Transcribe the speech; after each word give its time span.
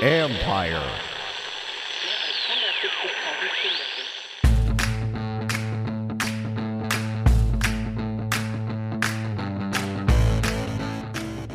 Empire. 0.00 0.82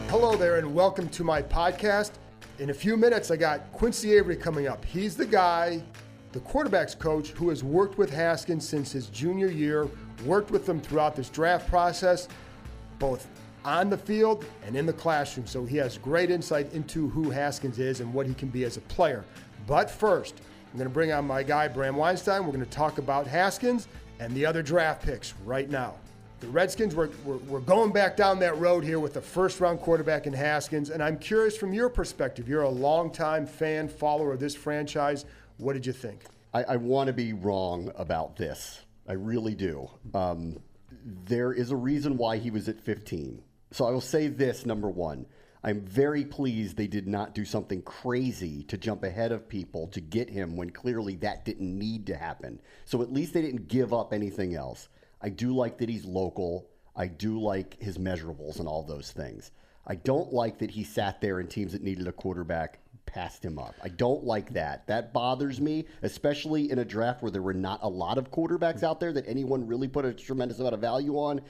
Hello 0.10 0.35
there, 0.35 0.58
and 0.58 0.76
welcome 0.76 1.08
to 1.10 1.24
my 1.24 1.42
podcast. 1.42 2.12
In 2.60 2.70
a 2.70 2.74
few 2.74 2.97
minutes, 2.97 3.31
I 3.31 3.38
got 3.38 3.72
Quincy 3.72 4.13
Avery 4.13 4.35
coming 4.35 4.67
up. 4.67 4.83
He's 4.83 5.15
the 5.15 5.26
guy, 5.26 5.81
the 6.33 6.40
quarterback's 6.42 6.96
coach, 6.96 7.29
who 7.29 7.47
has 7.49 7.63
worked 7.63 7.97
with 7.97 8.10
Haskins 8.10 8.67
since 8.67 8.92
his 8.92 9.08
junior 9.08 9.47
year, 9.47 9.88
worked 10.26 10.51
with 10.51 10.65
them 10.65 10.81
throughout 10.81 11.15
this 11.15 11.29
draft 11.29 11.70
process, 11.70 12.28
both 12.99 13.28
on 13.66 13.90
the 13.90 13.98
field 13.98 14.46
and 14.66 14.76
in 14.76 14.86
the 14.86 14.94
classroom. 14.94 15.48
So 15.48 15.66
he 15.66 15.78
has 15.78 15.98
great 15.98 16.30
insight 16.31 16.71
into 16.73 17.09
who 17.09 17.30
Haskins 17.30 17.80
is 17.80 17.99
and 17.99 18.13
what 18.13 18.27
he 18.27 18.34
can 18.34 18.49
be 18.49 18.63
as 18.63 18.77
a 18.77 18.81
player. 18.81 19.23
But 19.67 19.90
first, 19.90 20.41
I'm 20.71 20.77
going 20.77 20.90
to 20.90 20.94
bring 20.94 21.12
on 21.12 21.26
my 21.26 21.44
guy, 21.44 21.68
Bram 21.68 21.95
Weinstein. 21.95 22.45
We're 22.45 22.54
going 22.54 22.66
to 22.66 22.71
talk 22.71 22.98
about 22.98 23.27
Haskins 23.27 23.88
and 24.20 24.34
the 24.34 24.45
other 24.45 24.62
draft 24.62 25.04
picks 25.04 25.34
right 25.45 25.70
now. 25.70 25.95
The 26.40 26.48
Redskins, 26.48 26.94
we're, 26.94 27.09
we're, 27.23 27.38
we're 27.38 27.59
going 27.62 27.94
back 27.94 28.18
down 28.18 28.38
that 28.40 28.57
road 28.57 28.84
here 28.84 28.99
with 28.99 29.13
the 29.13 29.21
first 29.21 29.62
round 29.62 29.80
quarterback 29.80 30.27
in 30.27 30.34
Haskins. 30.34 30.90
And 30.90 31.02
I'm 31.02 31.18
curious 31.18 31.55
from 31.55 31.73
your 31.73 31.88
perspective, 31.90 32.49
you're 32.49 32.63
a 32.63 32.70
longtime 32.70 33.45
fan, 33.45 33.88
follower 33.88 34.34
of 34.34 34.40
this 34.40 34.55
franchise. 34.55 35.26
What 35.57 35.73
did 35.73 35.85
you 35.85 35.93
think? 35.93 36.23
I, 36.54 36.63
I 36.63 36.76
want 36.76 37.07
to 37.07 37.13
be 37.13 37.34
wrong 37.34 37.91
about 37.95 38.35
this. 38.35 38.82
I 39.07 39.13
really 39.13 39.55
do. 39.55 39.90
Um, 40.13 40.59
there 41.26 41.54
is 41.54 41.71
a 41.71 41.76
reason 41.76 42.18
why 42.18 42.38
he 42.38 42.52
was 42.52 42.68
at 42.68 42.80
15. 42.80 43.41
So 43.73 43.88
I 43.88 43.91
will 43.91 44.02
say 44.02 44.27
this 44.27 44.68
number 44.68 44.88
one. 44.88 45.26
I'm 45.63 45.82
very 45.82 46.26
pleased 46.26 46.77
they 46.77 46.86
did 46.86 47.08
not 47.08 47.34
do 47.34 47.44
something 47.44 47.82
crazy 47.82 48.62
to 48.65 48.77
jump 48.77 49.04
ahead 49.04 49.32
of 49.32 49.49
people 49.49 49.88
to 49.88 49.99
get 49.99 50.30
him 50.30 50.55
when 50.55 50.70
clearly 50.70 51.15
that 51.18 51.43
didn't 51.43 51.80
need 51.80 52.05
to 52.07 52.15
happen. 52.15 52.62
So 52.85 53.02
at 53.02 53.12
least 53.12 53.34
they 53.34 53.41
didn't 53.41 53.68
give 53.68 53.91
up 53.91 54.13
anything 54.13 54.54
else. 54.54 54.90
I 55.21 55.30
do 55.30 55.55
like 55.55 55.80
that 55.80 55.90
he's 55.90 56.05
local. 56.05 56.70
I 56.96 57.07
do 57.07 57.41
like 57.41 57.82
his 57.82 57.98
measurables 57.98 58.60
and 58.60 58.68
all 58.68 58.84
those 58.84 59.12
things. 59.12 59.49
I 59.87 59.96
don't 59.96 60.32
like 60.32 60.60
that 60.60 60.70
he 60.70 60.84
sat 60.84 61.20
there 61.20 61.40
and 61.40 61.49
teams 61.49 61.71
that 61.71 61.82
needed 61.82 62.08
a 62.08 62.12
quarterback 62.12 62.77
passed 63.08 63.43
him 63.43 63.58
up. 63.58 63.74
I 63.84 63.90
don't 63.90 64.24
like 64.24 64.54
that. 64.54 64.86
That 64.86 65.14
bothers 65.14 65.60
me, 65.60 65.86
especially 66.04 66.70
in 66.70 66.78
a 66.78 66.86
draft 66.86 67.24
where 67.24 67.32
there 67.32 67.42
were 67.42 67.56
not 67.56 67.80
a 67.82 67.90
lot 67.90 68.20
of 68.20 68.30
quarterbacks 68.30 68.84
out 68.84 69.00
there 69.00 69.14
that 69.14 69.28
anyone 69.28 69.66
really 69.66 69.88
put 69.88 70.06
a 70.06 70.14
tremendous 70.14 70.60
amount 70.60 70.76
of 70.76 70.82
value 70.82 71.16
on. 71.16 71.42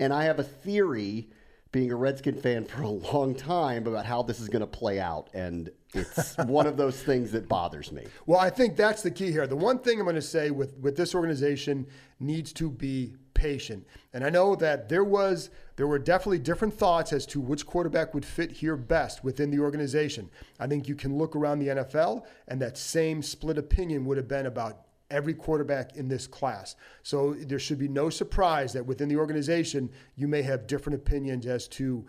And 0.00 0.12
I 0.12 0.24
have 0.24 0.40
a 0.40 0.44
theory 0.44 1.28
being 1.70 1.92
a 1.92 1.96
Redskin 1.96 2.34
fan 2.34 2.64
for 2.64 2.82
a 2.82 2.88
long 2.88 3.34
time 3.34 3.86
about 3.86 4.06
how 4.06 4.22
this 4.22 4.40
is 4.40 4.48
going 4.48 4.60
to 4.60 4.66
play 4.66 5.00
out. 5.00 5.28
And 5.34 5.70
it's 5.94 6.36
one 6.46 6.66
of 6.66 6.76
those 6.76 7.02
things 7.02 7.30
that 7.32 7.48
bothers 7.48 7.92
me. 7.92 8.06
Well, 8.26 8.40
I 8.40 8.50
think 8.50 8.76
that's 8.76 9.02
the 9.02 9.10
key 9.10 9.30
here. 9.30 9.46
The 9.46 9.56
one 9.56 9.78
thing 9.78 9.98
I'm 9.98 10.06
going 10.06 10.16
to 10.16 10.22
say 10.22 10.50
with, 10.50 10.78
with 10.78 10.96
this 10.96 11.14
organization 11.14 11.86
needs 12.20 12.52
to 12.54 12.70
be 12.70 13.16
patient. 13.34 13.86
And 14.12 14.24
I 14.24 14.30
know 14.30 14.56
that 14.56 14.88
there 14.88 15.04
was 15.04 15.50
there 15.76 15.86
were 15.86 16.00
definitely 16.00 16.40
different 16.40 16.74
thoughts 16.74 17.12
as 17.12 17.24
to 17.26 17.40
which 17.40 17.64
quarterback 17.64 18.12
would 18.12 18.24
fit 18.24 18.50
here 18.50 18.76
best 18.76 19.22
within 19.22 19.48
the 19.52 19.60
organization. 19.60 20.28
I 20.58 20.66
think 20.66 20.88
you 20.88 20.96
can 20.96 21.16
look 21.16 21.36
around 21.36 21.60
the 21.60 21.68
NFL 21.68 22.24
and 22.48 22.60
that 22.60 22.76
same 22.76 23.22
split 23.22 23.58
opinion 23.58 24.04
would 24.06 24.16
have 24.16 24.26
been 24.26 24.46
about 24.46 24.87
every 25.10 25.34
quarterback 25.34 25.96
in 25.96 26.08
this 26.08 26.26
class. 26.26 26.76
So 27.02 27.34
there 27.34 27.58
should 27.58 27.78
be 27.78 27.88
no 27.88 28.10
surprise 28.10 28.72
that 28.74 28.86
within 28.86 29.08
the 29.08 29.16
organization, 29.16 29.90
you 30.16 30.28
may 30.28 30.42
have 30.42 30.66
different 30.66 30.98
opinions 30.98 31.46
as 31.46 31.68
to 31.68 32.04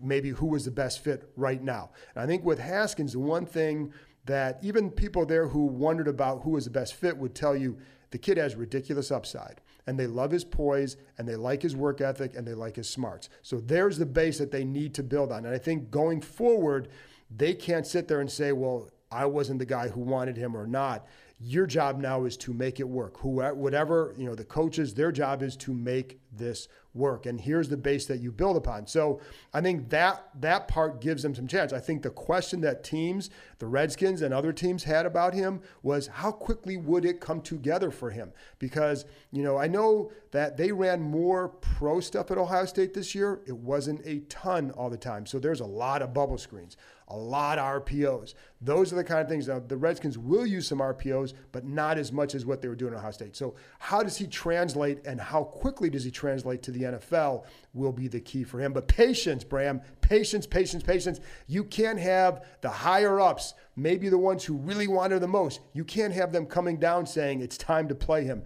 maybe 0.00 0.30
who 0.30 0.46
was 0.46 0.64
the 0.64 0.70
best 0.70 1.02
fit 1.02 1.30
right 1.36 1.62
now. 1.62 1.90
And 2.14 2.22
I 2.22 2.26
think 2.26 2.44
with 2.44 2.58
Haskins, 2.58 3.12
the 3.12 3.20
one 3.20 3.46
thing 3.46 3.92
that 4.24 4.58
even 4.62 4.90
people 4.90 5.26
there 5.26 5.48
who 5.48 5.66
wondered 5.66 6.08
about 6.08 6.42
who 6.42 6.50
was 6.50 6.64
the 6.64 6.70
best 6.70 6.94
fit 6.94 7.16
would 7.16 7.34
tell 7.34 7.56
you 7.56 7.78
the 8.10 8.18
kid 8.18 8.36
has 8.36 8.54
ridiculous 8.54 9.10
upside 9.10 9.60
and 9.86 9.98
they 9.98 10.06
love 10.06 10.30
his 10.30 10.44
poise 10.44 10.96
and 11.18 11.26
they 11.26 11.34
like 11.34 11.62
his 11.62 11.74
work 11.74 12.00
ethic 12.00 12.36
and 12.36 12.46
they 12.46 12.54
like 12.54 12.76
his 12.76 12.88
smarts. 12.88 13.28
So 13.42 13.58
there's 13.58 13.98
the 13.98 14.06
base 14.06 14.38
that 14.38 14.52
they 14.52 14.64
need 14.64 14.94
to 14.94 15.02
build 15.02 15.32
on. 15.32 15.44
And 15.46 15.54
I 15.54 15.58
think 15.58 15.90
going 15.90 16.20
forward, 16.20 16.88
they 17.34 17.54
can't 17.54 17.86
sit 17.86 18.08
there 18.08 18.20
and 18.20 18.30
say, 18.30 18.52
well, 18.52 18.90
I 19.10 19.26
wasn't 19.26 19.58
the 19.58 19.66
guy 19.66 19.88
who 19.88 20.00
wanted 20.00 20.36
him 20.36 20.56
or 20.56 20.66
not. 20.66 21.06
Your 21.44 21.66
job 21.66 21.98
now 21.98 22.24
is 22.24 22.36
to 22.38 22.52
make 22.52 22.78
it 22.78 22.88
work. 22.88 23.18
Whoever, 23.18 23.54
whatever, 23.54 24.14
you 24.16 24.26
know, 24.26 24.36
the 24.36 24.44
coaches, 24.44 24.94
their 24.94 25.10
job 25.10 25.42
is 25.42 25.56
to 25.56 25.74
make 25.74 26.20
this 26.30 26.68
work. 26.94 27.26
And 27.26 27.40
here's 27.40 27.68
the 27.68 27.76
base 27.76 28.06
that 28.06 28.20
you 28.20 28.30
build 28.30 28.56
upon. 28.56 28.86
So 28.86 29.20
I 29.52 29.60
think 29.60 29.88
that 29.90 30.28
that 30.40 30.68
part 30.68 31.00
gives 31.00 31.22
them 31.22 31.34
some 31.34 31.48
chance. 31.48 31.72
I 31.72 31.80
think 31.80 32.02
the 32.02 32.10
question 32.10 32.60
that 32.60 32.84
teams, 32.84 33.30
the 33.58 33.66
Redskins 33.66 34.22
and 34.22 34.32
other 34.32 34.52
teams 34.52 34.84
had 34.84 35.04
about 35.04 35.34
him 35.34 35.62
was 35.82 36.06
how 36.06 36.30
quickly 36.30 36.76
would 36.76 37.04
it 37.04 37.20
come 37.20 37.40
together 37.40 37.90
for 37.90 38.10
him? 38.10 38.32
Because, 38.58 39.04
you 39.32 39.42
know, 39.42 39.58
I 39.58 39.66
know 39.66 40.12
that 40.30 40.56
they 40.56 40.70
ran 40.70 41.02
more 41.02 41.48
pro 41.48 41.98
stuff 41.98 42.30
at 42.30 42.38
Ohio 42.38 42.66
State 42.66 42.94
this 42.94 43.14
year. 43.14 43.40
It 43.46 43.56
wasn't 43.56 44.00
a 44.06 44.20
ton 44.28 44.70
all 44.72 44.90
the 44.90 44.96
time. 44.96 45.26
So 45.26 45.38
there's 45.38 45.60
a 45.60 45.66
lot 45.66 46.02
of 46.02 46.14
bubble 46.14 46.38
screens 46.38 46.76
a 47.12 47.16
lot 47.16 47.58
of 47.58 47.84
RPOs. 47.84 48.34
Those 48.60 48.92
are 48.92 48.96
the 48.96 49.04
kind 49.04 49.20
of 49.20 49.28
things. 49.28 49.48
Now, 49.48 49.60
the 49.60 49.76
Redskins 49.76 50.16
will 50.16 50.46
use 50.46 50.66
some 50.66 50.78
RPOs, 50.78 51.34
but 51.52 51.64
not 51.64 51.98
as 51.98 52.10
much 52.10 52.34
as 52.34 52.46
what 52.46 52.62
they 52.62 52.68
were 52.68 52.74
doing 52.74 52.94
at 52.94 52.98
Ohio 52.98 53.10
State. 53.10 53.36
So, 53.36 53.54
how 53.78 54.02
does 54.02 54.16
he 54.16 54.26
translate 54.26 55.04
and 55.04 55.20
how 55.20 55.44
quickly 55.44 55.90
does 55.90 56.04
he 56.04 56.10
translate 56.10 56.62
to 56.62 56.70
the 56.70 56.82
NFL 56.82 57.44
will 57.74 57.92
be 57.92 58.08
the 58.08 58.20
key 58.20 58.44
for 58.44 58.60
him. 58.60 58.72
But 58.72 58.88
patience, 58.88 59.44
Bram, 59.44 59.80
patience, 60.00 60.46
patience, 60.46 60.82
patience. 60.82 61.20
You 61.46 61.64
can't 61.64 61.98
have 61.98 62.44
the 62.60 62.68
higher 62.68 63.20
ups, 63.20 63.54
maybe 63.76 64.08
the 64.08 64.18
ones 64.18 64.44
who 64.44 64.54
really 64.56 64.88
want 64.88 65.12
her 65.12 65.18
the 65.18 65.28
most. 65.28 65.60
You 65.72 65.84
can't 65.84 66.12
have 66.12 66.32
them 66.32 66.46
coming 66.46 66.78
down 66.78 67.06
saying 67.06 67.40
it's 67.40 67.56
time 67.56 67.88
to 67.88 67.94
play 67.94 68.24
him 68.24 68.42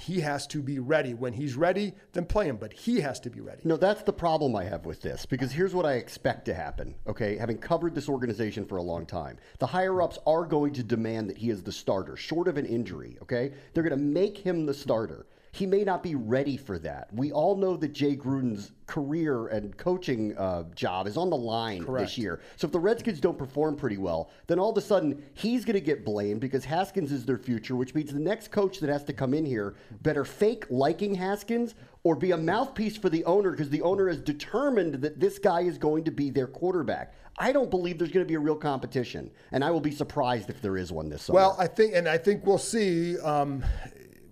he 0.00 0.20
has 0.20 0.46
to 0.48 0.62
be 0.62 0.78
ready. 0.78 1.14
When 1.14 1.32
he's 1.32 1.54
ready, 1.56 1.92
then 2.12 2.26
play 2.26 2.46
him, 2.46 2.56
but 2.56 2.72
he 2.72 3.00
has 3.00 3.20
to 3.20 3.30
be 3.30 3.40
ready. 3.40 3.62
No, 3.64 3.76
that's 3.76 4.02
the 4.02 4.12
problem 4.12 4.56
I 4.56 4.64
have 4.64 4.86
with 4.86 5.00
this 5.00 5.26
because 5.26 5.52
here's 5.52 5.74
what 5.74 5.86
I 5.86 5.94
expect 5.94 6.44
to 6.46 6.54
happen. 6.54 6.94
Okay, 7.06 7.36
having 7.36 7.58
covered 7.58 7.94
this 7.94 8.08
organization 8.08 8.66
for 8.66 8.76
a 8.76 8.82
long 8.82 9.06
time, 9.06 9.38
the 9.58 9.66
higher 9.66 10.02
ups 10.02 10.18
are 10.26 10.44
going 10.44 10.72
to 10.74 10.82
demand 10.82 11.30
that 11.30 11.38
he 11.38 11.50
is 11.50 11.62
the 11.62 11.72
starter, 11.72 12.16
short 12.16 12.48
of 12.48 12.56
an 12.56 12.66
injury. 12.66 13.16
Okay, 13.22 13.52
they're 13.72 13.84
going 13.84 13.98
to 13.98 14.04
make 14.04 14.38
him 14.38 14.66
the 14.66 14.74
starter 14.74 15.26
he 15.54 15.66
may 15.66 15.84
not 15.84 16.02
be 16.02 16.16
ready 16.16 16.56
for 16.56 16.80
that. 16.80 17.06
We 17.14 17.30
all 17.30 17.56
know 17.56 17.76
that 17.76 17.92
Jay 17.92 18.16
Gruden's 18.16 18.72
career 18.88 19.46
and 19.46 19.76
coaching 19.76 20.36
uh, 20.36 20.64
job 20.74 21.06
is 21.06 21.16
on 21.16 21.30
the 21.30 21.36
line 21.36 21.84
Correct. 21.84 22.08
this 22.08 22.18
year. 22.18 22.40
So 22.56 22.66
if 22.66 22.72
the 22.72 22.80
Redskins 22.80 23.20
don't 23.20 23.38
perform 23.38 23.76
pretty 23.76 23.96
well, 23.96 24.32
then 24.48 24.58
all 24.58 24.72
of 24.72 24.76
a 24.76 24.80
sudden 24.80 25.22
he's 25.34 25.64
going 25.64 25.74
to 25.74 25.80
get 25.80 26.04
blamed 26.04 26.40
because 26.40 26.64
Haskins 26.64 27.12
is 27.12 27.24
their 27.24 27.38
future, 27.38 27.76
which 27.76 27.94
means 27.94 28.12
the 28.12 28.18
next 28.18 28.50
coach 28.50 28.80
that 28.80 28.90
has 28.90 29.04
to 29.04 29.12
come 29.12 29.32
in 29.32 29.46
here 29.46 29.76
better 30.02 30.24
fake 30.24 30.64
liking 30.70 31.14
Haskins 31.14 31.76
or 32.02 32.16
be 32.16 32.32
a 32.32 32.36
mouthpiece 32.36 32.96
for 32.96 33.08
the 33.08 33.24
owner 33.24 33.52
because 33.52 33.70
the 33.70 33.82
owner 33.82 34.08
is 34.08 34.18
determined 34.18 34.94
that 34.94 35.20
this 35.20 35.38
guy 35.38 35.60
is 35.60 35.78
going 35.78 36.02
to 36.02 36.10
be 36.10 36.30
their 36.30 36.48
quarterback. 36.48 37.14
I 37.38 37.52
don't 37.52 37.70
believe 37.70 37.98
there's 37.98 38.10
going 38.10 38.26
to 38.26 38.28
be 38.28 38.34
a 38.34 38.40
real 38.40 38.56
competition, 38.56 39.30
and 39.52 39.62
I 39.64 39.70
will 39.70 39.80
be 39.80 39.90
surprised 39.92 40.50
if 40.50 40.60
there 40.60 40.76
is 40.76 40.90
one 40.90 41.08
this 41.08 41.22
summer. 41.22 41.36
Well, 41.36 41.56
I 41.60 41.68
think, 41.68 41.94
and 41.94 42.08
I 42.08 42.18
think 42.18 42.44
we'll 42.44 42.58
see. 42.58 43.18
Um, 43.20 43.64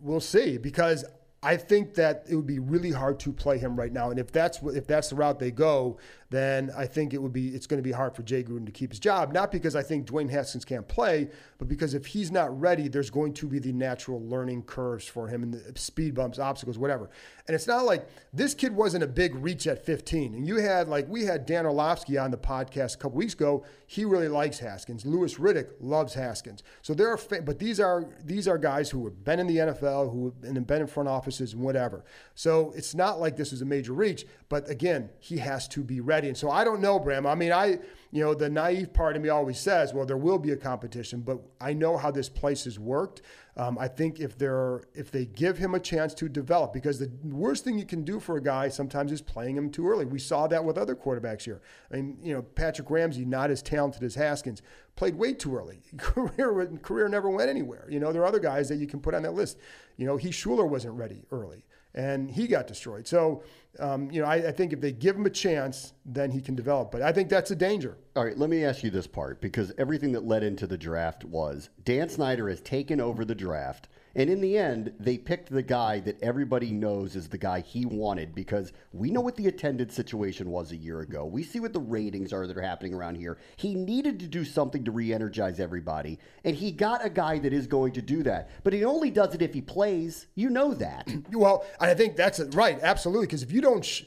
we'll 0.03 0.21
see 0.21 0.59
because 0.59 1.05
I 1.43 1.57
think 1.57 1.95
that 1.95 2.25
it 2.29 2.37
would 2.37 2.47
be 2.47 2.59
really 2.59 2.93
hard 2.93 3.19
to 3.21 3.33
play 3.33 3.59
him 3.59 3.77
right 3.77 3.93
now. 3.93 4.11
And 4.11 4.19
if 4.19 4.31
that's 4.31 4.63
if 4.63 4.87
that's 4.87 5.11
the 5.11 5.17
route 5.17 5.39
they 5.39 5.51
go, 5.51 5.99
then 6.33 6.73
I 6.75 6.87
think 6.87 7.13
it 7.13 7.23
would 7.23 7.33
be 7.33 7.49
it's 7.49 7.67
going 7.67 7.79
to 7.79 7.87
be 7.87 7.93
hard 7.93 8.17
for 8.17 8.23
Jay 8.23 8.43
Gruden 8.43 8.65
to 8.67 8.73
keep 8.73 8.91
his 8.91 8.99
job. 8.99 9.33
Not 9.33 9.53
because 9.53 9.77
I 9.77 9.83
think 9.83 10.07
Dwayne 10.07 10.31
Haskins 10.31 10.65
can't 10.65 10.89
play, 10.89 11.29
but 11.59 11.69
because 11.69 11.93
if 11.93 12.07
he's 12.07 12.33
not 12.33 12.59
ready, 12.59 12.89
there's 12.89 13.11
going 13.11 13.35
to 13.35 13.47
be 13.47 13.59
the 13.59 13.73
natural 13.73 14.21
learning 14.23 14.63
curves 14.63 15.07
for 15.07 15.29
him 15.29 15.43
and 15.43 15.53
the 15.53 15.79
speed 15.79 16.15
bumps, 16.15 16.39
obstacles, 16.39 16.79
whatever. 16.79 17.11
And 17.47 17.55
it's 17.55 17.67
not 17.67 17.85
like 17.85 18.09
this 18.33 18.55
kid 18.55 18.75
wasn't 18.75 19.05
a 19.05 19.09
big 19.09 19.35
reach 19.35 19.67
at 19.67 19.85
15. 19.85 20.35
And 20.35 20.47
you 20.47 20.57
had 20.57 20.89
like 20.89 21.07
we 21.09 21.25
had 21.25 21.45
Dan 21.45 21.67
Orlovsky 21.67 22.17
on 22.17 22.31
the 22.31 22.39
podcast 22.39 22.95
a 22.95 22.99
couple 22.99 23.19
weeks 23.19 23.35
ago. 23.35 23.65
He 23.87 24.07
really 24.07 24.29
likes 24.29 24.59
Haskins. 24.59 25.05
Louis 25.05 25.35
Riddick 25.35 25.69
loves 25.81 26.15
Haskins. 26.15 26.63
So 26.81 26.95
there 26.95 27.11
are, 27.11 27.19
but 27.43 27.59
these 27.59 27.79
are 27.79 28.07
these 28.25 28.49
are 28.49 28.57
guys 28.57 28.89
who 28.89 29.05
have 29.05 29.23
been 29.23 29.39
in 29.39 29.47
the 29.47 29.59
NFL, 29.59 30.11
who 30.11 30.33
have 30.43 30.67
been 30.67 30.81
in 30.81 30.87
front 30.87 31.11
offices 31.11 31.53
and 31.53 31.63
whatever. 31.63 32.05
So 32.35 32.73
it's 32.75 32.95
not 32.95 33.21
like 33.21 33.37
this 33.37 33.53
is 33.53 33.61
a 33.61 33.67
major 33.67 33.93
reach. 33.93 34.25
But 34.49 34.69
again, 34.71 35.11
he 35.19 35.39
has 35.39 35.69
to 35.69 35.83
be 35.83 36.01
ready. 36.01 36.22
And 36.29 36.37
so 36.37 36.51
I 36.51 36.65
don't 36.65 36.81
know, 36.81 36.99
Bram. 36.99 37.27
I 37.27 37.35
mean, 37.35 37.53
I, 37.53 37.79
you 38.11 38.23
know, 38.23 38.35
the 38.35 38.49
naive 38.49 38.93
part 38.93 39.17
of 39.17 39.23
me 39.23 39.29
always 39.29 39.59
says, 39.59 39.95
well, 39.95 40.05
there 40.05 40.17
will 40.17 40.39
be 40.39 40.51
a 40.51 40.57
competition, 40.57 41.21
but 41.21 41.39
I 41.61 41.73
know 41.73 41.97
how 41.97 42.11
this 42.11 42.29
place 42.29 42.65
has 42.65 42.79
worked. 42.79 43.23
Um, 43.57 43.77
I 43.79 43.89
think 43.89 44.19
if 44.19 44.39
they're 44.39 44.83
if 44.95 45.11
they 45.11 45.27
give 45.27 45.59
him 45.59 45.75
a 45.75 45.81
chance 45.81 46.15
to 46.15 46.29
develop, 46.29 46.73
because 46.73 46.99
the 46.99 47.11
worst 47.23 47.65
thing 47.65 47.79
you 47.79 47.85
can 47.85 48.03
do 48.03 48.19
for 48.19 48.37
a 48.37 48.43
guy 48.43 48.69
sometimes 48.69 49.13
is 49.13 49.21
playing 49.21 49.57
him 49.57 49.71
too 49.71 49.87
early. 49.87 50.07
We 50.07 50.19
saw 50.19 50.47
that 50.47 50.65
with 50.65 50.79
other 50.79 50.97
quarterbacks 50.97 51.43
here. 51.45 51.61
I 51.93 51.97
mean, 51.97 52.17
you 52.23 52.33
know, 52.33 52.43
Patrick 52.43 52.91
Ramsey, 52.91 53.27
not 53.27 53.51
as 53.51 53.61
talented 53.61 54.03
as 54.03 54.15
Haskins, 54.15 54.63
played 54.97 55.17
way 55.17 55.35
too 55.35 55.55
early. 55.55 55.83
career 55.99 56.67
career 56.83 57.09
never 57.09 57.29
went 57.29 57.51
anywhere. 57.51 57.87
You 57.91 58.01
know, 58.01 58.11
there 58.11 58.23
are 58.23 58.27
other 58.27 58.41
guys 58.41 58.71
that 58.71 58.77
you 58.77 58.87
can 58.87 59.01
put 59.01 59.15
on 59.15 59.23
that 59.23 59.35
list. 59.35 59.59
You 59.99 60.07
know, 60.07 60.17
Heath 60.17 60.35
Shuler 60.35 60.69
wasn't 60.69 60.95
ready 60.95 61.23
early. 61.31 61.67
And 61.95 62.31
he 62.31 62.47
got 62.47 62.67
destroyed. 62.67 63.07
So, 63.07 63.43
um, 63.79 64.11
you 64.11 64.21
know, 64.21 64.29
I, 64.29 64.49
I, 64.49 64.53
think 64.53 64.73
if 64.73 64.81
they 64.81 64.93
give 64.93 65.17
him 65.17 65.27
a 65.27 65.31
chance, 65.31 65.95
then 66.05 66.31
he 66.31 66.41
can 66.41 66.55
develop. 66.55 66.91
But 66.91 67.03
I 67.03 67.13
think 67.13 67.29
that's 67.29 67.51
a 67.51 67.57
danger. 67.57 67.97
All 68.17 68.25
right, 68.25 68.37
let 68.37 68.51
me 68.51 68.65
ask 68.65 68.83
you 68.83 68.91
this 68.91 69.07
part 69.07 69.41
because 69.41 69.73
everything 69.79 70.13
that 70.13 70.27
led 70.27 70.43
into 70.43 70.67
the 70.67 70.77
draft 70.77 71.25
was 71.25 71.71
Dan 71.85 72.09
Snyder 72.09 72.49
has 72.49 72.61
taken 72.61 73.01
over 73.01 73.25
the 73.25 73.35
draft 73.35 73.89
and 74.15 74.29
in 74.29 74.41
the 74.41 74.59
end, 74.59 74.93
they 75.01 75.17
picked 75.17 75.51
the 75.51 75.63
guy 75.63 76.01
that 76.01 76.23
everybody 76.23 76.71
knows 76.71 77.17
is 77.17 77.29
the 77.29 77.39
guy 77.39 77.61
he 77.61 77.87
wanted 77.87 78.35
because 78.35 78.73
we 78.93 79.11
know 79.11 79.23
what 79.23 79.37
the 79.37 79.47
attendance 79.47 79.95
situation 79.95 80.51
was 80.51 80.71
a 80.71 80.77
year 80.77 81.01
ago. 81.01 81.25
We 81.25 81.43
see 81.43 81.61
what 81.61 81.73
the 81.73 81.81
ratings 81.81 82.33
are 82.33 82.47
that 82.47 82.57
are 82.57 82.63
happening 82.63 82.93
around 82.93 83.15
here. 83.15 83.39
He 83.57 83.75
needed 83.75 84.21
to 84.21 84.27
do 84.27 84.45
something 84.45 84.85
to 84.85 84.91
re 84.91 85.15
energize 85.15 85.61
everybody, 85.61 86.19
and 86.45 86.55
he 86.55 86.73
got 86.73 87.05
a 87.05 87.11
guy 87.11 87.39
that 87.39 87.55
is 87.55 87.67
going 87.67 87.93
to 87.93 88.03
do 88.03 88.23
that. 88.25 88.51
But 88.65 88.75
he 88.75 88.85
only 88.85 89.11
does 89.11 89.35
it 89.35 89.41
if 89.41 89.55
he 89.55 89.63
plays. 89.63 90.27
You 90.35 90.51
know 90.51 90.75
that. 90.75 91.09
Well, 91.33 91.65
I 91.81 91.95
think 91.95 92.17
that's 92.17 92.41
right. 92.55 92.79
Absolutely. 92.83 93.27
Because 93.27 93.43
if 93.43 93.53
you 93.53 93.61
don't. 93.61 93.85
Sh- 93.85 94.03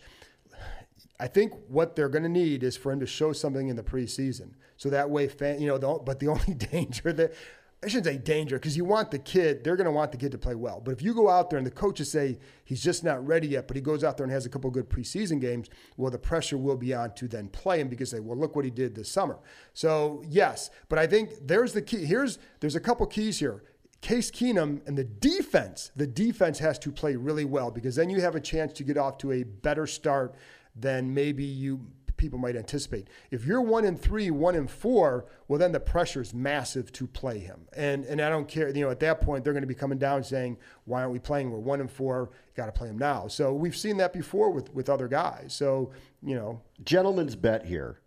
I 1.20 1.28
think 1.28 1.54
what 1.70 1.96
they're 1.96 2.10
going 2.10 2.24
to 2.24 2.30
need 2.30 2.62
is 2.64 2.78
for 2.78 2.92
him 2.92 3.00
to 3.00 3.08
show 3.08 3.34
something 3.34 3.68
in 3.68 3.76
the 3.76 3.84
preseason, 3.84 4.52
so 4.78 4.90
that 4.90 5.10
way, 5.10 5.28
fan, 5.28 5.60
you 5.60 5.68
know. 5.68 5.78
The, 5.78 6.00
but 6.06 6.20
the 6.20 6.28
only 6.36 6.54
danger 6.54 7.12
that 7.14 7.34
I 7.84 7.88
shouldn't 7.88 8.06
say 8.06 8.18
danger 8.18 8.58
because 8.58 8.76
you 8.76 8.84
want 8.84 9.12
the 9.12 9.20
kid, 9.20 9.64
they're 9.64 9.76
going 9.76 9.86
to 9.86 9.92
want 9.92 10.12
the 10.12 10.18
kid 10.18 10.32
to 10.32 10.38
play 10.40 10.56
well. 10.56 10.82
But 10.84 10.92
if 10.92 11.04
you 11.04 11.14
go 11.14 11.30
out 11.30 11.50
there 11.50 11.58
and 11.58 11.68
the 11.68 11.72
coaches 11.72 12.12
say 12.12 12.40
he's 12.64 12.84
just 12.84 13.04
not 13.04 13.26
ready 13.26 13.50
yet, 13.50 13.68
but 13.68 13.76
he 13.76 13.82
goes 13.82 14.04
out 14.04 14.18
there 14.18 14.24
and 14.24 14.34
has 14.34 14.46
a 14.46 14.50
couple 14.50 14.72
good 14.72 14.90
preseason 14.90 15.40
games, 15.40 15.70
well, 15.96 16.10
the 16.10 16.18
pressure 16.18 16.58
will 16.58 16.78
be 16.78 16.94
on 16.96 17.14
to 17.14 17.28
then 17.28 17.48
play 17.48 17.80
him 17.80 17.88
because 17.88 18.10
they, 18.10 18.20
well, 18.20 18.38
look 18.38 18.56
what 18.56 18.66
he 18.66 18.72
did 18.72 18.96
this 18.96 19.12
summer. 19.12 19.38
So, 19.74 20.24
yes, 20.28 20.72
but 20.90 20.98
I 20.98 21.06
think 21.06 21.32
there's 21.44 21.74
the 21.74 21.82
key. 21.82 22.06
Here's, 22.06 22.40
there's 22.60 22.76
a 22.76 22.80
couple 22.80 23.06
keys 23.06 23.38
here. 23.38 23.64
Case 24.02 24.32
Keenum 24.32 24.86
and 24.88 24.98
the 24.98 25.04
defense, 25.04 25.92
the 25.96 26.08
defense 26.08 26.60
has 26.60 26.78
to 26.80 26.92
play 26.92 27.16
really 27.16 27.46
well 27.46 27.72
because 27.72 27.96
then 27.96 28.10
you 28.10 28.22
have 28.22 28.36
a 28.36 28.40
chance 28.40 28.74
to 28.74 28.84
get 28.84 28.98
off 28.98 29.18
to 29.20 29.32
a 29.32 29.44
better 29.44 29.88
start 29.88 30.36
than 30.76 31.14
maybe 31.14 31.44
you 31.44 31.82
people 32.18 32.40
might 32.40 32.56
anticipate. 32.56 33.08
If 33.32 33.46
you're 33.46 33.62
one 33.62 33.86
in 33.86 33.98
three, 33.98 34.32
one 34.32 34.56
in 34.56 34.68
four, 34.68 35.26
well, 35.48 35.60
then 35.60 35.72
the 35.72 35.80
pressure 35.80 36.22
is 36.22 36.34
massive 36.34 36.92
to 36.94 37.08
play 37.08 37.40
him. 37.40 37.68
And 37.76 38.06
and 38.06 38.22
I 38.22 38.30
don't 38.30 38.48
care. 38.48 38.70
You 38.70 38.86
know, 38.86 38.92
at 38.92 39.00
that 39.02 39.22
point, 39.22 39.44
they're 39.44 39.54
going 39.54 39.64
to 39.64 39.68
be 39.68 39.76
coming 39.76 39.98
down 39.98 40.24
saying, 40.24 40.58
"Why 40.86 41.02
aren't 41.02 41.12
we 41.14 41.20
playing? 41.20 41.52
We're 41.52 41.60
one 41.60 41.82
in 41.82 41.88
four. 41.88 42.32
Got 42.56 42.68
to 42.68 42.72
play 42.72 42.90
him 42.90 42.98
now." 42.98 43.28
So 43.28 43.54
we've 43.54 43.76
seen 43.76 43.98
that 43.98 44.14
before 44.14 44.50
with 44.50 44.74
with 44.74 44.90
other 44.90 45.08
guys. 45.08 45.54
So 45.54 45.92
you 46.24 46.36
know, 46.36 46.62
gentleman's 46.84 47.36
bet 47.36 47.66
here. 47.66 48.00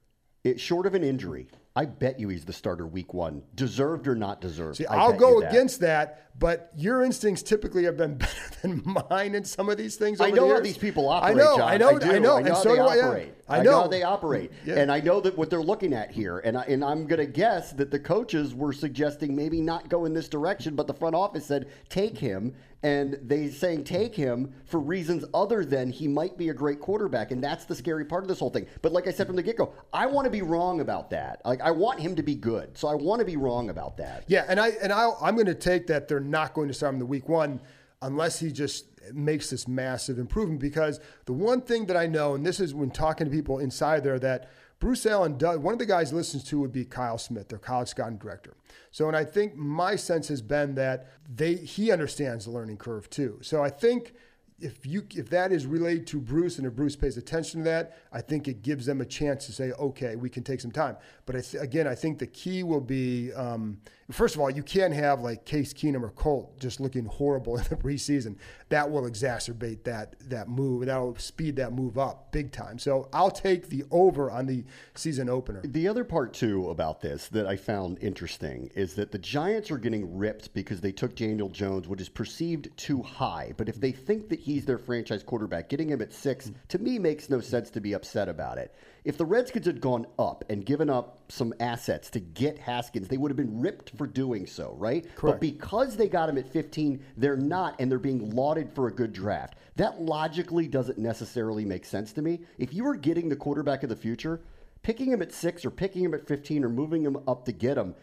It 0.44 0.60
short 0.60 0.86
of 0.86 0.94
an 0.94 1.04
injury. 1.04 1.48
I 1.78 1.84
bet 1.84 2.18
you 2.18 2.28
he's 2.28 2.44
the 2.44 2.52
starter 2.52 2.88
week 2.88 3.14
one, 3.14 3.42
deserved 3.54 4.08
or 4.08 4.16
not 4.16 4.40
deserved. 4.40 4.78
See, 4.78 4.86
I'll 4.86 5.12
go 5.12 5.40
that. 5.40 5.50
against 5.50 5.78
that, 5.80 6.27
but 6.38 6.70
your 6.76 7.02
instincts 7.02 7.42
typically 7.42 7.84
have 7.84 7.96
been 7.96 8.14
better 8.18 8.32
than 8.62 8.82
mine 9.10 9.34
in 9.34 9.44
some 9.44 9.68
of 9.68 9.76
these 9.76 9.96
things. 9.96 10.20
I 10.20 10.30
know 10.30 10.48
the 10.48 10.54
how 10.54 10.60
these 10.60 10.78
people 10.78 11.08
operate. 11.08 11.36
I 11.36 11.38
know, 11.38 11.56
John. 11.56 11.68
I 11.68 11.76
know, 11.76 11.88
I, 11.88 11.98
do. 11.98 12.12
I 12.12 12.18
know, 12.18 12.36
I 12.36 12.42
know 12.42 12.54
so 12.54 12.74
do 12.74 12.80
operate. 12.80 13.34
I. 13.48 13.58
I 13.58 13.62
know. 13.62 13.70
know 13.70 13.80
how 13.82 13.88
they 13.88 14.02
operate, 14.02 14.52
yeah. 14.66 14.76
and 14.76 14.92
I 14.92 15.00
know 15.00 15.20
that 15.20 15.36
what 15.36 15.48
they're 15.48 15.62
looking 15.62 15.94
at 15.94 16.10
here, 16.10 16.38
and 16.40 16.56
I, 16.56 16.64
and 16.64 16.84
I'm 16.84 17.06
going 17.06 17.20
to 17.20 17.26
guess 17.26 17.72
that 17.72 17.90
the 17.90 17.98
coaches 17.98 18.54
were 18.54 18.74
suggesting 18.74 19.34
maybe 19.34 19.60
not 19.60 19.88
go 19.88 20.04
in 20.04 20.12
this 20.12 20.28
direction, 20.28 20.76
but 20.76 20.86
the 20.86 20.92
front 20.94 21.14
office 21.14 21.46
said 21.46 21.70
take 21.88 22.18
him 22.18 22.54
and 22.82 23.18
they 23.22 23.48
saying 23.48 23.82
take 23.82 24.14
him 24.14 24.52
for 24.64 24.78
reasons 24.78 25.24
other 25.34 25.64
than 25.64 25.90
he 25.90 26.06
might 26.06 26.38
be 26.38 26.50
a 26.50 26.54
great 26.54 26.80
quarterback 26.80 27.32
and 27.32 27.42
that's 27.42 27.64
the 27.64 27.74
scary 27.74 28.04
part 28.04 28.22
of 28.22 28.28
this 28.28 28.38
whole 28.38 28.50
thing 28.50 28.66
but 28.82 28.92
like 28.92 29.08
i 29.08 29.10
said 29.10 29.26
from 29.26 29.34
the 29.34 29.42
get-go 29.42 29.72
i 29.92 30.06
want 30.06 30.24
to 30.24 30.30
be 30.30 30.42
wrong 30.42 30.80
about 30.80 31.10
that 31.10 31.40
like 31.44 31.60
i 31.60 31.70
want 31.70 31.98
him 31.98 32.14
to 32.14 32.22
be 32.22 32.36
good 32.36 32.76
so 32.78 32.86
i 32.86 32.94
want 32.94 33.18
to 33.18 33.24
be 33.24 33.36
wrong 33.36 33.70
about 33.70 33.96
that 33.96 34.24
yeah 34.28 34.44
and 34.48 34.60
i 34.60 34.68
and 34.80 34.92
i 34.92 35.10
i'm 35.20 35.34
going 35.34 35.46
to 35.46 35.54
take 35.54 35.86
that 35.88 36.06
they're 36.06 36.20
not 36.30 36.54
going 36.54 36.68
to 36.68 36.74
start 36.74 36.94
him 36.94 36.98
the 36.98 37.06
week 37.06 37.28
one 37.28 37.60
unless 38.02 38.38
he 38.38 38.52
just 38.52 38.86
makes 39.12 39.50
this 39.50 39.66
massive 39.66 40.18
improvement 40.18 40.60
because 40.60 41.00
the 41.24 41.32
one 41.32 41.60
thing 41.60 41.86
that 41.86 41.96
i 41.96 42.06
know 42.06 42.34
and 42.34 42.44
this 42.44 42.60
is 42.60 42.74
when 42.74 42.90
talking 42.90 43.26
to 43.26 43.30
people 43.30 43.58
inside 43.58 44.04
there 44.04 44.18
that 44.18 44.50
Bruce 44.80 45.06
Allen 45.06 45.36
does, 45.38 45.58
one 45.58 45.72
of 45.72 45.78
the 45.78 45.86
guys 45.86 46.12
listens 46.12 46.44
to 46.44 46.60
would 46.60 46.72
be 46.72 46.84
Kyle 46.84 47.18
Smith, 47.18 47.48
their 47.48 47.58
college 47.58 47.88
scouting 47.88 48.16
director. 48.16 48.54
So, 48.90 49.08
and 49.08 49.16
I 49.16 49.24
think 49.24 49.56
my 49.56 49.96
sense 49.96 50.28
has 50.28 50.40
been 50.40 50.74
that 50.76 51.08
they 51.28 51.54
he 51.56 51.90
understands 51.90 52.44
the 52.44 52.52
learning 52.52 52.76
curve 52.76 53.10
too. 53.10 53.38
So 53.42 53.62
I 53.62 53.70
think 53.70 54.14
if 54.60 54.86
you 54.86 55.04
if 55.14 55.30
that 55.30 55.52
is 55.52 55.66
relayed 55.66 56.06
to 56.08 56.20
Bruce 56.20 56.58
and 56.58 56.66
if 56.66 56.74
Bruce 56.74 56.94
pays 56.94 57.16
attention 57.16 57.60
to 57.60 57.64
that, 57.64 57.98
I 58.12 58.20
think 58.20 58.46
it 58.46 58.62
gives 58.62 58.86
them 58.86 59.00
a 59.00 59.04
chance 59.04 59.46
to 59.46 59.52
say, 59.52 59.72
okay, 59.72 60.14
we 60.14 60.30
can 60.30 60.44
take 60.44 60.60
some 60.60 60.72
time. 60.72 60.96
But 61.26 61.36
I 61.36 61.40
th- 61.40 61.62
again, 61.62 61.88
I 61.88 61.96
think 61.96 62.18
the 62.18 62.26
key 62.26 62.62
will 62.62 62.80
be 62.80 63.32
um, 63.32 63.78
first 64.10 64.34
of 64.34 64.40
all, 64.40 64.50
you 64.50 64.62
can't 64.62 64.94
have 64.94 65.20
like 65.20 65.44
Case 65.44 65.72
Keenum 65.72 66.02
or 66.02 66.10
Colt 66.10 66.58
just 66.58 66.80
looking 66.80 67.04
horrible 67.04 67.56
in 67.58 67.64
the 67.64 67.76
preseason. 67.76 68.36
That 68.68 68.90
will 68.90 69.02
exacerbate 69.02 69.84
that 69.84 70.16
that 70.28 70.48
move. 70.48 70.82
And 70.82 70.90
That 70.90 70.98
will 70.98 71.16
speed 71.16 71.56
that 71.56 71.72
move 71.72 71.98
up 71.98 72.32
big 72.32 72.52
time. 72.52 72.78
So 72.78 73.08
I'll 73.12 73.30
take 73.30 73.68
the 73.68 73.84
over 73.90 74.30
on 74.30 74.46
the 74.46 74.64
season 74.94 75.28
opener. 75.28 75.62
The 75.64 75.88
other 75.88 76.04
part 76.04 76.32
too 76.32 76.70
about 76.70 77.00
this 77.00 77.28
that 77.28 77.46
I 77.46 77.56
found 77.56 77.98
interesting 78.00 78.70
is 78.74 78.94
that 78.94 79.12
the 79.12 79.18
Giants 79.18 79.70
are 79.70 79.78
getting 79.78 80.16
ripped 80.16 80.52
because 80.54 80.80
they 80.80 80.92
took 80.92 81.14
Daniel 81.14 81.48
Jones, 81.48 81.88
which 81.88 82.00
is 82.00 82.08
perceived 82.08 82.68
too 82.76 83.02
high. 83.02 83.52
But 83.56 83.68
if 83.68 83.80
they 83.80 83.92
think 83.92 84.28
that 84.28 84.40
he's 84.40 84.64
their 84.64 84.78
franchise 84.78 85.22
quarterback. 85.22 85.68
Getting 85.68 85.90
him 85.90 86.00
at 86.00 86.12
six, 86.12 86.50
to 86.68 86.78
me, 86.78 86.98
makes 86.98 87.28
no 87.28 87.40
sense 87.40 87.70
to 87.70 87.80
be 87.80 87.92
upset 87.92 88.28
about 88.28 88.58
it. 88.58 88.74
If 89.08 89.16
the 89.16 89.24
Redskins 89.24 89.64
had 89.64 89.80
gone 89.80 90.06
up 90.18 90.44
and 90.50 90.66
given 90.66 90.90
up 90.90 91.20
some 91.30 91.54
assets 91.60 92.10
to 92.10 92.20
get 92.20 92.58
Haskins, 92.58 93.08
they 93.08 93.16
would 93.16 93.30
have 93.30 93.38
been 93.38 93.58
ripped 93.58 93.96
for 93.96 94.06
doing 94.06 94.46
so, 94.46 94.74
right? 94.76 95.02
Correct. 95.16 95.22
But 95.22 95.40
because 95.40 95.96
they 95.96 96.10
got 96.10 96.28
him 96.28 96.36
at 96.36 96.46
15, 96.52 97.02
they're 97.16 97.34
not, 97.34 97.74
and 97.78 97.90
they're 97.90 97.98
being 97.98 98.36
lauded 98.36 98.70
for 98.74 98.86
a 98.86 98.92
good 98.92 99.14
draft. 99.14 99.54
That 99.76 100.02
logically 100.02 100.68
doesn't 100.68 100.98
necessarily 100.98 101.64
make 101.64 101.86
sense 101.86 102.12
to 102.12 102.22
me. 102.22 102.40
If 102.58 102.74
you 102.74 102.84
were 102.84 102.96
getting 102.96 103.30
the 103.30 103.36
quarterback 103.36 103.82
of 103.82 103.88
the 103.88 103.96
future, 103.96 104.42
picking 104.82 105.10
him 105.10 105.22
at 105.22 105.32
six 105.32 105.64
or 105.64 105.70
picking 105.70 106.04
him 106.04 106.12
at 106.12 106.26
15 106.26 106.62
or 106.62 106.68
moving 106.68 107.02
him 107.02 107.16
up 107.26 107.46
to 107.46 107.52
get 107.52 107.78
him, 107.78 107.94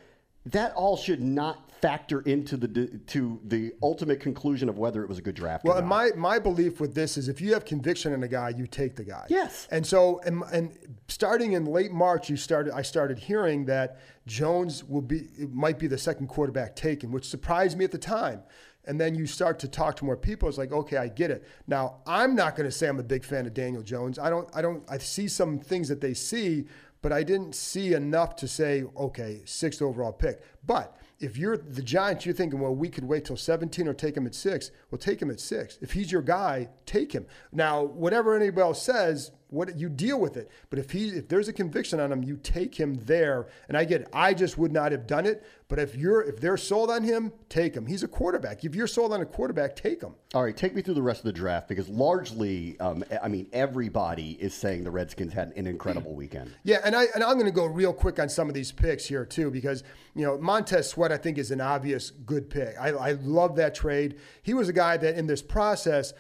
that 0.45 0.73
all 0.73 0.95
should 0.97 1.21
not 1.21 1.65
factor 1.81 2.21
into 2.21 2.57
the 2.57 2.87
to 3.05 3.39
the 3.45 3.73
ultimate 3.83 4.19
conclusion 4.19 4.69
of 4.69 4.77
whether 4.77 5.03
it 5.03 5.09
was 5.09 5.17
a 5.17 5.21
good 5.21 5.35
draft. 5.35 5.65
Well, 5.65 5.81
my 5.81 6.11
my 6.15 6.39
belief 6.39 6.79
with 6.79 6.95
this 6.95 7.17
is 7.17 7.27
if 7.27 7.41
you 7.41 7.53
have 7.53 7.65
conviction 7.65 8.13
in 8.13 8.23
a 8.23 8.27
guy, 8.27 8.49
you 8.49 8.65
take 8.65 8.95
the 8.95 9.03
guy. 9.03 9.25
Yes. 9.29 9.67
And 9.71 9.85
so 9.85 10.19
and, 10.25 10.43
and 10.51 10.77
starting 11.07 11.53
in 11.53 11.65
late 11.65 11.91
March, 11.91 12.29
you 12.29 12.37
started 12.37 12.73
I 12.73 12.81
started 12.81 13.19
hearing 13.19 13.65
that 13.65 13.99
Jones 14.25 14.83
will 14.83 15.01
be 15.01 15.27
might 15.51 15.77
be 15.77 15.87
the 15.87 15.97
second 15.97 16.27
quarterback 16.27 16.75
taken, 16.75 17.11
which 17.11 17.27
surprised 17.27 17.77
me 17.77 17.85
at 17.85 17.91
the 17.91 17.97
time. 17.97 18.41
And 18.87 19.01
then 19.01 19.15
you 19.15 19.25
start 19.25 19.57
to 19.59 19.67
talk 19.67 19.95
to 19.95 20.05
more 20.05 20.15
people. 20.15 20.47
It's 20.47 20.59
like, 20.59 20.71
okay, 20.71 20.97
I 20.97 21.07
get 21.07 21.31
it. 21.31 21.43
Now, 21.65 22.01
I'm 22.05 22.35
not 22.35 22.55
going 22.55 22.69
to 22.69 22.71
say 22.71 22.87
I'm 22.87 22.99
a 22.99 23.03
big 23.03 23.25
fan 23.25 23.47
of 23.47 23.53
Daniel 23.55 23.81
Jones. 23.81 24.19
I 24.19 24.29
don't. 24.29 24.47
I 24.55 24.61
don't. 24.61 24.83
I 24.87 24.99
see 24.99 25.27
some 25.27 25.59
things 25.59 25.87
that 25.87 26.01
they 26.01 26.13
see 26.13 26.65
but 27.05 27.13
I 27.13 27.21
didn't 27.21 27.53
see 27.53 27.93
enough 27.93 28.35
to 28.37 28.47
say, 28.47 28.83
okay, 28.97 29.43
sixth 29.45 29.79
overall 29.79 30.11
pick. 30.11 30.41
But 30.65 30.97
if 31.19 31.37
you're 31.37 31.55
the 31.55 31.83
Giants, 31.83 32.25
you're 32.25 32.33
thinking, 32.33 32.59
well, 32.59 32.73
we 32.73 32.89
could 32.89 33.03
wait 33.03 33.25
till 33.25 33.37
17 33.37 33.87
or 33.87 33.93
take 33.93 34.17
him 34.17 34.25
at 34.25 34.33
six. 34.33 34.71
Well, 34.89 34.97
take 34.97 35.21
him 35.21 35.29
at 35.29 35.39
six. 35.39 35.77
If 35.81 35.91
he's 35.91 36.11
your 36.11 36.23
guy, 36.23 36.67
take 36.87 37.11
him. 37.11 37.27
Now, 37.51 37.83
whatever 37.83 38.35
anybody 38.35 38.63
else 38.63 38.81
says, 38.81 39.29
what 39.55 39.77
you 39.77 39.89
deal 39.89 40.19
with 40.19 40.37
it. 40.37 40.51
But 40.69 40.79
if 40.79 40.91
he 40.91 41.09
if 41.09 41.27
there's 41.27 41.47
a 41.47 41.53
conviction 41.53 41.99
on 41.99 42.11
him, 42.11 42.23
you 42.23 42.37
take 42.37 42.75
him 42.75 42.99
there. 43.05 43.47
And 43.67 43.77
I 43.77 43.85
get 43.85 44.01
it. 44.01 44.09
I 44.13 44.33
just 44.33 44.57
would 44.57 44.71
not 44.71 44.91
have 44.91 45.07
done 45.07 45.25
it. 45.25 45.45
But 45.67 45.79
if 45.79 45.95
you're 45.95 46.21
if 46.21 46.39
they're 46.39 46.57
sold 46.57 46.91
on 46.91 47.03
him, 47.03 47.31
take 47.49 47.73
him. 47.73 47.87
He's 47.87 48.03
a 48.03 48.07
quarterback. 48.07 48.63
If 48.63 48.75
you're 48.75 48.85
sold 48.85 49.13
on 49.13 49.21
a 49.21 49.25
quarterback, 49.25 49.75
take 49.75 50.01
him. 50.01 50.13
All 50.35 50.43
right, 50.43 50.55
take 50.55 50.75
me 50.75 50.81
through 50.81 50.93
the 50.93 51.01
rest 51.01 51.21
of 51.21 51.25
the 51.25 51.33
draft 51.33 51.67
because 51.67 51.89
largely, 51.89 52.79
um, 52.79 53.03
I 53.23 53.27
mean, 53.29 53.47
everybody 53.51 54.31
is 54.33 54.53
saying 54.53 54.83
the 54.83 54.91
Redskins 54.91 55.33
had 55.33 55.53
an 55.55 55.65
incredible 55.65 56.13
weekend. 56.15 56.53
Yeah, 56.63 56.81
and 56.83 56.95
I 56.95 57.05
and 57.15 57.23
I'm 57.23 57.33
going 57.33 57.45
to 57.45 57.51
go 57.51 57.65
real 57.65 57.93
quick 57.93 58.19
on 58.19 58.29
some 58.29 58.47
of 58.47 58.53
these 58.53 58.71
picks 58.71 59.05
here 59.05 59.25
too 59.25 59.49
because 59.49 59.83
you 60.13 60.23
know 60.23 60.37
Montez 60.37 60.89
Sweat 60.89 61.11
I 61.11 61.17
think 61.17 61.37
is 61.37 61.49
an 61.49 61.61
obvious 61.61 62.11
good 62.11 62.49
pick. 62.49 62.75
I, 62.79 62.89
I 62.89 63.11
love 63.13 63.55
that 63.55 63.73
trade. 63.73 64.17
He 64.43 64.53
was 64.53 64.69
a 64.69 64.73
guy 64.73 64.97
that 64.97 65.17
in 65.17 65.25
this 65.25 65.41
process 65.41 66.13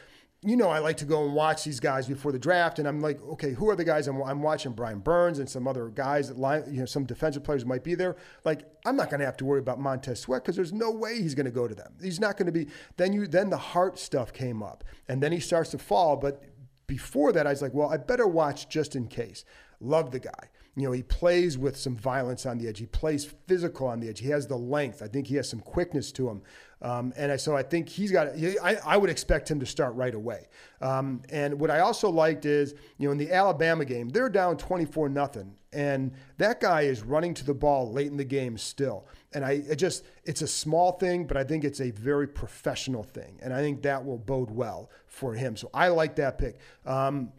you 0.45 0.55
know, 0.55 0.69
I 0.69 0.79
like 0.79 0.97
to 0.97 1.05
go 1.05 1.25
and 1.25 1.33
watch 1.33 1.63
these 1.63 1.79
guys 1.79 2.07
before 2.07 2.31
the 2.31 2.39
draft, 2.39 2.77
and 2.77 2.87
I'm 2.87 3.01
like, 3.01 3.21
okay, 3.23 3.53
who 3.53 3.69
are 3.69 3.75
the 3.75 3.83
guys 3.83 4.07
I'm, 4.07 4.21
I'm 4.21 4.41
watching? 4.41 4.73
Brian 4.73 4.99
Burns 4.99 5.39
and 5.39 5.49
some 5.49 5.67
other 5.67 5.89
guys 5.89 6.27
that 6.27 6.37
line, 6.37 6.63
you 6.67 6.79
know, 6.79 6.85
some 6.85 7.05
defensive 7.05 7.43
players 7.43 7.65
might 7.65 7.83
be 7.83 7.95
there. 7.95 8.15
Like, 8.43 8.61
I'm 8.85 8.95
not 8.95 9.09
going 9.09 9.19
to 9.19 9.25
have 9.25 9.37
to 9.37 9.45
worry 9.45 9.59
about 9.59 9.79
Montez 9.79 10.19
Sweat 10.19 10.43
because 10.43 10.55
there's 10.55 10.73
no 10.73 10.91
way 10.91 11.21
he's 11.21 11.33
going 11.35 11.45
to 11.45 11.51
go 11.51 11.67
to 11.67 11.73
them. 11.73 11.93
He's 12.01 12.19
not 12.19 12.37
going 12.37 12.45
to 12.45 12.51
be. 12.51 12.67
Then 12.97 13.11
you, 13.11 13.27
then 13.27 13.49
the 13.49 13.57
heart 13.57 13.97
stuff 13.97 14.31
came 14.31 14.61
up, 14.61 14.83
and 15.07 15.21
then 15.21 15.31
he 15.31 15.39
starts 15.39 15.71
to 15.71 15.77
fall. 15.77 16.15
But 16.15 16.43
before 16.87 17.33
that, 17.33 17.47
I 17.47 17.49
was 17.49 17.61
like, 17.61 17.73
well, 17.73 17.89
I 17.89 17.97
better 17.97 18.27
watch 18.27 18.69
just 18.69 18.95
in 18.95 19.07
case. 19.07 19.45
Love 19.79 20.11
the 20.11 20.19
guy. 20.19 20.49
You 20.75 20.83
know, 20.83 20.91
he 20.91 21.03
plays 21.03 21.57
with 21.57 21.77
some 21.77 21.95
violence 21.95 22.45
on 22.45 22.57
the 22.57 22.67
edge. 22.67 22.79
He 22.79 22.85
plays 22.85 23.25
physical 23.47 23.87
on 23.87 24.01
the 24.01 24.09
edge. 24.09 24.19
He 24.19 24.29
has 24.29 24.45
the 24.47 24.57
length. 24.57 25.01
I 25.01 25.07
think 25.07 25.27
he 25.27 25.35
has 25.35 25.47
some 25.47 25.61
quickness 25.61 26.11
to 26.13 26.29
him. 26.29 26.41
Um, 26.81 27.13
and 27.15 27.39
so 27.39 27.55
I 27.55 27.63
think 27.63 27.87
he's 27.87 28.11
got. 28.11 28.27
I, 28.61 28.77
I 28.85 28.97
would 28.97 29.09
expect 29.09 29.49
him 29.49 29.59
to 29.61 29.65
start 29.65 29.95
right 29.95 30.13
away. 30.13 30.47
Um, 30.81 31.21
and 31.29 31.59
what 31.59 31.71
I 31.71 31.79
also 31.79 32.09
liked 32.09 32.45
is, 32.45 32.75
you 32.97 33.07
know, 33.07 33.11
in 33.11 33.17
the 33.17 33.31
Alabama 33.31 33.85
game, 33.85 34.09
they're 34.09 34.29
down 34.29 34.57
24 34.57 35.07
nothing, 35.09 35.55
and 35.71 36.11
that 36.37 36.59
guy 36.59 36.81
is 36.81 37.01
running 37.01 37.33
to 37.35 37.45
the 37.45 37.53
ball 37.53 37.91
late 37.91 38.07
in 38.07 38.17
the 38.17 38.25
game 38.25 38.57
still. 38.57 39.07
And 39.33 39.45
I 39.45 39.63
it 39.67 39.77
just 39.77 40.03
it's 40.25 40.41
a 40.41 40.47
small 40.47 40.91
thing, 40.91 41.25
but 41.25 41.37
I 41.37 41.45
think 41.45 41.63
it's 41.63 41.79
a 41.79 41.91
very 41.91 42.27
professional 42.27 43.03
thing, 43.03 43.39
and 43.41 43.53
I 43.53 43.61
think 43.61 43.81
that 43.83 44.05
will 44.05 44.19
bode 44.19 44.51
well 44.51 44.91
for 45.07 45.33
him. 45.33 45.55
So 45.55 45.69
I 45.73 45.87
like 45.87 46.17
that 46.17 46.37
pick. 46.37 46.59
Um, 46.85 47.31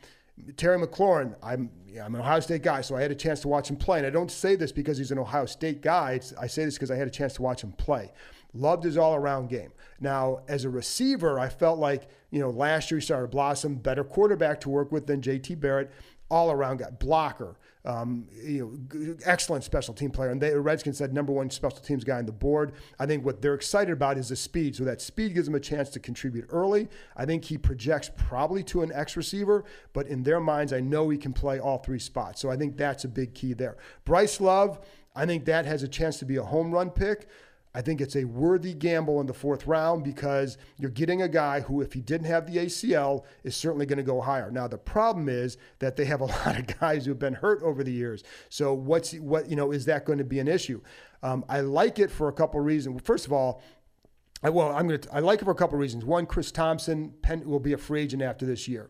Terry 0.56 0.78
McLaurin, 0.78 1.34
I'm 1.42 1.70
yeah, 1.96 2.04
I'm 2.04 2.14
an 2.14 2.20
Ohio 2.20 2.40
State 2.40 2.62
guy, 2.62 2.82
so 2.82 2.94
I 2.94 3.00
had 3.00 3.10
a 3.10 3.14
chance 3.14 3.40
to 3.40 3.48
watch 3.48 3.70
him 3.70 3.76
play. 3.76 3.96
And 3.96 4.06
I 4.06 4.10
don't 4.10 4.30
say 4.30 4.54
this 4.54 4.70
because 4.70 4.98
he's 4.98 5.10
an 5.10 5.18
Ohio 5.18 5.46
State 5.46 5.80
guy. 5.80 6.12
It's, 6.12 6.34
I 6.34 6.46
say 6.46 6.66
this 6.66 6.74
because 6.74 6.90
I 6.90 6.96
had 6.96 7.06
a 7.06 7.10
chance 7.10 7.32
to 7.34 7.42
watch 7.42 7.64
him 7.64 7.72
play. 7.72 8.12
Loved 8.52 8.84
his 8.84 8.98
all 8.98 9.14
around 9.14 9.48
game. 9.48 9.72
Now, 9.98 10.40
as 10.46 10.66
a 10.66 10.70
receiver, 10.70 11.38
I 11.38 11.48
felt 11.48 11.78
like, 11.78 12.10
you 12.30 12.38
know, 12.38 12.50
last 12.50 12.90
year 12.90 13.00
he 13.00 13.04
started 13.04 13.28
to 13.28 13.30
blossom, 13.30 13.76
better 13.76 14.04
quarterback 14.04 14.60
to 14.60 14.68
work 14.68 14.92
with 14.92 15.06
than 15.06 15.22
JT 15.22 15.58
Barrett, 15.58 15.90
all 16.30 16.50
around 16.50 16.78
guy, 16.78 16.90
blocker, 16.90 17.56
um, 17.84 18.26
you 18.44 18.88
know, 18.92 19.16
excellent 19.24 19.62
special 19.62 19.94
team 19.94 20.10
player. 20.10 20.30
And 20.30 20.40
the 20.40 20.60
Redskins 20.60 20.98
said 20.98 21.14
number 21.14 21.32
one 21.32 21.50
special 21.50 21.78
teams 21.78 22.02
guy 22.02 22.18
on 22.18 22.26
the 22.26 22.32
board. 22.32 22.72
I 22.98 23.06
think 23.06 23.24
what 23.24 23.40
they're 23.40 23.54
excited 23.54 23.92
about 23.92 24.18
is 24.18 24.28
the 24.28 24.36
speed. 24.36 24.74
So 24.74 24.84
that 24.84 25.00
speed 25.00 25.34
gives 25.34 25.46
him 25.46 25.54
a 25.54 25.60
chance 25.60 25.90
to 25.90 26.00
contribute 26.00 26.46
early. 26.50 26.88
I 27.16 27.24
think 27.24 27.44
he 27.44 27.56
projects 27.56 28.10
probably 28.16 28.64
to 28.64 28.82
an 28.82 28.92
X 28.92 29.16
receiver, 29.16 29.64
but 29.92 30.08
in 30.08 30.24
their 30.24 30.40
minds, 30.40 30.72
I 30.72 30.80
know 30.80 31.08
he 31.08 31.18
can 31.18 31.32
play 31.32 31.60
all 31.60 31.78
three 31.78 32.00
spots. 32.00 32.40
So 32.40 32.50
I 32.50 32.56
think 32.56 32.76
that's 32.76 33.04
a 33.04 33.08
big 33.08 33.34
key 33.34 33.52
there. 33.52 33.76
Bryce 34.04 34.40
Love, 34.40 34.80
I 35.14 35.24
think 35.24 35.44
that 35.44 35.64
has 35.64 35.82
a 35.82 35.88
chance 35.88 36.18
to 36.18 36.24
be 36.24 36.36
a 36.36 36.42
home 36.42 36.72
run 36.72 36.90
pick. 36.90 37.28
I 37.76 37.82
think 37.82 38.00
it's 38.00 38.16
a 38.16 38.24
worthy 38.24 38.72
gamble 38.72 39.20
in 39.20 39.26
the 39.26 39.34
fourth 39.34 39.66
round 39.66 40.02
because 40.02 40.56
you're 40.78 40.90
getting 40.90 41.20
a 41.20 41.28
guy 41.28 41.60
who, 41.60 41.82
if 41.82 41.92
he 41.92 42.00
didn't 42.00 42.26
have 42.26 42.50
the 42.50 42.56
ACL, 42.56 43.24
is 43.44 43.54
certainly 43.54 43.84
going 43.84 43.98
to 43.98 44.02
go 44.02 44.22
higher. 44.22 44.50
Now 44.50 44.66
the 44.66 44.78
problem 44.78 45.28
is 45.28 45.58
that 45.80 45.94
they 45.94 46.06
have 46.06 46.22
a 46.22 46.24
lot 46.46 46.58
of 46.58 46.80
guys 46.80 47.04
who 47.04 47.10
have 47.10 47.18
been 47.18 47.34
hurt 47.34 47.62
over 47.62 47.84
the 47.84 47.92
years. 47.92 48.24
So 48.48 48.72
what's 48.72 49.12
what 49.12 49.50
you 49.50 49.56
know 49.56 49.72
is 49.72 49.84
that 49.84 50.06
going 50.06 50.16
to 50.16 50.24
be 50.24 50.38
an 50.38 50.48
issue? 50.48 50.80
Um, 51.22 51.44
I 51.50 51.60
like 51.60 51.98
it 51.98 52.10
for 52.10 52.28
a 52.28 52.32
couple 52.32 52.58
of 52.58 52.64
reasons. 52.64 53.02
First 53.04 53.26
of 53.26 53.32
all, 53.34 53.62
I, 54.42 54.48
well, 54.48 54.70
I'm 54.70 54.88
going 54.88 55.00
to. 55.00 55.14
I 55.14 55.18
like 55.18 55.42
it 55.42 55.44
for 55.44 55.50
a 55.50 55.54
couple 55.54 55.74
of 55.74 55.80
reasons. 55.80 56.02
One, 56.02 56.24
Chris 56.24 56.50
Thompson 56.50 57.12
Penn, 57.20 57.46
will 57.46 57.60
be 57.60 57.74
a 57.74 57.78
free 57.78 58.00
agent 58.00 58.22
after 58.22 58.46
this 58.46 58.66
year 58.66 58.88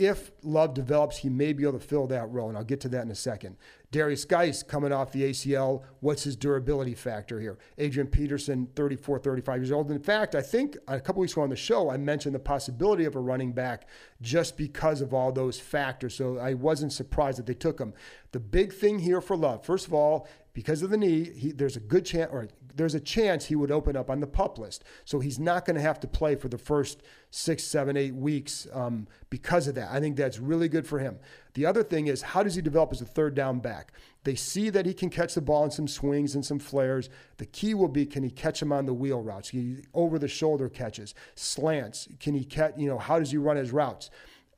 if 0.00 0.32
Love 0.42 0.72
develops, 0.72 1.18
he 1.18 1.28
may 1.28 1.52
be 1.52 1.62
able 1.64 1.78
to 1.78 1.86
fill 1.86 2.06
that 2.06 2.30
role, 2.30 2.48
and 2.48 2.56
I'll 2.56 2.64
get 2.64 2.80
to 2.80 2.88
that 2.88 3.02
in 3.02 3.10
a 3.10 3.14
second. 3.14 3.58
Derrius 3.92 4.26
Guice 4.26 4.62
coming 4.62 4.92
off 4.92 5.12
the 5.12 5.24
ACL, 5.24 5.82
what's 6.00 6.22
his 6.22 6.36
durability 6.36 6.94
factor 6.94 7.38
here? 7.38 7.58
Adrian 7.76 8.06
Peterson, 8.06 8.66
34, 8.74 9.18
35 9.18 9.58
years 9.58 9.72
old. 9.72 9.90
In 9.90 9.98
fact, 10.00 10.34
I 10.34 10.40
think 10.40 10.78
a 10.88 10.98
couple 10.98 11.20
weeks 11.20 11.32
ago 11.32 11.42
on 11.42 11.50
the 11.50 11.56
show, 11.56 11.90
I 11.90 11.98
mentioned 11.98 12.34
the 12.34 12.38
possibility 12.38 13.04
of 13.04 13.14
a 13.14 13.20
running 13.20 13.52
back 13.52 13.88
just 14.22 14.56
because 14.56 15.02
of 15.02 15.12
all 15.12 15.32
those 15.32 15.60
factors. 15.60 16.14
So 16.14 16.38
I 16.38 16.54
wasn't 16.54 16.94
surprised 16.94 17.36
that 17.38 17.44
they 17.44 17.52
took 17.52 17.78
him. 17.78 17.92
The 18.32 18.40
big 18.40 18.72
thing 18.72 19.00
here 19.00 19.20
for 19.20 19.36
Love, 19.36 19.66
first 19.66 19.86
of 19.86 19.92
all, 19.92 20.26
because 20.54 20.82
of 20.82 20.88
the 20.88 20.96
knee, 20.96 21.24
he, 21.24 21.52
there's 21.52 21.76
a 21.76 21.80
good 21.80 22.06
chance, 22.06 22.30
or 22.32 22.48
there's 22.76 22.94
a 22.94 23.00
chance 23.00 23.46
he 23.46 23.56
would 23.56 23.70
open 23.70 23.96
up 23.96 24.10
on 24.10 24.20
the 24.20 24.26
pup 24.26 24.58
list. 24.58 24.84
So 25.04 25.20
he's 25.20 25.38
not 25.38 25.64
going 25.64 25.76
to 25.76 25.82
have 25.82 26.00
to 26.00 26.08
play 26.08 26.34
for 26.34 26.48
the 26.48 26.58
first 26.58 27.02
six, 27.30 27.62
seven, 27.62 27.96
eight 27.96 28.14
weeks 28.14 28.66
um, 28.72 29.06
because 29.28 29.68
of 29.68 29.74
that. 29.76 29.90
I 29.90 30.00
think 30.00 30.16
that's 30.16 30.38
really 30.38 30.68
good 30.68 30.86
for 30.86 30.98
him. 30.98 31.18
The 31.54 31.66
other 31.66 31.82
thing 31.82 32.06
is, 32.06 32.22
how 32.22 32.42
does 32.42 32.54
he 32.54 32.62
develop 32.62 32.92
as 32.92 33.00
a 33.00 33.06
third 33.06 33.34
down 33.34 33.60
back? 33.60 33.92
They 34.24 34.34
see 34.34 34.70
that 34.70 34.86
he 34.86 34.94
can 34.94 35.10
catch 35.10 35.34
the 35.34 35.40
ball 35.40 35.64
in 35.64 35.70
some 35.70 35.88
swings 35.88 36.34
and 36.34 36.44
some 36.44 36.58
flares. 36.58 37.08
The 37.38 37.46
key 37.46 37.74
will 37.74 37.88
be, 37.88 38.06
can 38.06 38.22
he 38.22 38.30
catch 38.30 38.60
him 38.60 38.72
on 38.72 38.86
the 38.86 38.94
wheel 38.94 39.22
routes? 39.22 39.48
He 39.48 39.78
over 39.94 40.18
the 40.18 40.28
shoulder 40.28 40.68
catches, 40.68 41.14
slants? 41.34 42.08
Can 42.20 42.34
he 42.34 42.44
catch, 42.44 42.74
you 42.76 42.88
know, 42.88 42.98
how 42.98 43.18
does 43.18 43.30
he 43.30 43.36
run 43.36 43.56
his 43.56 43.72
routes? 43.72 44.10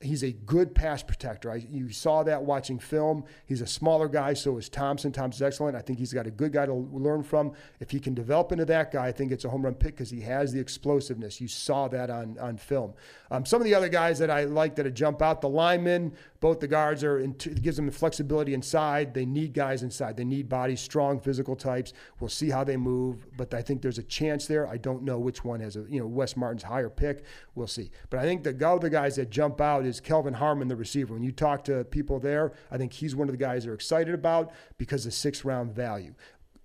He's 0.02 0.22
a 0.22 0.32
good 0.32 0.74
pass 0.74 1.02
protector. 1.02 1.50
I, 1.50 1.56
you 1.70 1.90
saw 1.90 2.22
that 2.24 2.42
watching 2.42 2.78
film. 2.78 3.24
He's 3.46 3.60
a 3.60 3.66
smaller 3.66 4.08
guy, 4.08 4.34
so 4.34 4.56
is 4.58 4.68
Thompson. 4.68 5.12
Thompson's 5.12 5.42
excellent. 5.42 5.76
I 5.76 5.80
think 5.80 5.98
he's 5.98 6.12
got 6.12 6.26
a 6.26 6.30
good 6.30 6.52
guy 6.52 6.66
to 6.66 6.74
learn 6.74 7.22
from. 7.22 7.52
If 7.80 7.90
he 7.90 8.00
can 8.00 8.14
develop 8.14 8.52
into 8.52 8.64
that 8.66 8.92
guy, 8.92 9.06
I 9.06 9.12
think 9.12 9.32
it's 9.32 9.44
a 9.44 9.48
home 9.48 9.62
run 9.62 9.74
pick 9.74 9.96
because 9.96 10.10
he 10.10 10.20
has 10.22 10.52
the 10.52 10.60
explosiveness. 10.60 11.40
You 11.40 11.48
saw 11.48 11.88
that 11.88 12.10
on, 12.10 12.38
on 12.38 12.56
film. 12.56 12.94
Um, 13.30 13.46
some 13.46 13.60
of 13.60 13.64
the 13.64 13.74
other 13.74 13.88
guys 13.88 14.18
that 14.18 14.30
I 14.30 14.44
like 14.44 14.74
that 14.76 14.92
jump 14.92 15.22
out, 15.22 15.40
the 15.40 15.48
linemen, 15.48 16.12
both 16.40 16.60
the 16.60 16.68
guards 16.68 17.04
are, 17.04 17.18
in, 17.18 17.30
it 17.30 17.62
gives 17.62 17.76
them 17.76 17.86
the 17.86 17.92
flexibility 17.92 18.52
inside. 18.52 19.14
They 19.14 19.24
need 19.24 19.54
guys 19.54 19.82
inside. 19.82 20.16
They 20.16 20.24
need 20.24 20.48
bodies, 20.48 20.80
strong 20.80 21.20
physical 21.20 21.56
types. 21.56 21.92
We'll 22.20 22.28
see 22.28 22.50
how 22.50 22.64
they 22.64 22.76
move, 22.76 23.26
but 23.36 23.54
I 23.54 23.62
think 23.62 23.80
there's 23.80 23.98
a 23.98 24.02
chance 24.02 24.46
there. 24.46 24.66
I 24.66 24.76
don't 24.76 25.02
know 25.02 25.18
which 25.18 25.44
one 25.44 25.60
has 25.60 25.76
a, 25.76 25.84
you 25.88 26.00
know, 26.00 26.06
Wes 26.06 26.36
Martin's 26.36 26.64
higher 26.64 26.90
pick. 26.90 27.24
We'll 27.54 27.66
see. 27.66 27.90
But 28.10 28.20
I 28.20 28.24
think 28.24 28.42
the 28.42 28.68
other 28.68 28.88
guys 28.88 29.16
that 29.16 29.30
jump 29.30 29.60
out 29.60 29.86
is 29.86 29.91
Kelvin 30.00 30.34
Harmon, 30.34 30.68
the 30.68 30.76
receiver. 30.76 31.14
When 31.14 31.22
you 31.22 31.32
talk 31.32 31.64
to 31.64 31.84
people 31.84 32.20
there, 32.20 32.52
I 32.70 32.78
think 32.78 32.92
he's 32.92 33.16
one 33.16 33.28
of 33.28 33.32
the 33.32 33.38
guys 33.38 33.64
they're 33.64 33.74
excited 33.74 34.14
about 34.14 34.52
because 34.78 35.06
of 35.06 35.14
six 35.14 35.44
round 35.44 35.74
value 35.74 36.14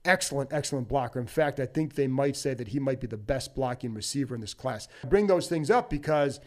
excellent, 0.07 0.53
excellent 0.53 0.88
blocker. 0.88 1.19
In 1.19 1.27
fact, 1.27 1.60
I 1.60 1.65
think 1.65 1.96
they 1.96 2.07
might 2.07 2.36
say 2.36 2.53
that 2.53 2.69
he 2.69 2.79
might 2.79 3.01
be 3.01 3.07
the 3.07 3.17
best 3.17 3.53
blocking 3.53 3.93
receiver 3.93 4.34
in 4.34 4.41
this 4.41 4.53
class. 4.53 4.88
I 5.03 5.07
bring 5.07 5.27
those 5.27 5.48
things 5.48 5.69
up 5.69 5.89
because 5.89 6.39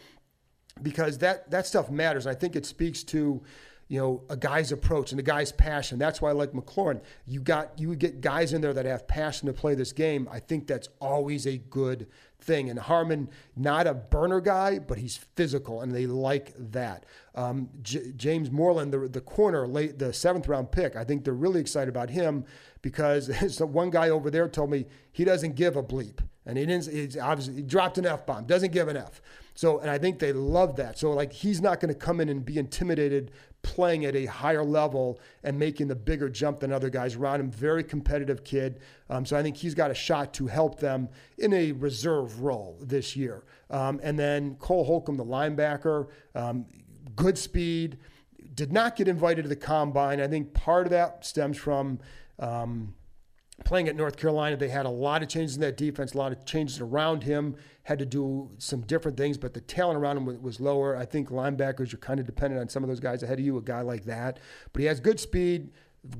because 0.83 1.19
that 1.19 1.51
that 1.51 1.67
stuff 1.67 1.91
matters. 1.91 2.27
I 2.27 2.35
think 2.35 2.57
it 2.57 2.65
speaks 2.65 3.03
to 3.05 3.43
you 3.91 3.99
know, 3.99 4.23
a 4.31 4.37
guy's 4.37 4.71
approach 4.71 5.11
and 5.11 5.19
a 5.19 5.23
guy's 5.23 5.51
passion. 5.51 5.99
That's 5.99 6.23
why 6.23 6.31
I 6.31 6.33
like 6.33 6.53
McLaurin. 6.53 7.01
You 7.27 7.41
got 7.41 7.77
you 7.77 7.97
get 7.97 8.21
guys 8.21 8.53
in 8.53 8.61
there 8.61 8.73
that 8.73 8.87
have 8.87 9.09
passion 9.09 9.49
to 9.49 9.53
play 9.53 9.75
this 9.75 9.93
game. 9.93 10.29
I 10.31 10.39
think 10.39 10.69
that's 10.69 10.89
always 11.01 11.45
a 11.45 11.59
good 11.59 12.07
thing. 12.39 12.71
And 12.71 12.79
Harmon, 12.79 13.29
not 13.57 13.89
a 13.89 13.95
burner 13.95 14.41
guy, 14.41 14.79
but 14.79 14.99
he's 14.99 15.17
physical, 15.35 15.81
and 15.81 15.93
they 15.93 16.07
like 16.07 16.55
that. 16.71 17.05
Um, 17.35 17.69
J- 17.83 18.13
James 18.15 18.49
Moreland, 18.49 18.93
the 18.93 19.09
the 19.09 19.21
corner, 19.21 19.67
late 19.67 19.99
the 19.99 20.13
seventh 20.13 20.47
round 20.47 20.71
pick. 20.71 20.95
I 20.95 21.03
think 21.03 21.25
they're 21.25 21.35
really 21.35 21.61
excited 21.61 21.89
about 21.89 22.11
him 22.11 22.45
because 22.83 23.29
so 23.57 23.67
one 23.67 23.91
guy 23.91 24.09
over 24.09 24.31
there 24.31 24.49
told 24.49 24.71
me 24.71 24.87
he 25.11 25.25
doesn't 25.25 25.57
give 25.57 25.75
a 25.75 25.83
bleep, 25.83 26.21
and 26.47 26.57
he 26.57 26.65
didn't. 26.65 26.87
He's 26.87 27.19
obviously 27.19 27.57
he 27.57 27.63
dropped 27.63 27.99
an 27.99 28.07
f 28.07 28.25
bomb, 28.25 28.45
doesn't 28.45 28.71
give 28.71 28.87
an 28.87 28.99
f. 28.99 29.21
So, 29.55 29.79
and 29.81 29.91
I 29.91 29.99
think 29.99 30.19
they 30.19 30.33
love 30.33 30.77
that. 30.77 30.99
So, 30.99 31.11
like, 31.11 31.33
he's 31.33 31.61
not 31.61 31.81
going 31.81 31.93
to 31.93 31.99
come 31.99 32.21
in 32.21 32.29
and 32.29 32.45
be 32.45 32.59
intimidated 32.59 33.33
playing 33.63 34.05
at 34.05 34.17
a 34.17 34.27
higher 34.27 34.65
level 34.65 35.21
and 35.45 35.59
making 35.59 35.89
the 35.89 35.95
bigger 35.95 36.29
jump 36.29 36.61
than 36.61 36.73
other 36.73 36.89
guys 36.89 37.15
around 37.15 37.41
him. 37.41 37.51
Very 37.51 37.85
competitive 37.85 38.43
kid. 38.45 38.81
Um, 39.09 39.27
so 39.27 39.37
I 39.37 39.43
think 39.43 39.57
he's 39.57 39.75
got 39.75 39.91
a 39.91 39.95
shot 39.95 40.33
to 40.35 40.47
help 40.47 40.81
them 40.81 41.09
in 41.39 41.53
a 41.53 41.73
reserve 41.73 42.41
role 42.41 42.79
this 42.81 43.17
year. 43.17 43.45
Um, 43.69 44.01
and 44.03 44.19
then 44.19 44.55
Cole 44.57 44.85
Holcomb, 44.85 45.17
the 45.17 45.25
linebacker, 45.25 46.09
um, 46.35 46.67
good 47.17 47.37
speed, 47.37 47.99
did 48.55 48.73
not 48.73 48.97
get 48.97 49.09
invited 49.09 49.43
to 49.43 49.49
the 49.49 49.57
combine. 49.57 50.21
I 50.21 50.27
think 50.27 50.55
part 50.55 50.87
of 50.87 50.91
that 50.91 51.25
stems 51.25 51.57
from. 51.57 51.99
Um, 52.39 52.95
playing 53.65 53.89
at 53.89 53.97
North 53.97 54.17
Carolina, 54.17 54.57
they 54.57 54.71
had 54.71 54.87
a 54.87 54.91
lot 54.91 55.23
of 55.23 55.29
changes 55.29 55.57
in 55.57 55.61
that 55.61 55.77
defense, 55.77 56.15
a 56.15 56.19
lot 56.19 56.33
of 56.33 56.45
changes 56.47 56.81
around 56.81 57.23
him, 57.23 57.57
had 57.91 57.99
to 57.99 58.07
do 58.07 58.49
some 58.59 58.83
different 58.83 59.17
things, 59.17 59.37
but 59.37 59.53
the 59.53 59.61
talent 59.63 59.99
around 59.99 60.17
him 60.17 60.41
was 60.41 60.61
lower. 60.61 60.97
I 60.97 61.05
think 61.05 61.29
linebackers, 61.31 61.91
you're 61.91 61.99
kind 61.99 62.21
of 62.21 62.25
dependent 62.25 62.61
on 62.61 62.69
some 62.69 62.85
of 62.85 62.89
those 62.89 63.01
guys 63.01 63.25
ahead 63.25 63.41
of 63.41 63.45
you, 63.45 63.59
a 63.59 63.63
guy 63.63 63.81
like 63.81 64.05
that. 64.05 64.39
But 64.73 64.83
he 64.83 64.87
has 64.87 65.01
good 65.01 65.19
speed, 65.19 65.73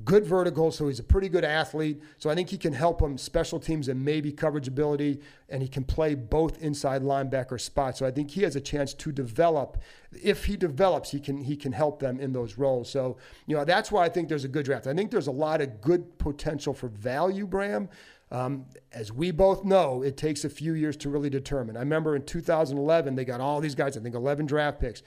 good 0.03 0.25
vertical, 0.25 0.69
so 0.69 0.89
he's 0.89 0.99
a 0.99 1.03
pretty 1.03 1.29
good 1.29 1.45
athlete. 1.45 2.01
So 2.17 2.29
I 2.29 2.35
think 2.35 2.49
he 2.49 2.57
can 2.57 2.73
help 2.73 3.01
him 3.01 3.17
special 3.17 3.57
teams 3.57 3.87
and 3.87 4.03
maybe 4.03 4.33
coverage 4.33 4.67
ability, 4.67 5.21
and 5.47 5.61
he 5.61 5.69
can 5.69 5.85
play 5.85 6.13
both 6.13 6.61
inside 6.61 7.03
linebacker 7.03 7.57
spots. 7.57 7.99
So 7.99 8.05
I 8.05 8.11
think 8.11 8.31
he 8.31 8.41
has 8.43 8.57
a 8.57 8.61
chance 8.61 8.93
to 8.95 9.13
develop. 9.13 9.77
If 10.11 10.43
he 10.43 10.57
develops, 10.57 11.11
he 11.11 11.21
can 11.21 11.37
he 11.37 11.55
can 11.55 11.71
help 11.71 12.01
them 12.01 12.19
in 12.19 12.33
those 12.33 12.57
roles. 12.57 12.89
So 12.89 13.15
you 13.47 13.55
know 13.55 13.63
that's 13.63 13.93
why 13.93 14.03
I 14.03 14.09
think 14.09 14.27
there's 14.27 14.43
a 14.43 14.49
good 14.49 14.65
draft. 14.65 14.87
I 14.87 14.93
think 14.93 15.09
there's 15.09 15.27
a 15.27 15.31
lot 15.31 15.61
of 15.61 15.79
good 15.79 16.17
potential 16.17 16.73
for 16.73 16.89
value, 16.89 17.47
Bram. 17.47 17.87
Um, 18.31 18.65
as 18.93 19.11
we 19.11 19.31
both 19.31 19.65
know, 19.65 20.03
it 20.03 20.15
takes 20.15 20.45
a 20.45 20.49
few 20.49 20.73
years 20.73 20.95
to 20.97 21.09
really 21.09 21.29
determine. 21.29 21.75
I 21.75 21.81
remember 21.81 22.15
in 22.15 22.23
2011, 22.23 23.15
they 23.15 23.25
got 23.25 23.41
all 23.41 23.59
these 23.59 23.75
guys, 23.75 23.97
I 23.97 23.99
think 23.99 24.15
11 24.15 24.45
draft 24.45 24.79
picks. 24.79 25.03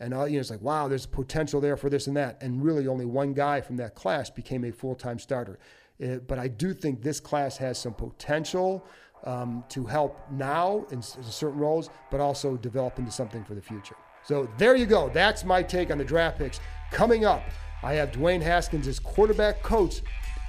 And 0.00 0.14
uh, 0.14 0.24
you 0.24 0.34
know, 0.34 0.40
it's 0.40 0.50
like, 0.50 0.62
wow, 0.62 0.86
there's 0.86 1.06
potential 1.06 1.60
there 1.60 1.76
for 1.76 1.90
this 1.90 2.06
and 2.06 2.16
that. 2.16 2.40
And 2.40 2.62
really, 2.62 2.86
only 2.86 3.04
one 3.04 3.32
guy 3.32 3.60
from 3.60 3.76
that 3.78 3.96
class 3.96 4.30
became 4.30 4.64
a 4.64 4.70
full 4.70 4.94
time 4.94 5.18
starter. 5.18 5.58
It, 5.98 6.10
uh, 6.10 6.20
but 6.20 6.38
I 6.38 6.46
do 6.46 6.72
think 6.72 7.02
this 7.02 7.18
class 7.18 7.56
has 7.56 7.78
some 7.78 7.94
potential 7.94 8.86
um, 9.24 9.64
to 9.70 9.84
help 9.84 10.16
now 10.30 10.86
in, 10.92 10.98
in 10.98 11.02
certain 11.02 11.58
roles, 11.58 11.90
but 12.12 12.20
also 12.20 12.56
develop 12.56 13.00
into 13.00 13.10
something 13.10 13.42
for 13.42 13.56
the 13.56 13.60
future. 13.60 13.96
So 14.24 14.48
there 14.56 14.76
you 14.76 14.86
go. 14.86 15.08
That's 15.08 15.44
my 15.44 15.64
take 15.64 15.90
on 15.90 15.98
the 15.98 16.04
draft 16.04 16.38
picks. 16.38 16.60
Coming 16.92 17.24
up, 17.24 17.42
I 17.82 17.94
have 17.94 18.12
Dwayne 18.12 18.40
Haskins' 18.40 18.86
as 18.86 19.00
quarterback 19.00 19.64
coach, 19.64 20.02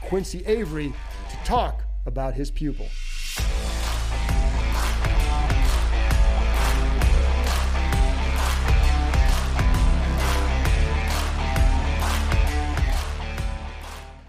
Quincy 0.04 0.46
Avery, 0.46 0.94
to 1.32 1.36
talk 1.44 1.88
about 2.06 2.34
his 2.34 2.51
pupil. 2.51 2.88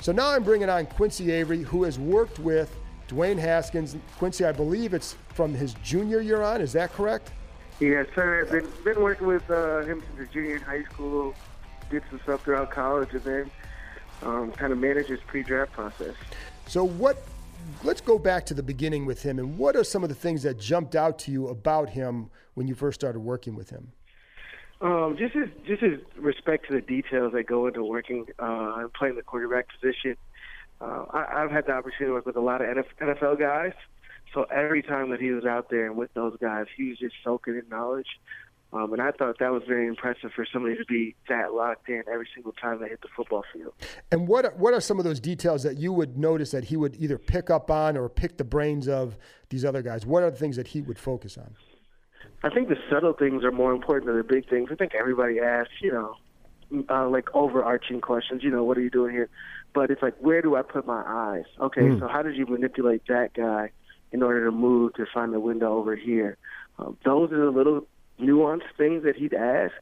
So 0.03 0.13
now 0.13 0.31
I'm 0.31 0.43
bringing 0.43 0.71
on 0.71 0.87
Quincy 0.87 1.31
Avery, 1.31 1.63
who 1.63 1.85
has 1.85 1.99
worked 1.99 2.39
with 2.39 2.75
Dwayne 3.07 3.39
Haskins. 3.39 3.97
Quincy, 4.17 4.47
I 4.47 4.53
believe 4.53 4.95
it's 4.95 5.15
from 5.29 5.53
his 5.53 5.75
junior 5.85 6.21
year 6.21 6.43
on. 6.43 6.63
Is 6.63 6.73
that 6.73 6.93
correct? 6.93 7.33
Yes, 7.81 8.07
sir. 8.15 8.43
I've 8.43 8.51
been, 8.51 8.69
been 8.83 9.03
working 9.03 9.27
with 9.27 9.49
uh, 9.51 9.81
him 9.81 10.03
since 10.07 10.19
his 10.19 10.29
junior 10.31 10.57
in 10.57 10.63
high 10.63 10.85
school. 10.85 11.35
Did 11.91 12.03
some 12.09 12.21
stuff 12.21 12.45
throughout 12.45 12.71
college, 12.71 13.13
and 13.13 13.23
then 13.25 13.51
um, 14.23 14.53
kind 14.53 14.73
of 14.73 14.79
managed 14.79 15.11
his 15.11 15.21
pre-draft 15.27 15.73
process. 15.73 16.15
So 16.67 16.85
what? 16.85 17.23
Let's 17.83 18.01
go 18.01 18.19
back 18.19 18.45
to 18.47 18.55
the 18.55 18.63
beginning 18.63 19.07
with 19.07 19.23
him, 19.23 19.39
and 19.39 19.57
what 19.57 19.75
are 19.75 19.85
some 19.85 20.03
of 20.03 20.09
the 20.09 20.15
things 20.15 20.43
that 20.43 20.59
jumped 20.59 20.95
out 20.95 21.19
to 21.21 21.31
you 21.31 21.49
about 21.49 21.89
him 21.89 22.31
when 22.55 22.69
you 22.69 22.75
first 22.75 23.01
started 23.01 23.21
working 23.21 23.55
with 23.55 23.71
him? 23.71 23.93
Um, 24.81 25.17
just 25.19 25.35
his 25.35 25.49
just 25.67 25.83
respect 26.17 26.67
to 26.69 26.75
the 26.75 26.81
details 26.81 27.33
that 27.33 27.45
go 27.47 27.67
into 27.67 27.85
working 27.85 28.27
uh, 28.39 28.77
and 28.79 28.93
playing 28.93 29.17
the 29.17 29.23
quarterback 29.23 29.67
position. 29.69 30.17
Uh, 30.81 31.05
I, 31.11 31.43
I've 31.43 31.51
had 31.51 31.67
the 31.67 31.73
opportunity 31.73 32.07
to 32.07 32.13
work 32.13 32.27
with 32.27 32.37
a 32.37 32.41
lot 32.41 32.63
of 32.63 32.69
NFL 33.01 33.39
guys, 33.39 33.73
so 34.33 34.45
every 34.45 34.83
time 34.83 35.11
that 35.11 35.21
he 35.21 35.31
was 35.31 35.45
out 35.45 35.69
there 35.71 35.87
and 35.87 35.97
with 35.97 36.13
those 36.15 36.37
guys, 36.41 36.67
he 36.77 36.91
was 36.91 36.99
just 36.99 37.15
soaking 37.25 37.57
in 37.57 37.69
knowledge. 37.69 38.07
Um, 38.73 38.93
and 38.93 39.03
I 39.03 39.11
thought 39.11 39.39
that 39.41 39.51
was 39.51 39.63
very 39.67 39.89
impressive 39.89 40.31
for 40.35 40.47
somebody 40.53 40.77
to 40.77 40.85
be 40.85 41.17
that 41.29 41.55
locked 41.55 41.89
in 41.89 42.05
every 42.13 42.29
single 42.35 42.53
time 42.53 42.81
they 42.81 42.89
hit 42.89 43.01
the 43.01 43.09
football 43.17 43.45
field. 43.53 43.73
And 44.13 44.29
what 44.29 44.45
are, 44.45 44.53
what 44.53 44.75
are 44.75 44.81
some 44.81 44.99
of 44.99 45.05
those 45.05 45.19
details 45.19 45.65
that 45.65 45.77
you 45.77 45.93
would 45.93 46.17
notice 46.17 46.53
that 46.53 46.65
he 46.65 46.77
would 46.77 46.95
either 46.97 47.19
pick 47.19 47.51
up 47.51 47.71
on 47.71 47.97
or 47.97 48.09
pick 48.09 48.37
the 48.37 48.45
brains 48.45 48.87
of 48.87 49.17
these 49.49 49.65
other 49.65 49.83
guys? 49.83 50.07
What 50.07 50.23
are 50.23 50.31
the 50.31 50.37
things 50.37 50.57
that 50.57 50.69
he 50.69 50.83
would 50.83 50.99
focus 50.99 51.37
on? 51.37 51.57
I 52.45 52.51
think 52.51 52.69
the 52.69 52.77
subtle 52.89 53.13
things 53.13 53.45
are 53.45 53.51
more 53.51 53.73
important 53.73 54.07
than 54.07 54.17
the 54.17 54.25
big 54.25 54.49
things. 54.49 54.69
I 54.71 54.77
think 54.77 54.95
everybody 54.95 55.41
asks, 55.41 55.75
you 55.83 55.93
know, 55.93 56.15
uh, 56.89 57.09
like 57.09 57.29
overarching 57.35 58.01
questions. 58.01 58.43
You 58.45 58.51
know, 58.51 58.63
what 58.63 58.79
are 58.79 58.83
you 58.83 58.91
doing 58.91 59.13
here? 59.13 59.29
But 59.75 59.91
it's 59.91 60.01
like, 60.01 60.15
where 60.21 60.43
do 60.43 60.57
I 60.57 60.63
put 60.63 60.87
my 60.87 61.03
eyes? 61.05 61.45
Okay, 61.61 61.83
mm. 61.83 62.01
so 62.01 62.09
how 62.09 62.23
did 62.23 62.37
you 62.37 62.47
manipulate 62.47 63.03
that 63.09 63.35
guy 63.35 63.73
in 64.13 64.23
order 64.23 64.45
to 64.45 64.53
move 64.53 64.95
to 64.95 65.07
find 65.13 65.33
the 65.33 65.41
window 65.41 65.77
over 65.77 65.97
here? 65.97 66.39
Um, 66.79 66.97
those 67.05 67.31
are 67.33 67.45
the 67.45 67.51
little 67.51 67.87
nuanced 68.21 68.75
things 68.77 69.05
that 69.05 69.17
he'd 69.17 69.35
ask. 69.35 69.73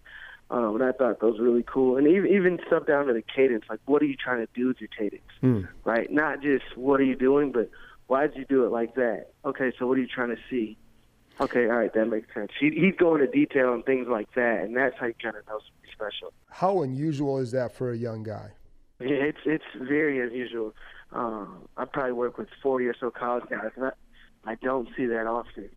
Um, 0.51 0.77
and 0.77 0.85
I 0.85 0.93
thought 0.93 1.21
those 1.21 1.39
were 1.39 1.45
really 1.45 1.65
cool. 1.67 1.97
And 1.97 2.07
even 2.07 2.27
even 2.31 2.59
stuff 2.67 2.87
down 2.87 3.07
to 3.07 3.13
the 3.13 3.23
cadence, 3.23 3.65
like 3.69 3.81
what 3.85 4.01
are 4.01 4.07
you 4.07 4.17
trying 4.17 4.45
to 4.45 4.49
do 4.55 4.69
with 4.69 4.81
your 4.81 4.89
cadence, 4.89 5.23
mm. 5.43 5.69
right? 5.85 6.11
Not 6.11 6.43
just 6.43 6.77
what 6.77 7.01
are 7.01 7.05
you 7.05 7.17
doing, 7.17 7.53
but 7.53 7.71
why 8.07 8.27
did 8.27 8.37
you 8.37 8.47
do 8.47 8.65
it 8.65 8.73
like 8.73 8.95
that? 8.95 9.27
Okay, 9.45 9.73
so 9.79 9.87
what 9.87 9.99
are 9.99 10.01
you 10.01 10.07
trying 10.07 10.31
to 10.31 10.41
see? 10.49 10.79
Okay, 11.41 11.67
all 11.67 11.77
right, 11.77 11.93
that 11.95 12.07
makes 12.07 12.33
sense. 12.35 12.51
He, 12.59 12.71
he'd 12.71 12.99
go 12.99 13.15
into 13.15 13.29
detail 13.29 13.69
on 13.69 13.83
things 13.85 14.09
like 14.09 14.33
that, 14.35 14.65
and 14.65 14.77
that's 14.77 14.97
how 14.99 15.07
you 15.07 15.15
kind 15.23 15.37
of 15.37 15.47
know 15.47 15.59
something 15.61 15.91
special. 15.93 16.33
How 16.51 16.83
unusual 16.83 17.39
is 17.39 17.53
that 17.53 17.73
for 17.73 17.93
a 17.93 17.97
young 17.97 18.25
guy? 18.25 18.51
Yeah, 19.01 19.31
it's 19.31 19.39
it's 19.45 19.65
very 19.77 20.21
unusual. 20.21 20.75
Um, 21.13 21.69
I 21.77 21.85
probably 21.85 22.13
work 22.13 22.39
with 22.39 22.49
40 22.63 22.87
or 22.87 22.95
so 22.99 23.11
college 23.11 23.45
guys, 23.49 23.71
and 23.77 23.87
I, 23.87 23.93
I 24.45 24.55
don't 24.57 24.89
see 24.97 25.07
that 25.07 25.27
often. 25.27 25.69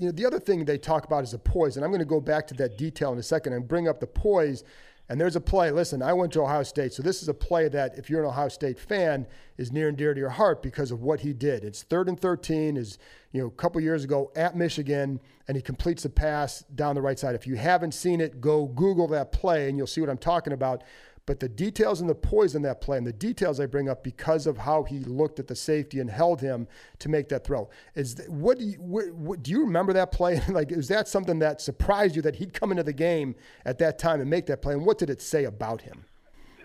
You 0.00 0.06
know, 0.06 0.12
the 0.12 0.24
other 0.24 0.40
thing 0.40 0.64
they 0.64 0.78
talk 0.78 1.04
about 1.04 1.24
is 1.24 1.32
the 1.32 1.38
poise, 1.38 1.76
and 1.76 1.84
I'm 1.84 1.90
going 1.90 1.98
to 1.98 2.06
go 2.06 2.22
back 2.22 2.46
to 2.46 2.54
that 2.54 2.78
detail 2.78 3.12
in 3.12 3.18
a 3.18 3.22
second 3.22 3.52
and 3.52 3.68
bring 3.68 3.86
up 3.86 4.00
the 4.00 4.06
poise 4.06 4.64
and 5.10 5.20
there's 5.20 5.34
a 5.34 5.40
play. 5.40 5.72
Listen, 5.72 6.02
I 6.02 6.12
went 6.12 6.32
to 6.34 6.42
Ohio 6.42 6.62
State, 6.62 6.92
so 6.92 7.02
this 7.02 7.20
is 7.20 7.28
a 7.28 7.34
play 7.34 7.66
that, 7.66 7.98
if 7.98 8.08
you're 8.08 8.20
an 8.20 8.28
Ohio 8.28 8.48
State 8.48 8.78
fan, 8.78 9.26
is 9.58 9.72
near 9.72 9.88
and 9.88 9.98
dear 9.98 10.14
to 10.14 10.20
your 10.20 10.30
heart 10.30 10.62
because 10.62 10.92
of 10.92 11.02
what 11.02 11.18
he 11.18 11.32
did. 11.32 11.64
It's 11.64 11.82
third 11.82 12.08
and 12.08 12.18
13. 12.18 12.76
Is 12.76 12.96
you 13.32 13.40
know 13.40 13.48
a 13.48 13.50
couple 13.50 13.80
years 13.80 14.04
ago 14.04 14.30
at 14.36 14.56
Michigan, 14.56 15.20
and 15.48 15.56
he 15.56 15.62
completes 15.64 16.04
the 16.04 16.10
pass 16.10 16.60
down 16.76 16.94
the 16.94 17.02
right 17.02 17.18
side. 17.18 17.34
If 17.34 17.44
you 17.44 17.56
haven't 17.56 17.92
seen 17.92 18.20
it, 18.20 18.40
go 18.40 18.66
Google 18.66 19.08
that 19.08 19.32
play, 19.32 19.68
and 19.68 19.76
you'll 19.76 19.88
see 19.88 20.00
what 20.00 20.10
I'm 20.10 20.16
talking 20.16 20.52
about. 20.52 20.84
But 21.30 21.38
the 21.38 21.48
details 21.48 22.00
and 22.00 22.10
the 22.10 22.14
poise 22.16 22.56
in 22.56 22.62
that 22.62 22.80
play, 22.80 22.98
and 22.98 23.06
the 23.06 23.12
details 23.12 23.60
I 23.60 23.66
bring 23.66 23.88
up 23.88 24.02
because 24.02 24.48
of 24.48 24.58
how 24.58 24.82
he 24.82 24.98
looked 24.98 25.38
at 25.38 25.46
the 25.46 25.54
safety 25.54 26.00
and 26.00 26.10
held 26.10 26.40
him 26.40 26.66
to 26.98 27.08
make 27.08 27.28
that 27.28 27.44
throw, 27.44 27.70
is 27.94 28.20
what 28.26 28.58
do 28.58 28.64
you 28.64 28.72
what, 28.80 29.12
what, 29.12 29.40
do 29.40 29.52
you 29.52 29.60
remember 29.60 29.92
that 29.92 30.10
play? 30.10 30.42
like, 30.48 30.72
is 30.72 30.88
that 30.88 31.06
something 31.06 31.38
that 31.38 31.60
surprised 31.60 32.16
you 32.16 32.22
that 32.22 32.34
he'd 32.34 32.52
come 32.52 32.72
into 32.72 32.82
the 32.82 32.92
game 32.92 33.36
at 33.64 33.78
that 33.78 33.96
time 33.96 34.20
and 34.20 34.28
make 34.28 34.46
that 34.46 34.60
play? 34.60 34.74
And 34.74 34.84
what 34.84 34.98
did 34.98 35.08
it 35.08 35.22
say 35.22 35.44
about 35.44 35.82
him? 35.82 36.04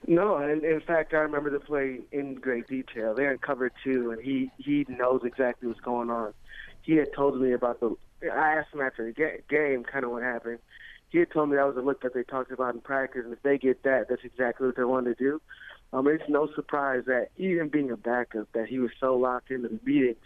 No, 0.08 0.40
in 0.40 0.82
fact, 0.82 1.14
I 1.14 1.18
remember 1.18 1.52
the 1.52 1.60
play 1.60 2.00
in 2.12 2.34
great 2.34 2.66
detail. 2.66 3.14
They're 3.14 3.34
in 3.34 3.38
cover 3.38 3.72
two, 3.84 4.10
and 4.10 4.20
he 4.20 4.50
he 4.58 4.84
knows 4.90 5.22
exactly 5.26 5.68
what's 5.68 5.80
going 5.80 6.10
on. 6.10 6.34
He 6.82 6.96
had 6.96 7.14
told 7.14 7.40
me 7.40 7.52
about 7.52 7.80
the. 7.82 7.96
I 8.24 8.54
asked 8.54 8.74
him 8.74 8.82
after 8.82 9.06
the 9.06 9.42
game, 9.48 9.84
kind 9.84 10.06
of 10.06 10.10
what 10.10 10.24
happened 10.24 10.58
he 11.10 11.20
had 11.20 11.32
told 11.32 11.50
me 11.50 11.56
that 11.56 11.68
was 11.68 11.78
a 11.78 11.82
look 11.82 12.02
that 12.02 12.14
they 12.14 12.24
talked 12.24 12.52
about 12.52 12.76
in 12.76 12.82
practice, 12.82 13.22
and 13.24 13.34
if 13.34 13.42
they 13.44 13.58
get 13.58 13.84
that, 13.84 14.08
that's 14.10 14.24
exactly 14.24 14.68
what 14.68 14.76
they 14.76 14.84
want 14.84 15.06
to 15.06 15.16
do. 15.16 15.42
Um, 15.94 16.08
it's 16.08 16.24
no 16.28 16.50
surprise 16.56 17.04
that 17.06 17.30
even 17.38 17.70
being 17.70 17.92
a 17.92 17.98
backup, 17.98 18.48
that 18.54 18.68
he 18.68 18.80
was 18.80 18.92
so 19.00 19.16
locked 19.16 19.52
into 19.52 19.70
the 19.70 19.80
meetings 19.86 20.18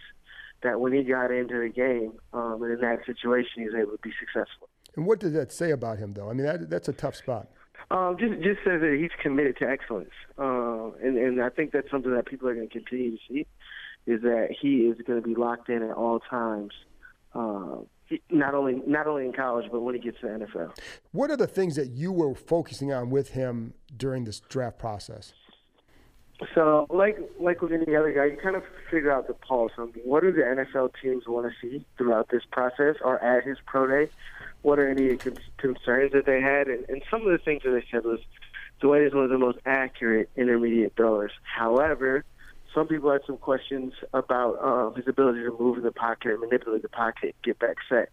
that 0.63 0.80
when 0.80 0.93
he 0.93 1.04
got 1.04 1.32
into 1.32 1.60
the 1.60 1.69
game 1.69 2.13
um, 2.34 2.62
and 2.63 2.73
in 2.73 2.82
that 2.82 3.06
situation, 3.06 3.51
he 3.56 3.65
was 3.65 3.75
able 3.75 3.91
to 3.91 4.01
be 4.01 4.12
successful. 4.19 4.67
And 4.95 5.06
what 5.06 5.19
does 5.19 5.34
that 5.34 5.51
say 5.51 5.71
about 5.71 5.99
him, 5.99 6.13
though? 6.13 6.30
I 6.30 6.34
mean, 6.34 6.45
that, 6.45 6.69
that's 6.69 6.89
a 6.89 6.93
tough 6.93 7.15
spot. 7.15 7.47
Um, 7.91 8.17
just 8.19 8.34
just 8.43 8.60
says 8.63 8.82
that 8.82 8.97
he's 8.99 9.10
committed 9.21 9.58
to 9.58 9.69
excellence, 9.69 10.12
uh, 10.38 10.91
and 11.01 11.17
and 11.17 11.41
I 11.41 11.49
think 11.49 11.71
that's 11.71 11.89
something 11.89 12.13
that 12.13 12.27
people 12.27 12.47
are 12.47 12.54
going 12.54 12.67
to 12.67 12.73
continue 12.73 13.12
to 13.12 13.17
see, 13.27 13.47
is 14.06 14.21
that 14.21 14.49
he 14.62 14.82
is 14.82 14.97
going 15.08 15.19
to 15.19 15.27
be 15.27 15.34
locked 15.34 15.69
in 15.69 15.82
at 15.82 15.95
all 15.95 16.19
times. 16.19 16.73
Uh, 17.34 17.77
not 18.30 18.54
only 18.54 18.82
not 18.86 19.08
only 19.08 19.26
in 19.26 19.34
college, 19.34 19.69
but 19.72 19.82
when 19.82 19.95
he 19.95 20.02
gets 20.02 20.19
to 20.22 20.28
the 20.28 20.45
NFL. 20.45 20.78
What 21.12 21.32
are 21.32 21.38
the 21.38 21.48
things 21.48 21.76
that 21.76 21.89
you 21.89 22.12
were 22.12 22.34
focusing 22.36 22.91
on 22.91 23.10
with 23.10 23.30
him 23.30 23.74
during 23.95 24.24
this 24.24 24.39
draft 24.39 24.80
process? 24.80 25.34
So, 26.56 26.88
like 26.89 27.17
like 27.39 27.62
with 27.62 27.74
any 27.74 27.95
other 27.95 28.13
guy, 28.13 28.26
you 28.26 28.38
kind 28.41 28.56
of 28.56 28.63
figure 28.89 29.12
out 29.12 29.28
the 29.28 29.34
pulse 29.34 29.74
on 29.78 29.91
what 30.04 30.24
do 30.24 30.32
the 30.32 30.41
NFL 30.41 30.93
teams 31.02 31.28
want 31.28 31.52
to 31.52 31.54
see 31.62 31.86
throughout 31.98 32.30
this 32.30 32.43
process 32.50 32.95
or 33.04 33.22
at 33.24 33.43
his 33.43 33.58
pro 33.65 33.88
day. 33.88 34.12
What 34.62 34.80
are 34.80 34.89
any 34.89 35.17
concerns 35.58 36.12
that 36.12 36.26
they 36.26 36.41
had? 36.41 36.67
And, 36.67 36.86
and 36.89 37.02
some 37.10 37.26
of 37.26 37.32
the 37.32 37.38
things 37.38 37.63
that 37.63 37.72
they 37.72 37.86
said 37.91 38.04
was 38.04 38.19
Dwayne 38.82 39.08
is 39.08 39.13
one 39.13 39.24
of 39.24 39.30
the 39.30 39.38
most 39.38 39.60
accurate 39.65 40.30
intermediate 40.36 40.95
throwers. 40.95 41.32
However, 41.43 42.24
some 42.73 42.88
people 42.88 43.12
had 43.12 43.21
some 43.25 43.38
questions 43.38 43.93
about 44.13 44.55
uh, 44.62 44.93
his 44.95 45.08
ability 45.08 45.41
to 45.41 45.55
move 45.60 45.77
in 45.77 45.84
the 45.84 45.91
pocket 45.91 46.32
and 46.32 46.39
manipulate 46.39 46.82
the 46.82 46.89
pocket, 46.89 47.36
get 47.43 47.60
back 47.60 47.77
set. 47.88 48.10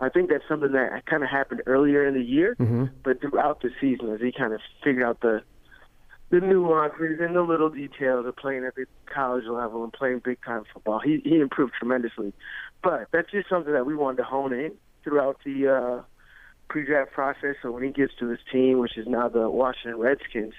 I 0.00 0.08
think 0.08 0.28
that's 0.28 0.44
something 0.48 0.72
that 0.72 1.06
kind 1.06 1.22
of 1.22 1.30
happened 1.30 1.62
earlier 1.66 2.06
in 2.06 2.14
the 2.14 2.22
year, 2.22 2.56
mm-hmm. 2.58 2.86
but 3.04 3.20
throughout 3.20 3.62
the 3.62 3.70
season, 3.80 4.12
as 4.12 4.20
he 4.20 4.32
kind 4.32 4.52
of 4.52 4.60
figured 4.82 5.04
out 5.04 5.20
the 5.20 5.42
the 6.30 6.40
nuances 6.40 7.20
and 7.20 7.36
the 7.36 7.42
little 7.42 7.68
details 7.68 8.26
of 8.26 8.34
playing 8.34 8.64
at 8.64 8.74
the 8.74 8.86
college 9.12 9.44
level 9.44 9.84
and 9.84 9.92
playing 9.92 10.20
big 10.24 10.38
time 10.44 10.64
football, 10.72 10.98
he 10.98 11.20
he 11.24 11.38
improved 11.38 11.74
tremendously. 11.78 12.32
But 12.82 13.08
that's 13.12 13.30
just 13.30 13.48
something 13.48 13.72
that 13.72 13.86
we 13.86 13.94
wanted 13.94 14.18
to 14.18 14.24
hone 14.24 14.52
in 14.52 14.72
throughout 15.04 15.38
the 15.44 15.68
uh, 15.68 16.02
pre-draft 16.68 17.12
process. 17.12 17.56
So 17.62 17.70
when 17.70 17.82
he 17.82 17.90
gets 17.90 18.12
to 18.20 18.28
his 18.28 18.40
team, 18.50 18.78
which 18.78 18.96
is 18.96 19.06
now 19.06 19.28
the 19.28 19.48
Washington 19.48 19.98
Redskins, 19.98 20.54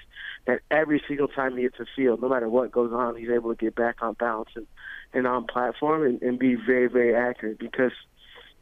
that 0.46 0.60
every 0.70 1.02
single 1.06 1.28
time 1.28 1.56
he 1.56 1.64
hits 1.64 1.78
a 1.80 1.86
field, 1.94 2.22
no 2.22 2.28
matter 2.28 2.48
what 2.48 2.72
goes 2.72 2.92
on, 2.92 3.16
he's 3.16 3.30
able 3.30 3.54
to 3.54 3.56
get 3.56 3.74
back 3.74 4.02
on 4.02 4.14
balance 4.14 4.50
and, 4.54 4.66
and 5.12 5.26
on 5.26 5.46
platform 5.46 6.04
and, 6.04 6.22
and 6.22 6.38
be 6.38 6.54
very, 6.54 6.88
very 6.88 7.14
accurate 7.14 7.58
because 7.58 7.92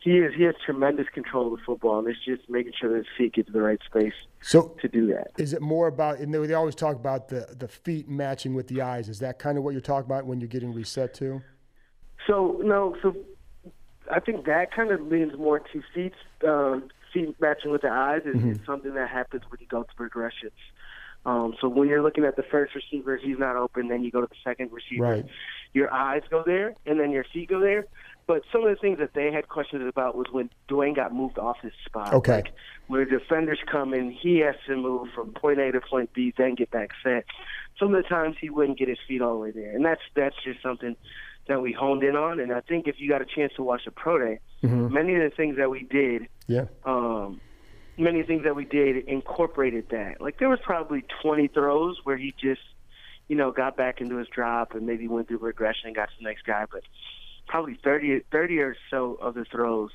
he 0.04 0.18
is 0.18 0.34
he 0.36 0.42
has 0.42 0.54
tremendous 0.64 1.06
control 1.08 1.52
of 1.52 1.58
the 1.58 1.64
football, 1.64 1.98
and 1.98 2.06
it's 2.08 2.22
just 2.22 2.48
making 2.50 2.74
sure 2.78 2.90
that 2.90 2.98
his 2.98 3.06
feet 3.16 3.32
get 3.32 3.46
to 3.46 3.52
the 3.52 3.62
right 3.62 3.80
space 3.86 4.12
so 4.42 4.76
to 4.82 4.86
do 4.86 5.06
that. 5.06 5.28
Is 5.38 5.54
it 5.54 5.62
more 5.62 5.86
about? 5.86 6.18
And 6.18 6.32
they 6.32 6.52
always 6.52 6.74
talk 6.74 6.94
about 6.94 7.28
the 7.28 7.56
the 7.58 7.66
feet 7.66 8.06
matching 8.06 8.54
with 8.54 8.68
the 8.68 8.82
eyes. 8.82 9.08
Is 9.08 9.20
that 9.20 9.38
kind 9.38 9.56
of 9.56 9.64
what 9.64 9.70
you're 9.70 9.80
talking 9.80 10.04
about 10.04 10.26
when 10.26 10.40
you're 10.40 10.48
getting 10.48 10.74
reset 10.74 11.14
too? 11.14 11.40
So 12.26 12.60
no, 12.62 12.94
so 13.00 13.16
I 14.10 14.20
think 14.20 14.44
that 14.44 14.72
kind 14.72 14.90
of 14.90 15.00
leans 15.00 15.38
more 15.38 15.60
to 15.60 15.82
feet. 15.94 16.12
Um, 16.46 16.88
feet 17.14 17.34
matching 17.40 17.70
with 17.70 17.82
the 17.82 17.90
eyes 17.90 18.22
is, 18.26 18.36
mm-hmm. 18.36 18.50
is 18.50 18.58
something 18.66 18.92
that 18.94 19.08
happens 19.08 19.42
when 19.48 19.60
you 19.60 19.66
go 19.66 19.84
through 19.84 20.08
progressions. 20.08 20.52
Um, 21.26 21.54
so 21.60 21.68
when 21.68 21.88
you're 21.88 22.02
looking 22.02 22.24
at 22.24 22.36
the 22.36 22.42
first 22.42 22.74
receiver, 22.74 23.16
he's 23.16 23.38
not 23.38 23.56
open. 23.56 23.88
Then 23.88 24.02
you 24.02 24.10
go 24.10 24.20
to 24.20 24.26
the 24.26 24.36
second 24.44 24.70
receiver. 24.72 25.04
Right. 25.04 25.26
Your 25.72 25.92
eyes 25.92 26.22
go 26.28 26.42
there, 26.44 26.74
and 26.84 27.00
then 27.00 27.10
your 27.12 27.24
feet 27.32 27.48
go 27.48 27.60
there. 27.60 27.86
But 28.26 28.42
some 28.52 28.64
of 28.64 28.70
the 28.70 28.80
things 28.80 28.98
that 28.98 29.14
they 29.14 29.32
had 29.32 29.48
questions 29.48 29.86
about 29.88 30.16
was 30.16 30.26
when 30.30 30.50
Dwayne 30.68 30.94
got 30.94 31.14
moved 31.14 31.38
off 31.38 31.56
his 31.62 31.72
spot. 31.86 32.12
Okay. 32.12 32.36
Like 32.36 32.52
where 32.88 33.04
defenders 33.04 33.58
come 33.70 33.94
in, 33.94 34.10
he 34.10 34.38
has 34.40 34.54
to 34.66 34.76
move 34.76 35.08
from 35.14 35.32
point 35.32 35.58
A 35.58 35.72
to 35.72 35.80
point 35.80 36.12
B, 36.12 36.32
then 36.36 36.54
get 36.54 36.70
back 36.70 36.90
set. 37.02 37.24
Some 37.78 37.94
of 37.94 38.02
the 38.02 38.08
times 38.08 38.36
he 38.40 38.50
wouldn't 38.50 38.78
get 38.78 38.88
his 38.88 38.98
feet 39.08 39.22
all 39.22 39.34
the 39.34 39.40
way 39.40 39.50
there, 39.50 39.74
and 39.74 39.84
that's 39.84 40.02
that's 40.14 40.36
just 40.44 40.62
something 40.62 40.96
that 41.46 41.60
we 41.60 41.72
honed 41.72 42.02
in 42.02 42.16
on. 42.16 42.40
And 42.40 42.52
I 42.52 42.60
think 42.60 42.86
if 42.86 42.96
you 42.98 43.08
got 43.08 43.22
a 43.22 43.26
chance 43.26 43.52
to 43.56 43.62
watch 43.62 43.82
the 43.84 43.90
pro 43.90 44.18
day, 44.18 44.40
mm-hmm. 44.62 44.92
many 44.92 45.14
of 45.14 45.22
the 45.22 45.34
things 45.36 45.56
that 45.56 45.70
we 45.70 45.82
did, 45.82 46.28
yeah, 46.46 46.66
um, 46.84 47.40
many 47.98 48.22
things 48.22 48.44
that 48.44 48.56
we 48.56 48.64
did 48.64 49.08
incorporated 49.08 49.88
that. 49.90 50.20
Like 50.20 50.38
there 50.38 50.48
was 50.48 50.58
probably 50.62 51.04
20 51.22 51.48
throws 51.48 51.98
where 52.04 52.16
he 52.16 52.34
just, 52.40 52.62
you 53.28 53.36
know, 53.36 53.52
got 53.52 53.76
back 53.76 54.00
into 54.00 54.16
his 54.16 54.28
drop 54.28 54.74
and 54.74 54.86
maybe 54.86 55.08
went 55.08 55.28
through 55.28 55.38
regression 55.38 55.86
and 55.86 55.96
got 55.96 56.08
to 56.08 56.14
the 56.18 56.24
next 56.24 56.44
guy. 56.44 56.64
But 56.70 56.82
probably 57.46 57.78
30, 57.82 58.20
30 58.32 58.58
or 58.58 58.76
so 58.90 59.14
of 59.20 59.34
the 59.34 59.44
throws 59.44 59.90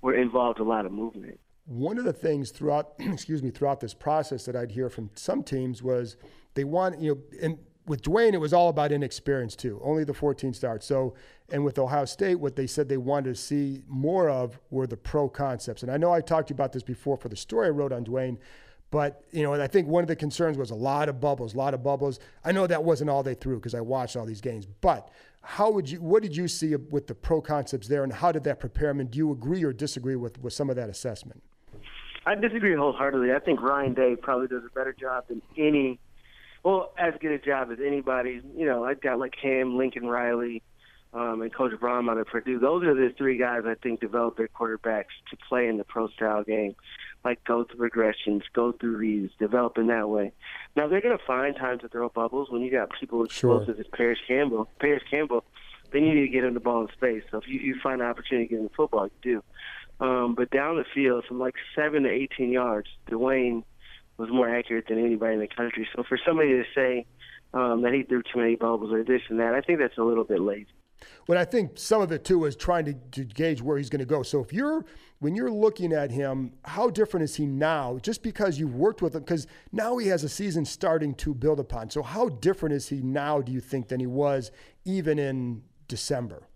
were 0.00 0.14
involved 0.14 0.58
a 0.58 0.64
lot 0.64 0.86
of 0.86 0.92
movement. 0.92 1.40
One 1.64 1.96
of 1.96 2.04
the 2.04 2.12
things 2.12 2.50
throughout, 2.50 2.94
excuse 2.98 3.42
me, 3.42 3.50
throughout 3.50 3.80
this 3.80 3.94
process 3.94 4.44
that 4.44 4.56
I'd 4.56 4.72
hear 4.72 4.88
from 4.88 5.10
some 5.14 5.42
teams 5.42 5.82
was 5.82 6.16
they 6.54 6.64
want, 6.64 7.00
you 7.00 7.14
know, 7.14 7.20
and 7.40 7.58
with 7.86 8.02
Dwayne, 8.02 8.32
it 8.32 8.38
was 8.38 8.52
all 8.52 8.68
about 8.68 8.92
inexperience 8.92 9.56
too. 9.56 9.80
Only 9.82 10.04
the 10.04 10.14
14 10.14 10.52
starts. 10.52 10.86
So, 10.86 11.14
and 11.50 11.64
with 11.64 11.78
Ohio 11.78 12.04
State, 12.04 12.36
what 12.36 12.56
they 12.56 12.66
said 12.66 12.88
they 12.88 12.96
wanted 12.96 13.34
to 13.34 13.40
see 13.40 13.82
more 13.88 14.28
of 14.28 14.58
were 14.70 14.86
the 14.86 14.96
pro 14.96 15.28
concepts. 15.28 15.82
And 15.82 15.90
I 15.90 15.96
know 15.96 16.12
I 16.12 16.20
talked 16.20 16.48
to 16.48 16.52
you 16.52 16.56
about 16.56 16.72
this 16.72 16.82
before 16.82 17.16
for 17.16 17.28
the 17.28 17.36
story 17.36 17.66
I 17.66 17.70
wrote 17.70 17.92
on 17.92 18.04
Dwayne, 18.04 18.38
but 18.90 19.24
you 19.32 19.42
know, 19.42 19.54
I 19.54 19.66
think 19.66 19.88
one 19.88 20.04
of 20.04 20.08
the 20.08 20.16
concerns 20.16 20.56
was 20.56 20.70
a 20.70 20.74
lot 20.74 21.08
of 21.08 21.20
bubbles, 21.20 21.54
a 21.54 21.58
lot 21.58 21.74
of 21.74 21.82
bubbles. 21.82 22.20
I 22.44 22.52
know 22.52 22.66
that 22.66 22.84
wasn't 22.84 23.10
all 23.10 23.22
they 23.22 23.34
threw 23.34 23.56
because 23.56 23.74
I 23.74 23.80
watched 23.80 24.16
all 24.16 24.26
these 24.26 24.40
games, 24.40 24.66
but 24.80 25.10
how 25.42 25.70
would 25.70 25.90
you? 25.90 26.00
What 26.00 26.22
did 26.22 26.36
you 26.36 26.46
see 26.46 26.76
with 26.76 27.08
the 27.08 27.14
pro 27.14 27.40
concepts 27.40 27.88
there, 27.88 28.04
and 28.04 28.12
how 28.12 28.30
did 28.30 28.44
that 28.44 28.60
prepare 28.60 28.90
him? 28.90 29.00
And 29.00 29.10
do 29.10 29.18
you 29.18 29.32
agree 29.32 29.64
or 29.64 29.72
disagree 29.72 30.14
with 30.14 30.40
with 30.40 30.52
some 30.52 30.70
of 30.70 30.76
that 30.76 30.88
assessment? 30.88 31.42
I 32.24 32.36
disagree 32.36 32.76
wholeheartedly. 32.76 33.32
I 33.32 33.40
think 33.40 33.60
Ryan 33.60 33.94
Day 33.94 34.14
probably 34.14 34.46
does 34.46 34.62
a 34.64 34.72
better 34.72 34.92
job 34.92 35.24
than 35.28 35.42
any, 35.58 35.98
well, 36.62 36.92
as 36.98 37.14
good 37.20 37.32
a 37.32 37.38
job 37.38 37.70
as 37.72 37.78
anybody. 37.84 38.40
You 38.56 38.66
know, 38.66 38.84
I've 38.84 39.00
got 39.00 39.18
like 39.18 39.34
him, 39.34 39.76
Lincoln 39.76 40.06
Riley, 40.06 40.62
um, 41.12 41.42
and 41.42 41.52
Coach 41.54 41.72
Brohm 41.72 42.10
out 42.10 42.18
of 42.18 42.26
Purdue. 42.26 42.58
Those 42.58 42.84
are 42.84 42.94
the 42.94 43.12
three 43.16 43.36
guys 43.36 43.62
I 43.66 43.74
think 43.74 44.00
develop 44.00 44.36
their 44.36 44.48
quarterbacks 44.48 45.12
to 45.30 45.36
play 45.48 45.68
in 45.68 45.76
the 45.76 45.84
pro 45.84 46.08
style 46.08 46.42
game, 46.42 46.74
like 47.24 47.44
go 47.44 47.64
through 47.64 47.78
progressions, 47.78 48.42
go 48.52 48.72
through 48.72 48.96
reads, 48.96 49.32
develop 49.38 49.76
in 49.76 49.88
that 49.88 50.08
way. 50.08 50.32
Now 50.76 50.88
they're 50.88 51.00
going 51.00 51.16
to 51.16 51.24
find 51.24 51.54
time 51.54 51.78
to 51.80 51.88
throw 51.88 52.08
bubbles 52.08 52.50
when 52.50 52.62
you 52.62 52.70
got 52.70 52.88
people 52.98 53.24
explosive 53.24 53.76
sure. 53.76 53.80
as 53.80 53.86
Parris 53.92 54.18
Campbell. 54.26 54.68
Parris 54.80 55.02
Campbell, 55.10 55.44
they 55.92 56.00
need 56.00 56.14
to 56.14 56.28
get 56.28 56.44
him 56.44 56.54
the 56.54 56.60
ball 56.60 56.82
in 56.82 56.88
space. 56.92 57.22
So 57.30 57.38
if 57.38 57.44
you, 57.46 57.60
you 57.60 57.76
find 57.82 58.00
an 58.00 58.06
opportunity 58.06 58.46
to 58.46 58.50
get 58.50 58.58
in 58.58 58.64
the 58.64 58.74
football, 58.74 59.06
you 59.06 59.12
do. 60.00 60.04
Um, 60.04 60.34
but 60.34 60.50
down 60.50 60.76
the 60.76 60.84
field, 60.94 61.24
from 61.28 61.38
like 61.38 61.54
seven 61.76 62.04
to 62.04 62.10
18 62.10 62.50
yards, 62.50 62.88
Dwayne 63.08 63.64
was 64.22 64.30
more 64.30 64.48
accurate 64.48 64.86
than 64.88 65.04
anybody 65.04 65.34
in 65.34 65.40
the 65.40 65.48
country. 65.48 65.86
So 65.94 66.04
for 66.08 66.18
somebody 66.24 66.50
to 66.50 66.64
say 66.74 67.06
um, 67.52 67.82
that 67.82 67.92
he 67.92 68.04
threw 68.04 68.22
too 68.22 68.38
many 68.38 68.54
bubbles 68.54 68.92
or 68.92 69.02
this 69.02 69.22
and 69.28 69.40
that, 69.40 69.52
I 69.52 69.60
think 69.60 69.80
that's 69.80 69.98
a 69.98 70.02
little 70.02 70.24
bit 70.24 70.40
lazy. 70.40 70.68
Well, 71.26 71.36
I 71.36 71.44
think 71.44 71.72
some 71.74 72.00
of 72.00 72.12
it 72.12 72.24
too 72.24 72.44
is 72.44 72.54
trying 72.54 72.84
to, 72.84 72.94
to 72.94 73.24
gauge 73.24 73.60
where 73.60 73.76
he's 73.76 73.90
going 73.90 73.98
to 73.98 74.06
go. 74.06 74.22
So 74.22 74.40
if 74.40 74.52
you're 74.52 74.84
when 75.18 75.34
you're 75.34 75.50
looking 75.50 75.92
at 75.92 76.12
him, 76.12 76.52
how 76.64 76.90
different 76.90 77.24
is 77.24 77.34
he 77.34 77.46
now? 77.46 77.98
Just 78.02 78.22
because 78.22 78.58
you've 78.58 78.76
worked 78.76 79.02
with 79.02 79.14
him, 79.16 79.22
because 79.22 79.48
now 79.72 79.98
he 79.98 80.06
has 80.08 80.22
a 80.22 80.28
season 80.28 80.64
starting 80.64 81.14
to 81.16 81.34
build 81.34 81.58
upon. 81.58 81.90
So 81.90 82.02
how 82.02 82.28
different 82.28 82.74
is 82.74 82.88
he 82.88 83.02
now? 83.02 83.40
Do 83.40 83.50
you 83.50 83.60
think 83.60 83.88
than 83.88 83.98
he 83.98 84.06
was 84.06 84.52
even 84.84 85.18
in 85.18 85.62
December? 85.88 86.46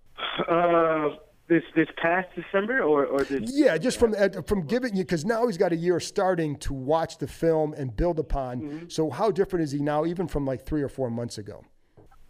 Uh, 0.49 1.11
this 1.49 1.63
this 1.75 1.89
past 1.97 2.29
December 2.35 2.83
or 2.83 3.07
or 3.07 3.23
this? 3.25 3.51
Yeah, 3.55 3.79
just 3.79 3.99
from 3.99 4.15
from 4.43 4.67
giving 4.67 4.97
you 4.97 5.05
because 5.05 5.25
now 5.25 5.47
he's 5.47 5.59
got 5.59 5.73
a 5.73 5.77
year 5.77 6.01
starting 6.01 6.57
to 6.59 6.75
watch 6.75 7.19
the 7.19 7.27
film 7.27 7.75
and 7.75 7.95
build 7.95 8.19
upon. 8.19 8.61
Mm-hmm. 8.61 8.89
So 8.89 9.11
how 9.11 9.31
different 9.31 9.65
is 9.65 9.73
he 9.73 9.79
now, 9.79 10.05
even 10.05 10.27
from 10.27 10.45
like 10.45 10.65
three 10.65 10.83
or 10.83 10.89
four 10.89 11.11
months 11.11 11.39
ago? 11.39 11.65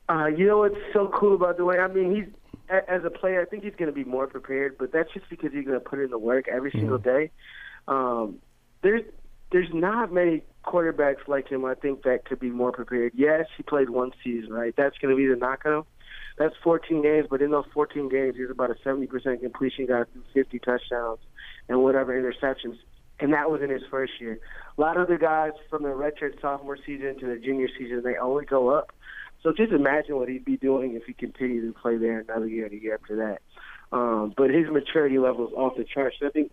Uh, 0.08 0.26
you 0.26 0.46
know 0.46 0.58
what's 0.58 0.76
so 0.92 1.10
cool 1.14 1.34
about 1.34 1.56
the 1.56 1.64
way 1.64 1.78
I 1.78 1.88
mean 1.88 2.14
he's 2.14 2.26
as 2.68 3.04
a 3.04 3.10
player, 3.10 3.40
I 3.40 3.44
think 3.44 3.62
he's 3.64 3.74
going 3.76 3.90
to 3.90 3.94
be 3.94 4.04
more 4.04 4.26
prepared, 4.26 4.76
but 4.78 4.92
that's 4.92 5.12
just 5.12 5.28
because 5.30 5.52
he's 5.52 5.64
going 5.64 5.78
to 5.78 5.84
put 5.84 6.00
in 6.00 6.10
the 6.10 6.18
work 6.18 6.48
every 6.48 6.70
mm-hmm. 6.70 6.80
single 6.80 6.98
day. 6.98 7.30
Um, 7.88 8.40
there's 8.82 9.02
there's 9.52 9.68
not 9.72 10.12
many 10.12 10.42
quarterbacks 10.64 11.28
like 11.28 11.48
him. 11.48 11.64
I 11.64 11.74
think 11.74 12.02
that 12.02 12.24
could 12.24 12.40
be 12.40 12.50
more 12.50 12.72
prepared. 12.72 13.12
Yes, 13.14 13.46
he 13.56 13.62
played 13.62 13.90
one 13.90 14.10
season, 14.24 14.52
right? 14.52 14.74
That's 14.76 14.98
going 14.98 15.14
to 15.14 15.16
be 15.16 15.28
the 15.28 15.36
knock 15.36 15.62
on 15.64 15.72
him 15.72 15.84
that's 16.38 16.54
14 16.62 17.02
games, 17.02 17.26
but 17.30 17.40
in 17.40 17.50
those 17.50 17.64
14 17.72 18.08
games, 18.08 18.36
he's 18.36 18.50
about 18.50 18.70
a 18.70 18.74
70% 18.74 19.40
completion 19.40 19.86
guy, 19.86 20.02
50 20.34 20.58
touchdowns, 20.58 21.18
and 21.68 21.82
whatever 21.82 22.12
interceptions. 22.12 22.76
And 23.18 23.32
that 23.32 23.50
was 23.50 23.62
in 23.62 23.70
his 23.70 23.82
first 23.90 24.12
year. 24.20 24.38
A 24.76 24.80
lot 24.80 24.96
of 24.98 25.04
other 25.04 25.16
guys 25.16 25.52
from 25.70 25.82
the 25.82 25.88
redshirt 25.88 26.40
sophomore 26.40 26.76
season 26.84 27.18
to 27.20 27.26
the 27.26 27.36
junior 27.36 27.68
season, 27.78 28.02
they 28.04 28.16
only 28.16 28.44
go 28.44 28.68
up. 28.68 28.92
So 29.42 29.52
just 29.52 29.72
imagine 29.72 30.16
what 30.16 30.28
he'd 30.28 30.44
be 30.44 30.58
doing 30.58 30.94
if 30.94 31.04
he 31.04 31.14
continued 31.14 31.72
to 31.72 31.80
play 31.80 31.96
there 31.96 32.20
another 32.20 32.46
year 32.46 32.66
and 32.66 32.74
a 32.74 32.82
year 32.82 32.94
after 32.94 33.16
that. 33.16 33.40
Um, 33.96 34.34
but 34.36 34.50
his 34.50 34.68
maturity 34.70 35.18
level 35.18 35.46
is 35.46 35.54
off 35.54 35.76
the 35.76 35.84
charts. 35.84 36.16
So 36.20 36.26
I 36.26 36.30
think 36.30 36.50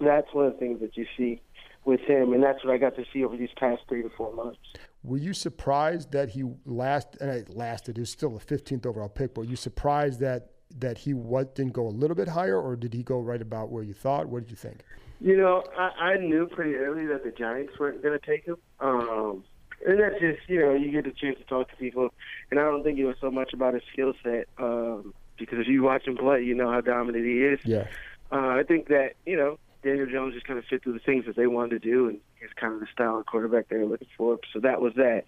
that's 0.00 0.32
one 0.32 0.46
of 0.46 0.54
the 0.54 0.58
things 0.58 0.80
that 0.80 0.96
you 0.96 1.06
see 1.16 1.40
with 1.84 2.00
him, 2.00 2.32
and 2.32 2.42
that's 2.42 2.64
what 2.64 2.72
I 2.74 2.78
got 2.78 2.96
to 2.96 3.04
see 3.12 3.24
over 3.24 3.36
these 3.36 3.50
past 3.56 3.82
three 3.88 4.02
to 4.02 4.10
four 4.10 4.32
months. 4.34 4.58
Were 5.02 5.16
you 5.16 5.32
surprised 5.32 6.12
that 6.12 6.30
he 6.30 6.44
last 6.66 7.16
and 7.20 7.30
it 7.30 7.56
lasted? 7.56 7.98
Was 7.98 8.10
still 8.10 8.36
a 8.36 8.40
15th 8.40 8.84
overall 8.86 9.08
pick. 9.08 9.34
But 9.34 9.42
were 9.42 9.50
you 9.50 9.56
surprised 9.56 10.20
that 10.20 10.50
that 10.78 10.98
he 10.98 11.14
what 11.14 11.54
didn't 11.54 11.72
go 11.72 11.86
a 11.86 11.90
little 11.90 12.14
bit 12.14 12.28
higher, 12.28 12.60
or 12.60 12.76
did 12.76 12.92
he 12.94 13.02
go 13.02 13.18
right 13.18 13.40
about 13.40 13.70
where 13.70 13.82
you 13.82 13.94
thought? 13.94 14.28
What 14.28 14.40
did 14.40 14.50
you 14.50 14.56
think? 14.56 14.84
You 15.20 15.36
know, 15.36 15.64
I, 15.76 16.12
I 16.12 16.16
knew 16.16 16.46
pretty 16.46 16.74
early 16.76 17.06
that 17.06 17.24
the 17.24 17.30
Giants 17.30 17.78
weren't 17.78 18.02
going 18.02 18.18
to 18.18 18.26
take 18.26 18.46
him. 18.46 18.56
Um, 18.78 19.44
and 19.86 19.98
that's 19.98 20.20
just 20.20 20.40
you 20.48 20.60
know 20.60 20.74
you 20.74 20.90
get 20.90 21.06
a 21.06 21.12
chance 21.12 21.38
to 21.38 21.44
talk 21.44 21.70
to 21.70 21.76
people, 21.76 22.12
and 22.50 22.60
I 22.60 22.64
don't 22.64 22.82
think 22.82 22.98
it 22.98 23.06
was 23.06 23.16
so 23.20 23.30
much 23.30 23.52
about 23.52 23.74
his 23.74 23.82
skill 23.92 24.12
set 24.22 24.46
um, 24.58 25.14
because 25.38 25.58
if 25.58 25.68
you 25.68 25.82
watch 25.82 26.06
him 26.06 26.16
play, 26.16 26.42
you 26.42 26.54
know 26.54 26.70
how 26.70 26.80
dominant 26.80 27.24
he 27.24 27.42
is. 27.42 27.60
Yeah. 27.64 27.86
Uh, 28.30 28.58
I 28.58 28.62
think 28.66 28.88
that 28.88 29.14
you 29.24 29.36
know 29.36 29.58
Daniel 29.82 30.06
Jones 30.06 30.34
just 30.34 30.46
kind 30.46 30.58
of 30.58 30.64
fit 30.66 30.82
through 30.82 30.92
the 30.94 30.98
things 31.00 31.24
that 31.26 31.36
they 31.36 31.46
wanted 31.46 31.82
to 31.82 31.90
do, 31.90 32.08
and 32.08 32.18
he's 32.38 32.50
kind 32.56 32.74
of 32.74 32.80
the 32.80 32.86
style 32.92 33.18
of 33.18 33.26
quarterback 33.26 33.68
they 33.68 33.76
were 33.76 33.86
looking 33.86 34.08
for. 34.16 34.38
So 34.52 34.60
that 34.60 34.80
was 34.80 34.92
that. 34.96 35.24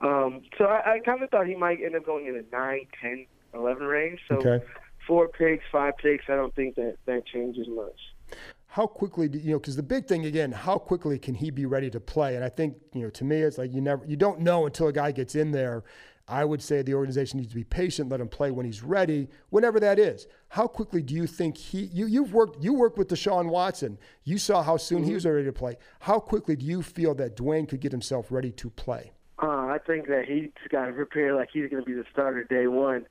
Um, 0.00 0.42
so 0.58 0.64
I, 0.64 0.94
I 0.94 0.98
kind 1.00 1.22
of 1.22 1.30
thought 1.30 1.46
he 1.46 1.54
might 1.54 1.78
end 1.84 1.94
up 1.94 2.04
going 2.04 2.26
in 2.26 2.34
the 2.34 2.44
9, 2.52 2.86
10, 3.00 3.26
11 3.54 3.82
range. 3.84 4.20
So 4.28 4.36
okay. 4.36 4.64
four 5.06 5.28
picks, 5.28 5.64
five 5.70 5.96
picks, 5.98 6.24
I 6.28 6.34
don't 6.34 6.54
think 6.54 6.74
that 6.76 6.96
that 7.06 7.26
changes 7.26 7.68
much. 7.68 8.38
How 8.66 8.86
quickly 8.86 9.28
do 9.28 9.38
you 9.38 9.52
know? 9.52 9.58
Because 9.58 9.76
the 9.76 9.82
big 9.82 10.06
thing 10.06 10.24
again, 10.24 10.50
how 10.50 10.78
quickly 10.78 11.18
can 11.18 11.34
he 11.34 11.50
be 11.50 11.66
ready 11.66 11.90
to 11.90 12.00
play? 12.00 12.36
And 12.36 12.44
I 12.44 12.48
think 12.48 12.76
you 12.94 13.02
know, 13.02 13.10
to 13.10 13.24
me, 13.24 13.42
it's 13.42 13.58
like 13.58 13.70
you 13.70 13.82
never, 13.82 14.02
you 14.06 14.16
don't 14.16 14.40
know 14.40 14.64
until 14.64 14.88
a 14.88 14.92
guy 14.92 15.12
gets 15.12 15.34
in 15.34 15.50
there 15.50 15.84
I 16.28 16.44
would 16.44 16.62
say 16.62 16.82
the 16.82 16.94
organization 16.94 17.38
needs 17.38 17.50
to 17.50 17.56
be 17.56 17.64
patient, 17.64 18.08
let 18.08 18.20
him 18.20 18.28
play 18.28 18.50
when 18.50 18.64
he's 18.64 18.82
ready, 18.82 19.28
whenever 19.50 19.80
that 19.80 19.98
is. 19.98 20.26
How 20.48 20.66
quickly 20.66 21.02
do 21.02 21.14
you 21.14 21.26
think 21.26 21.56
he 21.56 21.84
you 21.92 22.06
you've 22.06 22.32
worked 22.32 22.62
you 22.62 22.74
worked 22.74 22.96
with 22.96 23.08
Deshaun 23.08 23.48
Watson. 23.48 23.98
You 24.24 24.38
saw 24.38 24.62
how 24.62 24.76
soon 24.76 24.98
mm-hmm. 25.00 25.08
he 25.08 25.14
was 25.14 25.26
ready 25.26 25.44
to 25.44 25.52
play. 25.52 25.76
How 26.00 26.18
quickly 26.18 26.56
do 26.56 26.64
you 26.64 26.82
feel 26.82 27.14
that 27.16 27.36
Dwayne 27.36 27.68
could 27.68 27.80
get 27.80 27.92
himself 27.92 28.30
ready 28.30 28.52
to 28.52 28.70
play? 28.70 29.12
Uh, 29.42 29.66
I 29.66 29.78
think 29.84 30.06
that 30.06 30.24
he's 30.26 30.50
got 30.70 30.86
to 30.86 30.92
prepare 30.92 31.34
like 31.34 31.48
he's 31.52 31.68
going 31.68 31.82
to 31.82 31.86
be 31.86 31.94
the 31.94 32.04
starter 32.12 32.44
day 32.44 32.68
one. 32.68 33.06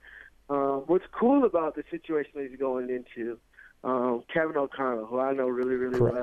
Uh, 0.50 0.78
what's 0.88 1.06
cool 1.12 1.46
about 1.46 1.76
the 1.76 1.84
situation 1.92 2.32
that 2.36 2.50
he's 2.50 2.60
going 2.60 2.90
into, 2.90 3.38
um, 3.84 4.24
Kevin 4.34 4.58
O'Connell, 4.58 5.06
who 5.06 5.20
I 5.20 5.34
know 5.34 5.48
really, 5.48 5.76
really 5.76 5.98
Correct. 5.98 6.16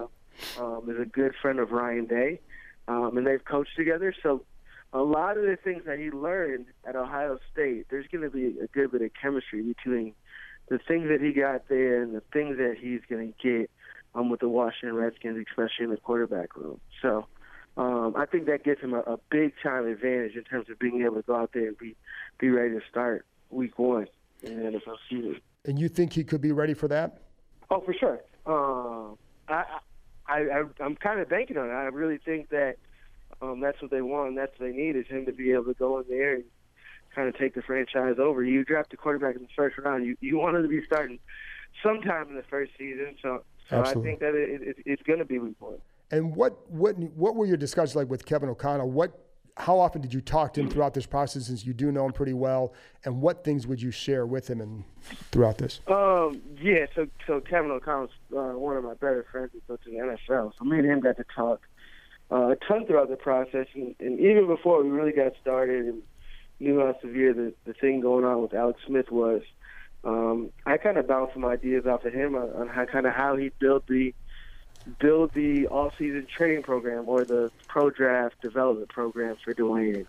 well, 0.59 0.79
um, 0.79 0.91
is 0.91 1.01
a 1.01 1.05
good 1.05 1.35
friend 1.41 1.59
of 1.59 1.73
Ryan 1.73 2.07
Day, 2.07 2.41
um, 2.89 3.17
and 3.17 3.27
they've 3.27 3.45
coached 3.45 3.77
together. 3.77 4.15
So 4.23 4.45
a 4.93 5.01
lot 5.01 5.37
of 5.37 5.45
the 5.45 5.57
things 5.63 5.83
that 5.87 5.99
he 5.99 6.11
learned 6.11 6.67
at 6.87 6.97
Ohio 6.97 7.39
State, 7.53 7.87
there's 7.91 8.07
going 8.11 8.23
to 8.23 8.31
be 8.31 8.59
a 8.61 8.67
good 8.69 8.91
bit 8.93 9.03
of 9.03 9.11
chemistry 9.21 9.63
between 9.63 10.15
the 10.69 10.79
things 10.79 11.09
that 11.09 11.21
he 11.21 11.33
got 11.33 11.69
there 11.69 12.03
and 12.03 12.15
the 12.15 12.23
things 12.33 12.57
that 12.57 12.77
he's 12.81 13.01
going 13.09 13.33
to 13.33 13.49
get 13.49 13.71
um, 14.15 14.31
with 14.31 14.41
the 14.41 14.49
Washington 14.49 14.95
Redskins, 14.95 15.45
especially 15.51 15.85
in 15.85 15.91
the 15.91 15.97
quarterback 15.99 16.57
room. 16.57 16.81
So 17.03 17.27
um, 17.77 18.15
I 18.17 18.27
think 18.27 18.47
that 18.47 18.65
gives 18.65 18.81
him 18.81 18.95
a, 18.95 19.01
a 19.01 19.19
big 19.31 19.53
time 19.63 19.87
advantage 19.87 20.35
in 20.37 20.45
terms 20.45 20.69
of 20.71 20.79
being 20.79 21.03
able 21.03 21.17
to 21.17 21.23
go 21.23 21.37
out 21.37 21.51
there 21.53 21.69
and 21.69 21.79
be 21.79 21.97
be 22.39 22.49
ready 22.49 22.75
to 22.75 22.81
start 22.91 23.27
week 23.51 23.79
one 23.79 24.07
in 24.43 24.59
the 24.59 24.71
NFL 24.71 24.97
season. 25.09 25.41
And 25.65 25.79
you 25.79 25.89
think 25.89 26.13
he 26.13 26.25
could 26.25 26.41
be 26.41 26.53
ready 26.53 26.75
for 26.75 26.89
that? 26.89 27.23
Oh, 27.71 27.81
for 27.81 27.95
sure. 27.95 28.21
Uh, 28.47 29.15
I, 29.53 29.65
I, 30.27 30.39
I 30.39 30.65
I'm 30.81 30.97
kind 30.97 31.21
of 31.21 31.29
banking 31.29 31.59
on 31.59 31.69
it. 31.69 31.73
I 31.73 31.85
really 31.85 32.19
think 32.19 32.49
that 32.51 32.77
um, 32.77 32.87
that's 33.69 33.83
what 33.83 33.91
they 33.91 34.01
want. 34.01 34.29
And 34.29 34.39
that's 34.39 34.59
what 34.59 34.71
they 34.71 34.77
need 34.77 34.97
is 34.97 35.07
him 35.09 35.27
to 35.27 35.33
be 35.33 35.53
able 35.53 35.65
to 35.65 35.75
go 35.75 35.99
in 35.99 36.05
there 36.09 36.37
and 36.37 36.45
kind 37.15 37.29
of 37.29 37.37
take 37.37 37.55
the 37.55 37.63
franchise 37.63 38.17
over. 38.19 38.43
You 38.43 38.65
draft 38.65 38.93
a 38.95 38.97
quarterback 38.97 39.37
in 39.37 39.43
the 39.43 39.49
first 39.55 39.77
round. 39.79 40.07
You 40.07 40.17
you 40.21 40.39
want 40.39 40.57
him 40.57 40.63
to 40.63 40.69
be 40.69 40.81
starting 40.87 41.19
sometime 41.83 42.29
in 42.29 42.35
the 42.35 42.45
first 42.45 42.73
season. 42.79 43.17
So, 43.23 43.43
so 43.69 43.83
I 43.83 43.93
think 43.93 44.21
that 44.21 44.35
it, 44.35 44.63
it, 44.63 44.77
it's 44.87 45.03
going 45.03 45.19
to 45.19 45.25
be 45.25 45.39
week 45.39 45.57
one. 45.59 45.79
And 46.11 46.35
what 46.35 46.71
what 46.71 46.99
what 46.99 47.37
were 47.37 47.47
your 47.47 47.59
discussions 47.59 47.95
like 47.95 48.09
with 48.09 48.25
Kevin 48.25 48.49
O'Connell? 48.49 48.91
What 48.91 49.25
how 49.59 49.79
often 49.79 50.01
did 50.01 50.15
you 50.15 50.21
talk 50.21 50.55
to 50.55 50.61
him 50.61 50.71
throughout 50.71 50.95
this 50.95 51.05
process 51.05 51.47
since 51.47 51.67
you 51.67 51.75
do 51.75 51.91
know 51.91 52.07
him 52.07 52.13
pretty 52.13 52.33
well 52.33 52.73
and 53.05 53.21
what 53.21 53.43
things 53.43 53.67
would 53.67 53.83
you 53.83 53.91
share 53.91 54.25
with 54.25 54.49
him 54.49 54.61
and 54.61 54.85
throughout 55.33 55.59
this 55.59 55.81
um 55.89 56.41
yeah 56.63 56.87
so 56.95 57.09
so 57.27 57.41
kevin 57.41 57.69
o'connell's 57.69 58.11
uh, 58.37 58.57
one 58.57 58.77
of 58.77 58.85
my 58.85 58.95
better 58.95 59.27
friends 59.33 59.51
goes 59.67 59.79
to 59.83 59.91
the 59.91 59.97
nfl 59.97 60.53
so 60.57 60.65
me 60.65 60.79
and 60.79 60.87
him 60.87 61.01
got 61.01 61.17
to 61.17 61.25
talk 61.35 61.67
uh, 62.31 62.49
a 62.49 62.57
ton 62.57 62.87
throughout 62.87 63.09
the 63.09 63.17
process, 63.17 63.67
and, 63.75 63.95
and 64.01 64.21
even 64.21 64.47
before 64.47 64.83
we 64.83 64.91
really 64.91 65.13
got 65.13 65.33
started 65.41 65.87
and 65.87 66.03
knew 66.61 66.81
how 66.81 66.99
severe 67.01 67.33
the, 67.33 67.55
the 67.65 67.73
thing 67.73 68.01
going 68.01 68.25
on 68.25 68.43
with 68.43 68.55
Alex 68.55 68.81
Smith 68.87 69.11
was, 69.11 69.43
um, 70.05 70.51
I 70.67 70.77
kind 70.77 70.99
of 70.99 71.07
bounced 71.07 71.35
some 71.35 71.45
ideas 71.45 71.87
off 71.87 72.05
of 72.05 72.13
him 72.13 72.35
on, 72.35 72.51
on 72.53 72.69
how 72.69 72.85
kind 72.85 73.07
of 73.07 73.15
how 73.15 73.37
he 73.37 73.51
built 73.59 73.87
the 73.87 74.15
build 75.01 75.33
the 75.35 75.67
off-season 75.69 76.27
training 76.35 76.63
program 76.63 77.05
or 77.09 77.25
the 77.25 77.51
pro 77.67 77.91
draft 77.91 78.41
development 78.41 78.89
program 78.89 79.37
for 79.45 79.53
Dwayne. 79.53 80.07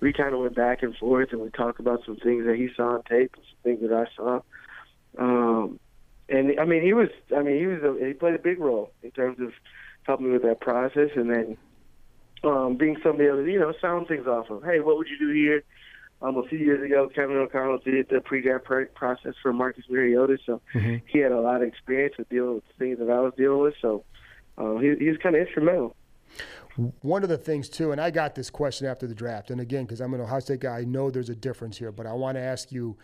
We 0.00 0.12
kind 0.12 0.34
of 0.34 0.40
went 0.40 0.54
back 0.54 0.82
and 0.82 0.96
forth, 0.96 1.32
and 1.32 1.40
we 1.40 1.50
talked 1.50 1.80
about 1.80 2.04
some 2.04 2.16
things 2.16 2.46
that 2.46 2.56
he 2.56 2.68
saw 2.76 2.94
on 2.94 3.02
tape 3.02 3.34
and 3.34 3.44
some 3.44 3.58
things 3.64 3.80
that 3.80 3.92
I 3.92 4.06
saw. 4.16 4.40
Um, 5.18 5.80
and 6.28 6.60
I 6.60 6.64
mean, 6.64 6.82
he 6.82 6.92
was, 6.92 7.08
I 7.36 7.42
mean, 7.42 7.58
he 7.58 7.66
was, 7.66 7.82
a, 7.82 8.06
he 8.06 8.12
played 8.12 8.34
a 8.34 8.38
big 8.38 8.60
role 8.60 8.92
in 9.02 9.10
terms 9.10 9.40
of 9.40 9.52
helped 10.04 10.22
me 10.22 10.30
with 10.30 10.42
that 10.42 10.60
process. 10.60 11.10
And 11.16 11.30
then 11.30 11.56
um, 12.44 12.76
being 12.76 12.96
somebody 13.02 13.28
able 13.28 13.44
to, 13.44 13.50
you 13.50 13.58
know, 13.58 13.72
sound 13.80 14.08
things 14.08 14.26
off 14.26 14.50
of. 14.50 14.62
Hey, 14.62 14.80
what 14.80 14.96
would 14.96 15.08
you 15.08 15.18
do 15.18 15.32
here? 15.32 15.62
Um, 16.22 16.36
a 16.36 16.42
few 16.48 16.58
years 16.58 16.84
ago, 16.84 17.08
Kevin 17.14 17.36
O'Connell 17.36 17.78
did 17.78 18.08
the 18.10 18.20
pre-draft 18.20 18.66
process 18.94 19.34
for 19.40 19.54
Marcus 19.54 19.84
Mariota, 19.88 20.36
so 20.44 20.60
mm-hmm. 20.74 20.96
he 21.06 21.18
had 21.18 21.32
a 21.32 21.40
lot 21.40 21.62
of 21.62 21.68
experience 21.68 22.14
with 22.18 22.28
dealing 22.28 22.56
with 22.56 22.64
things 22.78 22.98
that 22.98 23.08
I 23.08 23.20
was 23.20 23.32
dealing 23.38 23.60
with. 23.60 23.74
So 23.80 24.04
uh, 24.58 24.76
he, 24.76 24.94
he 24.98 25.08
was 25.08 25.16
kind 25.22 25.34
of 25.34 25.40
instrumental. 25.46 25.96
One 27.00 27.22
of 27.22 27.30
the 27.30 27.38
things 27.38 27.70
too, 27.70 27.92
and 27.92 28.00
I 28.00 28.10
got 28.10 28.34
this 28.34 28.50
question 28.50 28.86
after 28.86 29.06
the 29.06 29.14
draft, 29.14 29.50
and 29.50 29.60
again, 29.60 29.84
because 29.84 30.00
I'm 30.00 30.12
an 30.12 30.20
Ohio 30.20 30.40
State 30.40 30.60
guy, 30.60 30.78
I 30.78 30.84
know 30.84 31.10
there's 31.10 31.30
a 31.30 31.34
difference 31.34 31.78
here, 31.78 31.90
but 31.90 32.06
I 32.06 32.12
want 32.12 32.36
to 32.36 32.42
ask 32.42 32.70
you. 32.70 32.96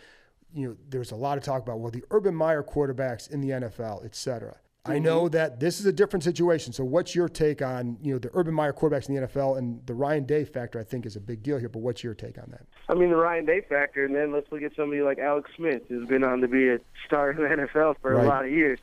You 0.55 0.69
know, 0.69 0.77
there's 0.89 1.11
a 1.11 1.17
lot 1.17 1.37
of 1.37 1.45
talk 1.45 1.61
about 1.61 1.81
well, 1.81 1.91
the 1.91 2.05
Urban 2.11 2.35
Meyer 2.35 2.63
quarterbacks 2.63 3.29
in 3.29 3.43
the 3.43 3.51
NFL, 3.51 4.07
et 4.07 4.15
cetera. 4.15 4.57
I 4.89 4.99
know 4.99 5.23
mm-hmm. 5.23 5.33
that 5.33 5.61
this 5.61 5.81
is 5.81 5.87
a 5.87 5.93
different 5.93 6.23
situation. 6.23 6.73
So, 6.73 6.85
what's 6.85 7.15
your 7.15 7.29
take 7.29 7.63
on 7.63 7.99
you 8.03 8.13
know 8.13 8.19
the 8.19 8.31
Urban 8.35 8.55
Meyer 8.55 8.73
quarterbacks 8.73 9.09
in 9.09 9.15
the 9.15 9.27
NFL 9.27 9.59
and 9.59 9.85
the 9.87 9.95
Ryan 9.95 10.25
Day 10.25 10.45
factor? 10.45 10.79
I 10.79 10.85
think 10.85 11.07
is 11.07 11.17
a 11.17 11.21
big 11.21 11.43
deal 11.43 11.59
here. 11.59 11.69
But 11.69 11.81
what's 11.81 12.03
your 12.05 12.15
take 12.15 12.39
on 12.39 12.49
that? 12.51 12.67
I 12.89 12.95
mean, 12.95 13.11
the 13.11 13.17
Ryan 13.17 13.47
Day 13.47 13.63
factor, 13.69 14.05
and 14.05 14.15
then 14.15 14.33
let's 14.33 14.51
look 14.51 14.63
at 14.63 14.75
somebody 14.77 15.03
like 15.03 15.19
Alex 15.19 15.51
Smith, 15.57 15.83
who's 15.89 16.09
been 16.09 16.25
on 16.25 16.41
to 16.41 16.49
be 16.49 16.69
a 16.69 16.79
star 17.07 17.31
in 17.31 17.37
the 17.39 17.67
NFL 17.67 17.97
for 18.01 18.15
right. 18.15 18.25
a 18.25 18.29
lot 18.29 18.45
of 18.45 18.51
years. 18.51 18.79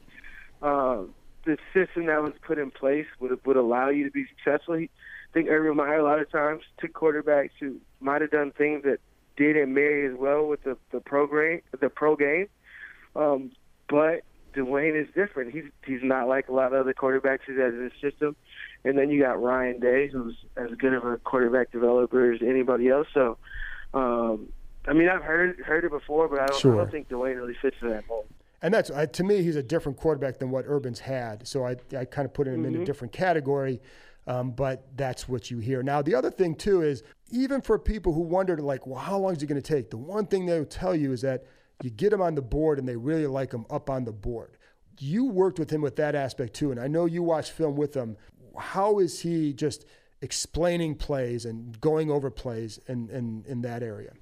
Uh, 0.62 1.04
the 1.46 1.58
system 1.74 2.06
that 2.06 2.22
was 2.24 2.34
put 2.42 2.58
in 2.58 2.72
place 2.72 3.08
would 3.20 3.38
would 3.46 3.58
allow 3.58 3.90
you 3.90 4.06
to 4.06 4.12
be 4.12 4.26
successful. 4.38 4.76
I 4.76 4.90
think 5.34 5.50
Urban 5.50 5.76
Meyer 5.76 6.00
a 6.00 6.04
lot 6.04 6.20
of 6.20 6.32
times 6.32 6.64
took 6.80 6.94
quarterbacks 6.94 7.52
who 7.60 7.78
might 8.00 8.22
have 8.22 8.32
done 8.32 8.52
things 8.52 8.84
that 8.84 9.00
didn't 9.36 9.74
marry 9.74 10.08
as 10.08 10.18
well 10.18 10.46
with 10.48 10.64
the 10.64 10.78
the 10.92 11.00
pro 11.00 11.28
game, 11.28 11.62
the 11.80 11.90
pro 11.90 12.16
game. 12.16 12.48
Um, 13.16 13.52
but 13.90 14.24
Dwayne 14.54 15.00
is 15.00 15.08
different. 15.14 15.54
He's 15.54 15.66
he's 15.86 16.02
not 16.04 16.28
like 16.28 16.48
a 16.48 16.54
lot 16.54 16.68
of 16.68 16.74
other 16.74 16.94
quarterbacks 16.94 17.42
who 17.46 17.60
has 17.60 17.74
in 17.74 17.90
his 17.92 18.02
system. 18.02 18.36
And 18.86 18.98
then 18.98 19.10
you 19.10 19.22
got 19.22 19.42
Ryan 19.42 19.80
Day, 19.80 20.08
who's 20.08 20.36
as 20.58 20.70
good 20.78 20.94
of 20.94 21.06
a 21.06 21.18
quarterback 21.18 21.72
developer 21.72 22.32
as 22.32 22.42
anybody 22.42 22.90
else. 22.90 23.08
So, 23.14 23.38
um, 23.94 24.50
I 24.88 24.94
mean, 24.94 25.10
I've 25.10 25.24
heard 25.24 25.60
heard 25.60 25.86
it 25.86 25.92
before, 25.92 26.28
but 26.28 26.40
I 26.40 26.48
don't, 26.48 26.60
sure. 26.60 26.76
I 26.76 26.78
don't 26.78 26.92
think 26.92 27.10
Dwayne 27.10 27.36
really 27.36 27.56
fits 27.62 27.78
in 27.82 27.90
that 27.90 28.08
mold. 28.08 28.26
And 28.62 28.74
that's 28.74 28.90
uh, 28.90 29.06
to 29.06 29.24
me, 29.24 29.42
he's 29.42 29.56
a 29.56 29.64
different 29.64 29.98
quarterback 29.98 30.40
than 30.40 30.52
what 30.52 30.66
Urban's 30.68 31.00
had. 31.00 31.48
So 31.48 31.66
I 31.66 31.76
I 31.98 32.06
kind 32.06 32.26
of 32.26 32.34
put 32.34 32.48
him 32.48 32.56
mm-hmm. 32.56 32.66
in 32.66 32.74
a 32.74 32.78
mm-hmm. 32.78 32.86
different 32.86 33.14
category. 33.14 33.82
Um, 34.26 34.52
but 34.52 34.88
that's 34.96 35.28
what 35.28 35.52
you 35.52 35.60
hear. 35.60 35.84
Now, 35.84 36.02
the 36.02 36.16
other 36.16 36.32
thing 36.32 36.56
too 36.56 36.82
is 36.82 37.04
even 37.30 37.60
for 37.62 37.78
people 37.78 38.14
who 38.14 38.22
wondered, 38.22 38.62
like, 38.62 38.88
well, 38.88 39.00
how 39.00 39.18
long 39.18 39.36
is 39.36 39.44
it 39.44 39.48
going 39.48 39.62
to 39.62 39.74
take? 39.76 39.90
The 39.90 39.98
one 39.98 40.28
thing 40.28 40.46
they'll 40.46 40.64
tell 40.64 40.96
you 40.96 41.12
is 41.12 41.22
that 41.22 41.44
you 41.84 41.90
get 41.90 42.12
them 42.12 42.22
on 42.22 42.34
the 42.34 42.42
board 42.42 42.80
and 42.80 42.88
they 42.88 42.96
really 42.96 43.28
like 43.28 43.52
them 43.52 43.66
up 43.70 43.90
on 43.90 44.06
the 44.06 44.14
board. 44.14 44.58
You 45.00 45.26
worked 45.26 45.60
with 45.60 45.70
him 45.70 45.82
with 45.82 45.98
that 45.98 46.16
aspect 46.16 46.54
too, 46.54 46.72
and 46.72 46.80
I 46.80 46.88
know 46.88 47.06
you 47.06 47.22
watched 47.22 47.52
film 47.52 47.76
with 47.76 47.94
him. 47.94 48.16
How 48.58 49.00
is 49.00 49.20
he 49.20 49.52
just 49.52 49.86
explaining 50.22 50.96
plays 50.96 51.44
and 51.44 51.80
going 51.82 52.10
over 52.10 52.32
plays 52.32 52.80
in, 52.88 53.10
in, 53.10 53.44
in 53.48 53.62
that 53.64 53.84
area? 53.84 54.14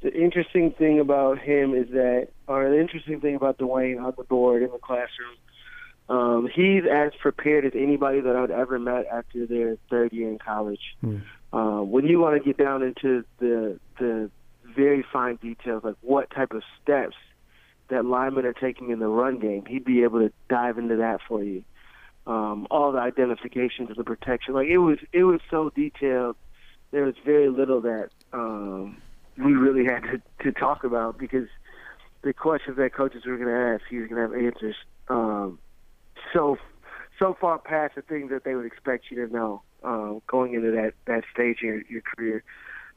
The 0.00 0.14
interesting 0.14 0.70
thing 0.72 0.98
about 0.98 1.38
him 1.38 1.74
is 1.74 1.90
that, 1.90 2.28
or 2.48 2.70
the 2.70 2.80
interesting 2.80 3.20
thing 3.20 3.34
about 3.34 3.58
Dwayne 3.58 4.02
on 4.02 4.14
the 4.16 4.24
board 4.24 4.62
in 4.62 4.70
the 4.70 4.78
classroom, 4.78 5.36
um, 6.08 6.48
he's 6.54 6.84
as 6.90 7.12
prepared 7.20 7.66
as 7.66 7.72
anybody 7.74 8.20
that 8.20 8.34
I've 8.34 8.50
ever 8.50 8.78
met 8.78 9.06
after 9.12 9.46
their 9.46 9.76
third 9.90 10.12
year 10.14 10.30
in 10.30 10.38
college. 10.38 10.96
Hmm. 11.02 11.18
Uh, 11.52 11.82
when 11.82 12.06
you 12.06 12.18
want 12.18 12.42
to 12.42 12.44
get 12.44 12.56
down 12.56 12.82
into 12.82 13.24
the 13.38 13.78
the 13.98 14.30
very 14.74 15.04
fine 15.12 15.36
details, 15.36 15.84
like 15.84 15.96
what 16.00 16.30
type 16.30 16.52
of 16.52 16.62
steps 16.82 17.16
that 17.88 18.04
linemen 18.04 18.46
are 18.46 18.52
taking 18.52 18.90
in 18.90 18.98
the 18.98 19.08
run 19.08 19.38
game. 19.38 19.64
He'd 19.66 19.84
be 19.84 20.02
able 20.02 20.20
to 20.20 20.32
dive 20.48 20.78
into 20.78 20.96
that 20.96 21.20
for 21.26 21.42
you. 21.42 21.64
Um, 22.26 22.66
all 22.70 22.92
the 22.92 22.98
identifications 22.98 23.90
of 23.90 23.96
the 23.96 24.04
protection, 24.04 24.54
like 24.54 24.68
it 24.68 24.78
was, 24.78 24.98
it 25.12 25.24
was 25.24 25.40
so 25.50 25.70
detailed. 25.70 26.36
There 26.90 27.04
was 27.04 27.14
very 27.24 27.50
little 27.50 27.82
that 27.82 28.08
um, 28.32 29.02
we 29.36 29.52
really 29.52 29.84
had 29.84 30.02
to, 30.04 30.22
to 30.44 30.52
talk 30.52 30.84
about 30.84 31.18
because 31.18 31.48
the 32.22 32.32
questions 32.32 32.78
that 32.78 32.94
coaches 32.94 33.24
were 33.26 33.36
going 33.36 33.48
to 33.48 33.74
ask, 33.74 33.82
he 33.90 33.98
was 33.98 34.08
going 34.08 34.26
to 34.26 34.34
have 34.34 34.44
answers. 34.44 34.76
Um, 35.08 35.58
so, 36.32 36.56
so 37.18 37.36
far 37.38 37.58
past 37.58 37.96
the 37.96 38.02
things 38.02 38.30
that 38.30 38.44
they 38.44 38.54
would 38.54 38.64
expect 38.64 39.10
you 39.10 39.26
to 39.26 39.32
know 39.32 39.62
uh, 39.82 40.14
going 40.26 40.54
into 40.54 40.70
that 40.70 40.94
that 41.06 41.24
stage 41.32 41.58
in 41.60 41.68
your, 41.68 41.82
your 41.90 42.00
career 42.00 42.42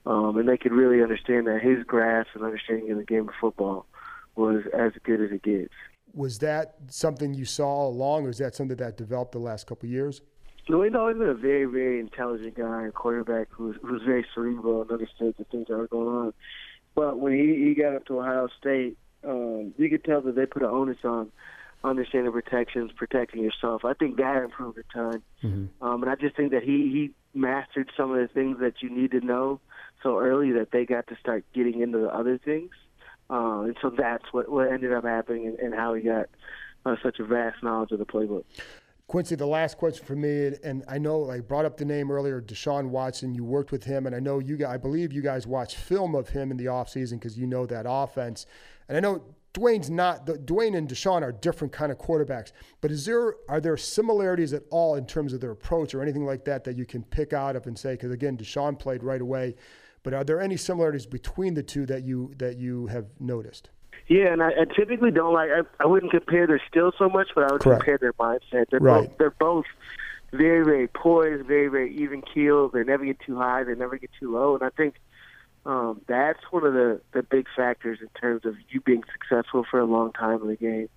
um, 0.07 0.37
and 0.37 0.47
they 0.47 0.57
could 0.57 0.71
really 0.71 1.03
understand 1.03 1.47
that 1.47 1.61
his 1.61 1.83
grasp 1.83 2.29
and 2.33 2.43
understanding 2.43 2.89
of 2.91 2.97
the 2.97 3.03
game 3.03 3.27
of 3.27 3.35
football 3.39 3.85
was 4.37 4.63
as 4.73 4.93
good 5.03 5.21
as 5.21 5.31
it 5.31 5.43
gets. 5.43 5.73
Was 6.13 6.39
that 6.39 6.75
something 6.87 7.33
you 7.33 7.43
saw 7.43 7.87
along, 7.87 8.25
or 8.25 8.29
is 8.29 8.37
that 8.37 8.55
something 8.55 8.77
that 8.77 8.95
developed 8.95 9.33
the 9.33 9.39
last 9.39 9.67
couple 9.67 9.87
of 9.87 9.91
years? 9.91 10.21
No, 10.69 10.81
he's 10.81 10.95
always 10.95 11.17
been 11.17 11.27
a 11.27 11.33
very, 11.33 11.65
very 11.65 11.99
intelligent 11.99 12.55
guy 12.55 12.83
and 12.83 12.93
quarterback 12.93 13.47
who 13.51 13.67
was, 13.67 13.75
who 13.81 13.93
was 13.93 14.01
very 14.03 14.25
cerebral 14.33 14.81
and 14.81 14.91
understood 14.91 15.35
the 15.37 15.43
things 15.45 15.67
that 15.67 15.77
were 15.77 15.87
going 15.87 16.07
on. 16.07 16.33
But 16.95 17.19
when 17.19 17.33
he, 17.33 17.65
he 17.65 17.75
got 17.75 17.95
up 17.95 18.05
to 18.05 18.19
Ohio 18.19 18.47
State, 18.57 18.97
um, 19.27 19.73
you 19.77 19.89
could 19.89 20.05
tell 20.05 20.21
that 20.21 20.35
they 20.35 20.45
put 20.45 20.63
an 20.63 20.69
onus 20.69 20.97
on 21.03 21.31
understanding 21.83 22.31
protections, 22.31 22.91
protecting 22.95 23.43
yourself. 23.43 23.83
I 23.83 23.93
think 23.93 24.17
that 24.17 24.43
improved 24.43 24.77
a 24.77 24.83
ton. 24.93 25.21
Mm-hmm. 25.43 25.85
Um, 25.85 26.03
and 26.03 26.11
I 26.11 26.15
just 26.15 26.35
think 26.35 26.51
that 26.51 26.63
he, 26.63 26.89
he 26.91 27.11
mastered 27.37 27.91
some 27.95 28.11
of 28.11 28.17
the 28.17 28.27
things 28.33 28.57
that 28.61 28.81
you 28.81 28.89
need 28.89 29.11
to 29.11 29.21
know 29.21 29.59
so 30.03 30.19
early 30.19 30.51
that 30.53 30.71
they 30.71 30.85
got 30.85 31.07
to 31.07 31.15
start 31.17 31.45
getting 31.53 31.81
into 31.81 31.99
the 31.99 32.13
other 32.13 32.37
things. 32.37 32.71
Uh, 33.29 33.61
and 33.61 33.77
so 33.81 33.89
that's 33.89 34.25
what, 34.31 34.49
what 34.49 34.71
ended 34.71 34.93
up 34.93 35.03
happening 35.03 35.47
and, 35.47 35.59
and 35.59 35.73
how 35.75 35.93
he 35.93 36.01
got 36.01 36.27
uh, 36.85 36.95
such 37.03 37.19
a 37.19 37.25
vast 37.25 37.61
knowledge 37.61 37.91
of 37.91 37.99
the 37.99 38.05
playbook. 38.05 38.43
Quincy, 39.07 39.35
the 39.35 39.47
last 39.47 39.77
question 39.77 40.05
for 40.05 40.17
me, 40.17 40.51
and 40.65 40.83
I 40.85 40.97
know 40.97 41.29
I 41.29 41.39
brought 41.39 41.63
up 41.63 41.77
the 41.77 41.85
name 41.85 42.11
earlier, 42.11 42.41
Deshaun 42.41 42.89
Watson. 42.89 43.33
You 43.33 43.45
worked 43.45 43.71
with 43.71 43.85
him, 43.85 44.05
and 44.05 44.13
I 44.13 44.19
know 44.19 44.39
you. 44.39 44.65
I 44.67 44.75
believe 44.75 45.13
you 45.13 45.21
guys 45.21 45.47
watched 45.47 45.77
film 45.77 46.13
of 46.13 46.27
him 46.29 46.51
in 46.51 46.57
the 46.57 46.65
offseason 46.65 47.13
because 47.13 47.37
you 47.37 47.47
know 47.47 47.65
that 47.67 47.85
offense. 47.87 48.45
And 48.89 48.97
I 48.97 48.99
know 48.99 49.23
Dwayne's 49.53 49.89
not. 49.89 50.25
Dwayne 50.25 50.75
and 50.75 50.89
Deshaun 50.89 51.21
are 51.21 51.31
different 51.31 51.71
kind 51.71 51.89
of 51.89 51.97
quarterbacks. 51.97 52.51
But 52.81 52.91
is 52.91 53.05
there 53.05 53.35
are 53.47 53.61
there 53.61 53.77
similarities 53.77 54.51
at 54.51 54.63
all 54.71 54.95
in 54.95 55.05
terms 55.05 55.31
of 55.31 55.39
their 55.39 55.51
approach 55.51 55.95
or 55.95 56.01
anything 56.01 56.25
like 56.25 56.43
that 56.43 56.65
that 56.65 56.75
you 56.75 56.85
can 56.85 57.03
pick 57.03 57.31
out 57.31 57.55
of 57.55 57.65
and 57.65 57.79
say? 57.79 57.93
Because 57.93 58.11
again, 58.11 58.35
Deshaun 58.35 58.77
played 58.77 59.03
right 59.03 59.21
away. 59.21 59.55
But 60.07 60.13
are 60.13 60.23
there 60.23 60.39
any 60.39 60.55
similarities 60.55 61.05
between 61.05 61.53
the 61.55 61.63
two 61.63 61.85
that 61.87 62.03
you 62.03 62.31
that 62.37 62.55
you 62.55 62.87
have 62.87 63.07
noticed? 63.19 63.71
Yeah, 64.07 64.31
and 64.31 64.41
I, 64.41 64.51
I 64.51 64.63
typically 64.73 65.11
don't 65.11 65.33
like. 65.33 65.49
I, 65.49 65.83
I 65.83 65.85
wouldn't 65.85 66.13
compare 66.13 66.47
their 66.47 66.61
skill 66.65 66.93
so 66.97 67.09
much, 67.09 67.27
but 67.35 67.43
I 67.43 67.51
would 67.51 67.59
Correct. 67.59 67.83
compare 67.83 67.97
their 67.97 68.13
mindset. 68.13 68.69
They're 68.71 68.79
right. 68.79 69.09
both 69.09 69.17
they're 69.17 69.35
both 69.37 69.65
very 70.31 70.63
very 70.63 70.87
poised, 70.87 71.45
very 71.45 71.67
very 71.67 71.93
even 71.93 72.21
keeled. 72.21 72.71
They 72.71 72.85
never 72.85 73.03
get 73.03 73.19
too 73.19 73.35
high, 73.35 73.65
they 73.65 73.75
never 73.75 73.97
get 73.97 74.09
too 74.17 74.33
low, 74.33 74.55
and 74.55 74.63
I 74.63 74.69
think 74.69 74.95
um, 75.65 75.99
that's 76.07 76.39
one 76.51 76.65
of 76.65 76.71
the 76.71 77.01
the 77.11 77.21
big 77.21 77.47
factors 77.53 77.99
in 78.01 78.07
terms 78.17 78.45
of 78.45 78.55
you 78.69 78.79
being 78.79 79.03
successful 79.11 79.65
for 79.69 79.77
a 79.77 79.85
long 79.85 80.13
time 80.13 80.41
in 80.41 80.47
the 80.47 80.55
game. 80.55 80.87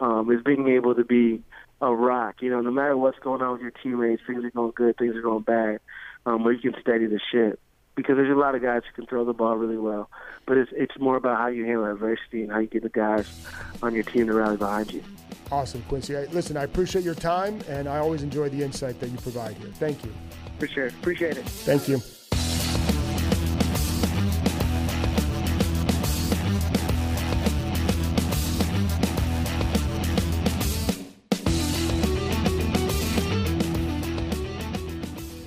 Um, 0.00 0.30
is 0.32 0.42
being 0.42 0.68
able 0.68 0.94
to 0.94 1.04
be 1.04 1.42
a 1.82 1.94
rock. 1.94 2.36
You 2.40 2.48
know, 2.48 2.62
no 2.62 2.70
matter 2.70 2.96
what's 2.96 3.18
going 3.18 3.42
on 3.42 3.52
with 3.52 3.60
your 3.60 3.72
teammates, 3.72 4.22
things 4.26 4.42
are 4.42 4.50
going 4.50 4.72
good, 4.74 4.96
things 4.96 5.14
are 5.16 5.20
going 5.20 5.42
bad, 5.42 5.80
um, 6.24 6.44
where 6.44 6.54
you 6.54 6.60
can 6.60 6.80
steady 6.80 7.04
the 7.04 7.20
ship 7.30 7.60
because 7.94 8.16
there's 8.16 8.30
a 8.30 8.38
lot 8.38 8.54
of 8.54 8.62
guys 8.62 8.82
who 8.86 9.02
can 9.02 9.06
throw 9.06 9.24
the 9.24 9.32
ball 9.32 9.56
really 9.56 9.78
well, 9.78 10.10
but 10.46 10.56
it's 10.56 10.70
it's 10.74 10.98
more 10.98 11.16
about 11.16 11.38
how 11.38 11.46
you 11.46 11.64
handle 11.64 11.84
adversity 11.84 12.42
and 12.42 12.52
how 12.52 12.58
you 12.58 12.66
get 12.66 12.82
the 12.82 12.88
guys 12.88 13.46
on 13.82 13.94
your 13.94 14.04
team 14.04 14.26
to 14.26 14.34
rally 14.34 14.56
behind 14.56 14.92
you. 14.92 15.02
Awesome, 15.50 15.82
Quincy. 15.88 16.14
Listen, 16.32 16.56
I 16.56 16.64
appreciate 16.64 17.04
your 17.04 17.14
time, 17.14 17.60
and 17.68 17.88
I 17.88 17.98
always 17.98 18.22
enjoy 18.22 18.48
the 18.48 18.62
insight 18.62 18.98
that 19.00 19.10
you 19.10 19.18
provide 19.18 19.56
here. 19.56 19.68
Thank 19.74 20.04
you. 20.04 20.12
Appreciate 20.56 20.86
it. 20.86 20.94
Appreciate 20.94 21.36
it. 21.36 21.44
Thank 21.44 21.88
you. 21.88 22.00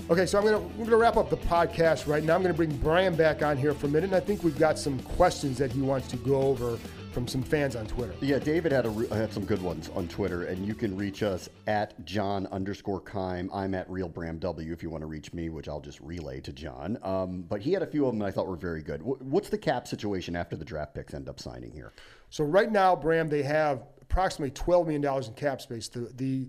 Okay, 0.09 0.25
so 0.25 0.37
I'm 0.39 0.45
gonna 0.45 0.59
we're 0.59 0.85
gonna 0.85 0.95
wrap 0.95 1.17
up 1.17 1.29
the 1.29 1.35
podcast 1.35 2.07
right 2.07 2.23
now. 2.23 2.33
I'm 2.33 2.41
gonna 2.41 2.53
bring 2.53 2.73
Brian 2.77 3.13
back 3.13 3.43
on 3.43 3.57
here 3.57 3.73
for 3.73 3.87
a 3.87 3.89
minute, 3.89 4.05
and 4.05 4.15
I 4.15 4.21
think 4.21 4.41
we've 4.41 4.57
got 4.57 4.79
some 4.79 4.99
questions 4.99 5.57
that 5.57 5.69
he 5.69 5.81
wants 5.81 6.07
to 6.07 6.15
go 6.15 6.43
over 6.43 6.77
from 7.11 7.27
some 7.27 7.43
fans 7.43 7.75
on 7.75 7.87
Twitter. 7.87 8.13
Yeah, 8.21 8.39
David 8.39 8.71
had 8.71 8.85
a, 8.85 8.91
had 9.13 9.33
some 9.33 9.43
good 9.43 9.61
ones 9.61 9.89
on 9.95 10.07
Twitter, 10.07 10.45
and 10.45 10.65
you 10.65 10.75
can 10.75 10.95
reach 10.95 11.23
us 11.23 11.49
at 11.67 12.05
John 12.05 12.47
underscore 12.53 13.01
Keim. 13.01 13.49
I'm 13.53 13.75
at 13.75 13.89
Real 13.89 14.07
Bram 14.07 14.39
W. 14.39 14.71
If 14.71 14.81
you 14.81 14.89
want 14.89 15.01
to 15.01 15.07
reach 15.07 15.33
me, 15.33 15.49
which 15.49 15.67
I'll 15.67 15.81
just 15.81 15.99
relay 15.99 16.39
to 16.39 16.53
John. 16.53 16.97
Um, 17.03 17.41
but 17.41 17.59
he 17.59 17.73
had 17.73 17.83
a 17.83 17.87
few 17.87 18.05
of 18.05 18.13
them 18.13 18.21
I 18.21 18.31
thought 18.31 18.47
were 18.47 18.55
very 18.55 18.83
good. 18.83 19.01
What's 19.03 19.49
the 19.49 19.57
cap 19.57 19.89
situation 19.89 20.37
after 20.37 20.55
the 20.55 20.63
draft 20.63 20.95
picks 20.95 21.13
end 21.15 21.27
up 21.27 21.37
signing 21.41 21.73
here? 21.73 21.91
So 22.29 22.45
right 22.45 22.71
now, 22.71 22.95
Bram, 22.95 23.27
they 23.27 23.43
have 23.43 23.83
approximately 24.01 24.51
$12 24.51 24.85
million 24.87 25.23
in 25.25 25.33
cap 25.33 25.59
space. 25.59 25.89
The 25.89 26.13
the 26.15 26.47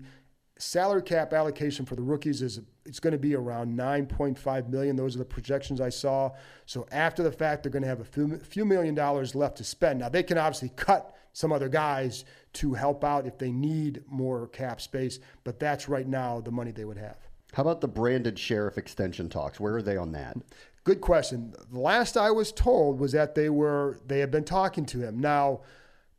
salary 0.59 1.01
cap 1.01 1.33
allocation 1.33 1.85
for 1.85 1.95
the 1.95 2.01
rookies 2.01 2.41
is 2.41 2.59
it's 2.89 2.99
going 2.99 3.13
to 3.13 3.19
be 3.19 3.35
around 3.35 3.77
9.5 3.77 4.67
million. 4.67 4.95
Those 4.95 5.15
are 5.15 5.19
the 5.19 5.25
projections 5.25 5.79
I 5.79 5.89
saw. 5.89 6.31
So 6.65 6.87
after 6.91 7.21
the 7.21 7.31
fact, 7.31 7.63
they're 7.63 7.71
going 7.71 7.83
to 7.83 7.87
have 7.87 8.01
a 8.01 8.05
few, 8.05 8.37
few 8.39 8.65
million 8.65 8.95
dollars 8.95 9.35
left 9.35 9.57
to 9.57 9.63
spend. 9.63 9.99
Now 9.99 10.09
they 10.09 10.23
can 10.23 10.39
obviously 10.39 10.71
cut 10.75 11.15
some 11.31 11.53
other 11.53 11.69
guys 11.69 12.25
to 12.53 12.73
help 12.73 13.03
out 13.03 13.27
if 13.27 13.37
they 13.37 13.51
need 13.51 14.03
more 14.07 14.47
cap 14.47 14.81
space, 14.81 15.19
but 15.43 15.59
that's 15.59 15.87
right 15.87 16.07
now 16.07 16.41
the 16.41 16.51
money 16.51 16.71
they 16.71 16.83
would 16.83 16.97
have. 16.97 17.17
How 17.53 17.61
about 17.61 17.79
the 17.79 17.87
Brandon 17.87 18.35
Scherff 18.35 18.77
extension 18.77 19.29
talks? 19.29 19.59
Where 19.59 19.75
are 19.75 19.81
they 19.81 19.95
on 19.95 20.11
that? 20.13 20.37
Good 20.83 21.01
question. 21.01 21.53
The 21.71 21.79
last 21.79 22.17
I 22.17 22.31
was 22.31 22.51
told 22.51 22.99
was 22.99 23.11
that 23.11 23.35
they 23.35 23.49
were 23.49 23.99
they 24.07 24.19
had 24.19 24.31
been 24.31 24.43
talking 24.43 24.85
to 24.87 24.99
him. 24.99 25.19
Now, 25.19 25.61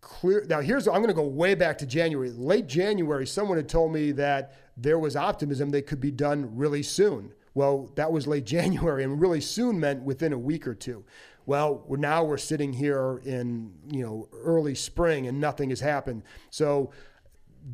clear. 0.00 0.44
Now 0.48 0.60
here's 0.60 0.86
I'm 0.86 0.94
going 0.94 1.08
to 1.08 1.14
go 1.14 1.26
way 1.26 1.54
back 1.54 1.78
to 1.78 1.86
January. 1.86 2.30
Late 2.30 2.68
January, 2.68 3.26
someone 3.26 3.56
had 3.56 3.68
told 3.68 3.92
me 3.92 4.12
that 4.12 4.54
there 4.80 4.98
was 4.98 5.16
optimism 5.16 5.70
they 5.70 5.82
could 5.82 6.00
be 6.00 6.10
done 6.10 6.56
really 6.56 6.82
soon. 6.82 7.32
Well, 7.54 7.90
that 7.96 8.12
was 8.12 8.26
late 8.26 8.46
January, 8.56 9.04
and 9.04 9.20
really 9.20 9.40
soon 9.40 9.80
meant 9.80 10.02
within 10.02 10.32
a 10.32 10.38
week 10.38 10.66
or 10.66 10.74
two. 10.74 11.04
Well, 11.46 11.82
we're, 11.86 11.96
now 11.96 12.22
we're 12.24 12.38
sitting 12.38 12.72
here 12.72 13.20
in 13.24 13.72
you 13.90 14.04
know 14.04 14.28
early 14.32 14.74
spring, 14.74 15.26
and 15.26 15.40
nothing 15.40 15.70
has 15.70 15.80
happened. 15.80 16.22
So 16.50 16.92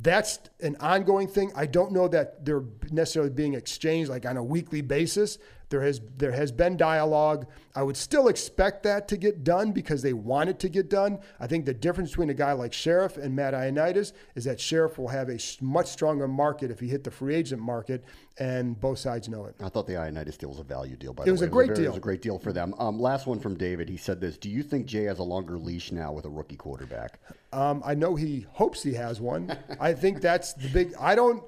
that's 0.03 0.41
an 0.61 0.77
ongoing 0.81 1.29
thing. 1.29 1.53
I 1.55 1.67
don't 1.67 1.93
know 1.93 2.09
that 2.09 2.45
they're 2.45 2.65
necessarily 2.91 3.31
being 3.31 3.55
exchanged 3.55 4.11
like 4.11 4.27
on 4.27 4.37
a 4.37 4.43
weekly 4.43 4.81
basis, 4.81 5.39
there 5.69 5.83
has 5.83 6.01
there 6.17 6.33
has 6.33 6.53
been 6.53 6.77
dialogue. 6.77 7.47
I 7.75 7.83
would 7.83 7.97
still 7.97 8.29
expect 8.29 8.85
that 8.85 9.09
to 9.09 9.17
get 9.17 9.43
done 9.43 9.73
because 9.73 10.01
they 10.01 10.13
want 10.13 10.49
it 10.49 10.59
to 10.61 10.69
get 10.69 10.89
done. 10.89 11.19
I 11.41 11.47
think 11.47 11.65
the 11.65 11.75
difference 11.75 12.11
between 12.11 12.31
a 12.31 12.35
guy 12.35 12.53
like 12.53 12.73
Scherff 12.73 13.17
and 13.17 13.35
Matt 13.35 13.53
Ioannidis 13.53 14.13
is 14.35 14.45
that 14.45 14.59
Scherff 14.59 14.97
will 14.97 15.09
have 15.09 15.29
a 15.29 15.39
much 15.61 15.89
stronger 15.89 16.29
market 16.29 16.71
if 16.71 16.79
he 16.79 16.89
hit 16.89 17.05
the 17.05 17.11
free 17.11 17.35
agent 17.35 17.61
market, 17.61 18.05
and 18.39 18.79
both 18.81 18.99
sides 18.99 19.29
know 19.29 19.47
it. 19.47 19.57
I 19.61 19.69
thought 19.69 19.87
the 19.87 19.95
Ioannidis 19.95 20.39
deal 20.39 20.51
was 20.51 20.61
a 20.61 20.65
value 20.65 20.97
deal. 20.97 21.13
By 21.13 21.25
it 21.25 21.27
the 21.27 21.33
was 21.33 21.41
way, 21.41 21.49
a 21.49 21.51
great 21.51 21.69
it 21.69 21.71
was 21.71 21.79
a, 21.79 21.83
deal. 21.83 21.91
It 21.91 21.95
was 21.95 21.99
a 21.99 22.01
great 22.01 22.23
deal 22.23 22.39
for 22.39 22.53
them. 22.53 22.75
Um, 22.79 23.01
last 23.01 23.27
one 23.27 23.41
from 23.41 23.57
David. 23.57 23.89
He 23.89 23.97
said 23.97 24.21
this: 24.21 24.37
Do 24.39 24.49
you 24.49 24.63
think 24.63 24.87
Jay 24.87 25.05
has 25.05 25.19
a 25.19 25.25
longer 25.25 25.59
leash 25.59 25.91
now 25.91 26.13
with 26.13 26.25
a 26.27 26.31
rookie 26.31 26.57
quarterback? 26.57 27.19
Um, 27.53 27.83
I 27.85 27.95
know 27.95 28.15
he 28.15 28.47
hopes 28.53 28.83
he 28.83 28.95
has 28.95 29.21
one. 29.21 29.57
I 29.81 29.95
think 29.95 30.21
that's 30.21 30.53
the 30.53 30.69
big. 30.69 30.95
I 31.01 31.15
don't. 31.15 31.43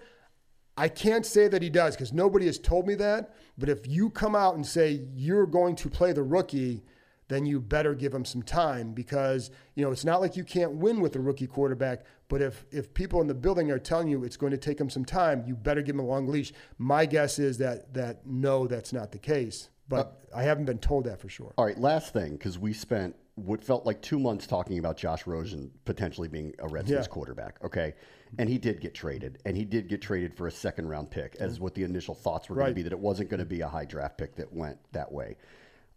I 0.79 0.89
can't 0.89 1.27
say 1.27 1.49
that 1.49 1.61
he 1.61 1.71
does 1.71 1.97
because 1.97 2.13
nobody 2.13 2.47
has 2.47 2.57
told 2.57 2.87
me 2.87 2.95
that. 2.95 3.35
But 3.59 3.69
if 3.69 3.89
you 3.89 4.11
come 4.11 4.37
out 4.37 4.55
and 4.55 4.65
say 4.65 5.03
you're 5.13 5.47
going 5.47 5.75
to 5.77 5.91
play 5.91 6.13
the 6.13 6.23
rookie, 6.23 6.85
then 7.27 7.47
you 7.47 7.61
better 7.61 7.95
give 7.95 8.15
him 8.15 8.25
some 8.25 8.43
time 8.43 8.93
because 8.93 9.51
you 9.75 9.85
know 9.85 9.91
it's 9.91 10.05
not 10.05 10.21
like 10.21 10.37
you 10.37 10.45
can't 10.45 10.73
win 10.73 11.01
with 11.01 11.17
a 11.17 11.21
rookie 11.21 11.49
quarterback. 11.49 12.05
But 12.29 12.43
if 12.43 12.65
if 12.71 12.95
people 12.95 13.21
in 13.21 13.27
the 13.27 13.35
building 13.35 13.73
are 13.73 13.79
telling 13.81 14.07
you 14.07 14.23
it's 14.23 14.37
going 14.37 14.53
to 14.53 14.57
take 14.57 14.81
him 14.81 14.89
some 14.89 15.05
time, 15.05 15.43
you 15.49 15.57
better 15.57 15.83
give 15.83 15.97
him 15.97 16.01
a 16.01 16.07
long 16.07 16.29
leash. 16.29 16.53
My 16.79 17.07
guess 17.07 17.41
is 17.41 17.59
that 17.59 17.93
that 17.95 18.25
no, 18.25 18.69
that's 18.69 18.93
not 18.93 19.11
the 19.11 19.19
case. 19.19 19.71
But 19.89 20.21
uh, 20.33 20.37
I 20.37 20.43
haven't 20.45 20.67
been 20.67 20.79
told 20.79 21.05
that 21.05 21.21
for 21.21 21.29
sure. 21.29 21.53
All 21.59 21.65
right, 21.65 21.79
last 21.79 22.13
thing 22.13 22.33
because 22.33 22.57
we 22.57 22.73
spent 22.73 23.17
what 23.45 23.65
felt 23.65 23.87
like 23.87 24.03
two 24.03 24.19
months 24.19 24.47
talking 24.47 24.79
about 24.79 24.97
Josh 24.97 25.27
Rosen 25.27 25.71
potentially 25.85 26.29
being 26.29 26.55
a 26.59 26.69
Redskins 26.69 27.07
yeah. 27.07 27.13
quarterback. 27.13 27.63
Okay. 27.65 27.95
And 28.39 28.49
he 28.49 28.59
did 28.59 28.81
get 28.81 28.95
traded, 28.95 29.39
and 29.47 29.57
he 29.57 29.65
did 29.65 29.89
get 29.89 30.03
traded 30.03 30.35
for 30.35 30.47
a 30.47 30.51
second 30.51 30.89
round 30.89 31.11
pick, 31.11 31.37
as 31.41 31.59
what 31.59 31.75
the 31.75 31.83
initial 31.83 32.15
thoughts 32.15 32.51
were 32.51 32.57
right. 32.57 32.65
going 32.65 32.73
to 32.73 32.75
be 32.75 32.83
that 32.83 32.93
it 32.93 32.99
wasn't 32.99 33.31
going 33.31 33.41
to 33.41 33.47
be 33.47 33.63
a 33.63 33.69
high 33.69 33.87
draft 33.87 34.19
pick 34.19 34.37
that 34.37 34.53
went 34.53 34.77
that 34.93 35.11
way. 35.11 35.37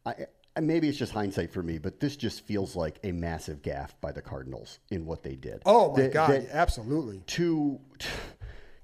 I, 0.05 0.15
maybe 0.59 0.87
it's 0.87 0.97
just 0.97 1.11
hindsight 1.11 1.51
for 1.51 1.61
me, 1.61 1.77
but 1.77 1.99
this 1.99 2.15
just 2.15 2.45
feels 2.45 2.75
like 2.75 2.99
a 3.03 3.11
massive 3.11 3.61
gaffe 3.61 3.91
by 3.99 4.11
the 4.13 4.21
Cardinals 4.21 4.79
in 4.89 5.05
what 5.05 5.23
they 5.23 5.35
did. 5.35 5.61
Oh 5.65 5.95
my 5.95 6.07
god, 6.07 6.47
absolutely. 6.51 7.21
To, 7.27 7.79
to 7.99 8.07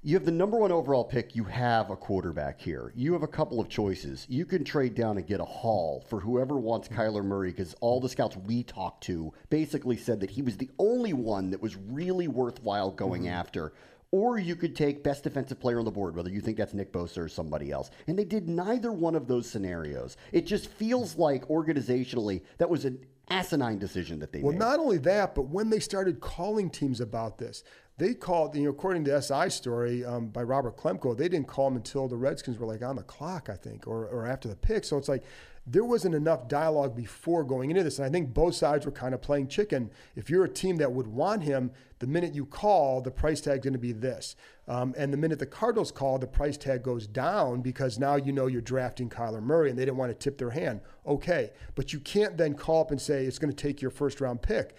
you 0.03 0.15
have 0.15 0.25
the 0.25 0.31
number 0.31 0.57
one 0.57 0.71
overall 0.71 1.03
pick. 1.03 1.35
You 1.35 1.43
have 1.45 1.89
a 1.89 1.95
quarterback 1.95 2.61
here. 2.61 2.93
You 2.95 3.13
have 3.13 3.23
a 3.23 3.27
couple 3.27 3.59
of 3.59 3.67
choices. 3.67 4.25
You 4.29 4.45
can 4.45 4.63
trade 4.63 4.95
down 4.95 5.17
and 5.17 5.25
get 5.25 5.39
a 5.39 5.45
haul 5.45 6.05
for 6.07 6.19
whoever 6.19 6.57
wants 6.57 6.87
Kyler 6.87 7.25
Murray 7.25 7.49
because 7.49 7.75
all 7.81 7.99
the 7.99 8.07
scouts 8.07 8.37
we 8.37 8.63
talked 8.63 9.03
to 9.05 9.33
basically 9.49 9.97
said 9.97 10.19
that 10.19 10.29
he 10.29 10.41
was 10.41 10.55
the 10.57 10.69
only 10.77 11.13
one 11.13 11.49
that 11.49 11.61
was 11.61 11.75
really 11.75 12.27
worthwhile 12.27 12.91
going 12.91 13.23
mm-hmm. 13.23 13.33
after. 13.33 13.73
Or 14.11 14.37
you 14.37 14.55
could 14.55 14.75
take 14.75 15.03
best 15.03 15.23
defensive 15.23 15.59
player 15.59 15.79
on 15.79 15.85
the 15.85 15.91
board, 15.91 16.15
whether 16.15 16.29
you 16.29 16.39
think 16.39 16.57
that's 16.57 16.73
Nick 16.73 16.93
Bosa 16.93 17.17
or 17.17 17.27
somebody 17.27 17.71
else. 17.71 17.89
And 18.07 18.17
they 18.17 18.23
did 18.23 18.47
neither 18.47 18.93
one 18.93 19.15
of 19.15 19.27
those 19.27 19.49
scenarios. 19.49 20.15
It 20.31 20.45
just 20.45 20.69
feels 20.69 21.17
like 21.17 21.45
organizationally 21.49 22.43
that 22.59 22.69
was 22.69 22.85
an 22.85 22.99
asinine 23.29 23.77
decision 23.77 24.19
that 24.19 24.31
they 24.31 24.41
well, 24.41 24.53
made. 24.53 24.59
Well, 24.59 24.69
not 24.69 24.79
only 24.79 24.99
that, 24.99 25.35
but 25.35 25.49
when 25.49 25.69
they 25.69 25.79
started 25.79 26.21
calling 26.21 26.69
teams 26.69 27.01
about 27.01 27.37
this, 27.37 27.63
they 27.97 28.13
called, 28.13 28.55
you 28.55 28.63
know, 28.63 28.69
according 28.69 29.03
to 29.05 29.11
the 29.11 29.21
SI 29.21 29.49
story 29.49 30.05
um, 30.05 30.27
by 30.27 30.43
Robert 30.43 30.77
Klemko, 30.77 31.17
they 31.17 31.27
didn't 31.27 31.47
call 31.47 31.67
him 31.67 31.75
until 31.75 32.07
the 32.07 32.15
Redskins 32.15 32.59
were 32.59 32.67
like 32.67 32.83
on 32.83 32.95
the 32.95 33.03
clock, 33.03 33.49
I 33.49 33.55
think, 33.55 33.87
or, 33.87 34.05
or 34.05 34.27
after 34.27 34.47
the 34.47 34.55
pick. 34.55 34.83
So 34.83 34.97
it's 34.97 35.09
like 35.09 35.23
there 35.65 35.83
wasn't 35.83 36.13
enough 36.13 36.47
dialogue 36.47 36.95
before 36.95 37.43
going 37.43 37.71
into 37.71 37.83
this. 37.83 37.97
And 37.97 38.05
I 38.05 38.09
think 38.09 38.33
both 38.33 38.53
sides 38.53 38.85
were 38.85 38.91
kind 38.91 39.15
of 39.15 39.21
playing 39.21 39.47
chicken. 39.47 39.89
If 40.15 40.29
you're 40.29 40.45
a 40.45 40.49
team 40.49 40.77
that 40.77 40.91
would 40.91 41.07
want 41.07 41.43
him, 41.43 41.71
the 41.99 42.07
minute 42.07 42.35
you 42.35 42.45
call, 42.45 43.01
the 43.01 43.09
price 43.09 43.41
tag's 43.41 43.63
going 43.63 43.73
to 43.73 43.79
be 43.79 43.91
this. 43.91 44.35
Um, 44.67 44.93
and 44.95 45.11
the 45.11 45.17
minute 45.17 45.39
the 45.39 45.47
Cardinals 45.47 45.91
call, 45.91 46.19
the 46.19 46.27
price 46.27 46.55
tag 46.55 46.83
goes 46.83 47.07
down 47.07 47.61
because 47.61 47.97
now 47.97 48.15
you 48.15 48.31
know 48.31 48.45
you're 48.45 48.61
drafting 48.61 49.09
Kyler 49.09 49.41
Murray 49.41 49.71
and 49.71 49.77
they 49.77 49.85
didn't 49.85 49.97
want 49.97 50.11
to 50.11 50.17
tip 50.17 50.37
their 50.37 50.51
hand. 50.51 50.81
Okay. 51.05 51.51
But 51.73 51.91
you 51.93 51.99
can't 51.99 52.37
then 52.37 52.53
call 52.53 52.81
up 52.81 52.91
and 52.91 53.01
say 53.01 53.25
it's 53.25 53.39
going 53.39 53.53
to 53.53 53.63
take 53.63 53.81
your 53.81 53.91
first 53.91 54.21
round 54.21 54.43
pick 54.43 54.75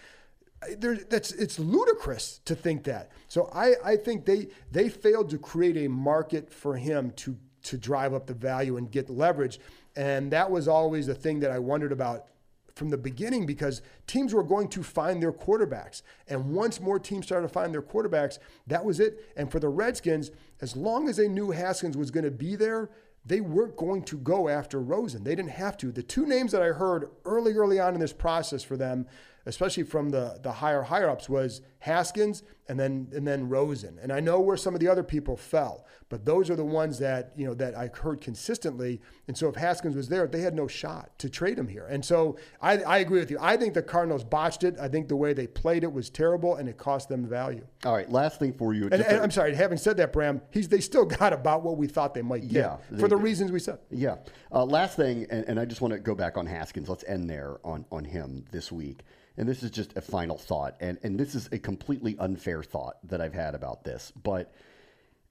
there, 0.79 0.97
that's 0.97 1.33
it's 1.33 1.59
ludicrous 1.59 2.41
to 2.45 2.55
think 2.55 2.85
that. 2.85 3.11
So 3.29 3.49
I, 3.53 3.75
I 3.85 3.97
think 3.97 4.25
they 4.25 4.49
they 4.73 4.89
failed 4.89 5.31
to 5.31 5.39
create 5.39 5.77
a 5.77 5.89
market 5.89 6.53
for 6.53 6.77
him 6.77 7.13
to 7.17 7.37
to 7.65 7.77
drive 7.77 8.15
up 8.15 8.27
the 8.27 8.35
value 8.35 8.77
and 8.77 8.91
get 8.91 9.11
leverage, 9.11 9.61
and 9.97 10.31
that 10.33 10.51
was 10.51 10.69
always 10.69 11.07
the 11.07 11.15
thing 11.15 11.41
that 11.41 11.51
I 11.51 11.59
wondered 11.59 11.93
about 11.93 12.27
from 12.75 12.91
the 12.91 12.97
beginning 12.97 13.45
because 13.45 13.83
teams 14.07 14.33
were 14.33 14.45
going 14.45 14.69
to 14.69 14.83
find 14.85 15.21
their 15.21 15.33
quarterbacks. 15.33 16.03
And 16.29 16.55
once 16.55 16.81
more 16.81 17.01
teams 17.01 17.27
started 17.27 17.49
to 17.49 17.53
find 17.53 17.75
their 17.75 17.83
quarterbacks, 17.83 18.39
that 18.69 18.85
was 18.85 19.01
it. 19.01 19.33
And 19.37 19.51
for 19.51 19.59
the 19.59 19.69
Redskins, 19.69 20.31
as 20.61 20.77
long 20.77 21.09
as 21.09 21.17
they 21.17 21.27
knew 21.27 21.51
Haskins 21.51 21.97
was 21.97 22.13
going 22.13 22.25
to 22.25 22.31
be 22.31 22.55
there, 22.55 22.89
they 23.27 23.41
weren't 23.41 23.77
going 23.77 24.05
to 24.05 24.17
go 24.17 24.49
after 24.49 24.81
Rosen. 24.81 25.25
They 25.25 25.35
didn't 25.35 25.51
have 25.51 25.77
to. 25.79 25.91
The 25.91 26.05
two 26.05 26.25
names 26.25 26.53
that 26.53 26.63
I 26.63 26.69
heard 26.69 27.11
early, 27.25 27.53
early 27.55 27.81
on 27.81 27.95
in 27.95 28.01
this 28.01 28.13
process 28.13 28.63
for 28.63 28.77
them 28.77 29.07
especially 29.49 29.83
from 29.83 30.11
the, 30.11 30.39
the 30.43 30.53
higher 30.53 30.83
higher 30.83 31.09
ups, 31.09 31.29
was 31.29 31.63
Haskins 31.81 32.43
and 32.69 32.79
then 32.79 33.09
and 33.15 33.27
then 33.27 33.49
Rosen. 33.49 33.99
And 34.01 34.13
I 34.13 34.21
know 34.21 34.41
where 34.41 34.57
some 34.57 34.75
of 34.75 34.81
the 34.81 34.89
other 34.89 35.03
people 35.03 35.37
fell, 35.37 35.87
but 36.11 36.27
those 36.27 36.51
are 36.51 36.57
the 36.57 36.65
ones 36.65 36.99
that 36.99 37.33
you 37.35 37.47
know 37.47 37.55
that 37.55 37.75
I 37.75 37.91
heard 37.95 38.21
consistently. 38.21 39.01
And 39.27 39.37
so 39.37 39.49
if 39.49 39.55
Haskins 39.55 39.97
was 39.97 40.09
there, 40.09 40.27
they 40.27 40.43
had 40.43 40.55
no 40.55 40.69
shot 40.69 41.19
to 41.19 41.31
trade 41.31 41.59
him 41.59 41.67
here. 41.67 41.87
And 41.87 42.05
so 42.05 42.37
I, 42.61 42.79
I 42.83 42.99
agree 42.99 43.21
with 43.21 43.31
you. 43.31 43.39
I 43.41 43.57
think 43.57 43.73
the 43.73 43.83
Cardinals 43.83 44.23
botched 44.23 44.65
it. 44.65 44.77
I 44.79 44.89
think 44.89 45.09
the 45.09 45.17
way 45.17 45.33
they 45.33 45.47
played 45.47 45.83
it 45.83 45.93
was 45.93 46.11
terrible, 46.11 46.57
and 46.57 46.69
it 46.69 46.77
cost 46.77 47.09
them 47.09 47.27
value. 47.27 47.67
All 47.85 47.95
right, 47.95 48.11
last 48.11 48.39
thing 48.39 48.53
for 48.53 48.75
you. 48.75 48.85
And, 48.85 49.03
and 49.03 49.23
I'm 49.23 49.31
sorry, 49.31 49.55
having 49.55 49.79
said 49.79 49.97
that, 49.97 50.13
Bram, 50.13 50.43
he's 50.51 50.69
they 50.69 50.81
still 50.81 51.05
got 51.07 51.33
about 51.33 51.63
what 51.63 51.79
we 51.79 51.87
thought 51.87 52.13
they 52.13 52.23
might 52.23 52.47
get 52.49 52.81
yeah, 52.93 52.99
for 52.99 53.09
the 53.09 53.17
reasons 53.17 53.51
we 53.51 53.61
said. 53.61 53.79
Yeah. 53.91 54.17
Uh, 54.53 54.65
last 54.65 54.97
thing, 54.97 55.27
and, 55.31 55.45
and 55.47 55.59
I 55.59 55.65
just 55.65 55.81
want 55.81 55.95
to 55.95 56.01
go 56.01 56.15
back 56.15 56.37
on 56.37 56.45
Haskins. 56.45 56.89
Let's 56.89 57.05
end 57.05 57.31
there 57.31 57.59
on 57.65 57.87
on 57.91 58.05
him 58.05 58.45
this 58.51 58.71
week 58.71 59.03
and 59.39 59.49
this 59.49 59.63
is 59.63 59.71
just 59.71 59.97
a 59.97 60.01
final 60.01 60.37
thought, 60.37 60.77
and, 60.81 60.99
and 61.03 61.19
this 61.19 61.35
is 61.35 61.49
a 61.53 61.59
completely 61.59 62.17
unfair 62.19 62.63
thought 62.63 62.97
that 63.09 63.21
I've 63.21 63.33
had 63.33 63.55
about 63.55 63.85
this, 63.85 64.13
but 64.23 64.53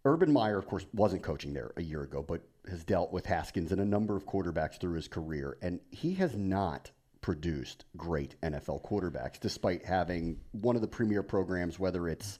Urban 0.05 0.31
Meyer, 0.31 0.57
of 0.57 0.65
course, 0.65 0.85
wasn't 0.93 1.21
coaching 1.21 1.53
there 1.53 1.73
a 1.75 1.83
year 1.83 2.03
ago, 2.03 2.23
but 2.23 2.41
has 2.69 2.83
dealt 2.85 3.11
with 3.11 3.25
Haskins 3.25 3.73
and 3.73 3.81
a 3.81 3.85
number 3.85 4.15
of 4.15 4.25
quarterbacks 4.25 4.79
through 4.79 4.93
his 4.93 5.09
career, 5.09 5.57
and 5.61 5.81
he 5.91 6.13
has 6.15 6.35
not 6.35 6.89
produced 7.19 7.83
great 7.97 8.39
NFL 8.41 8.81
quarterbacks, 8.83 9.39
despite 9.39 9.83
having 9.85 10.39
one 10.53 10.77
of 10.77 10.81
the 10.81 10.87
premier 10.87 11.21
programs, 11.21 11.77
whether 11.77 12.07
it's 12.07 12.39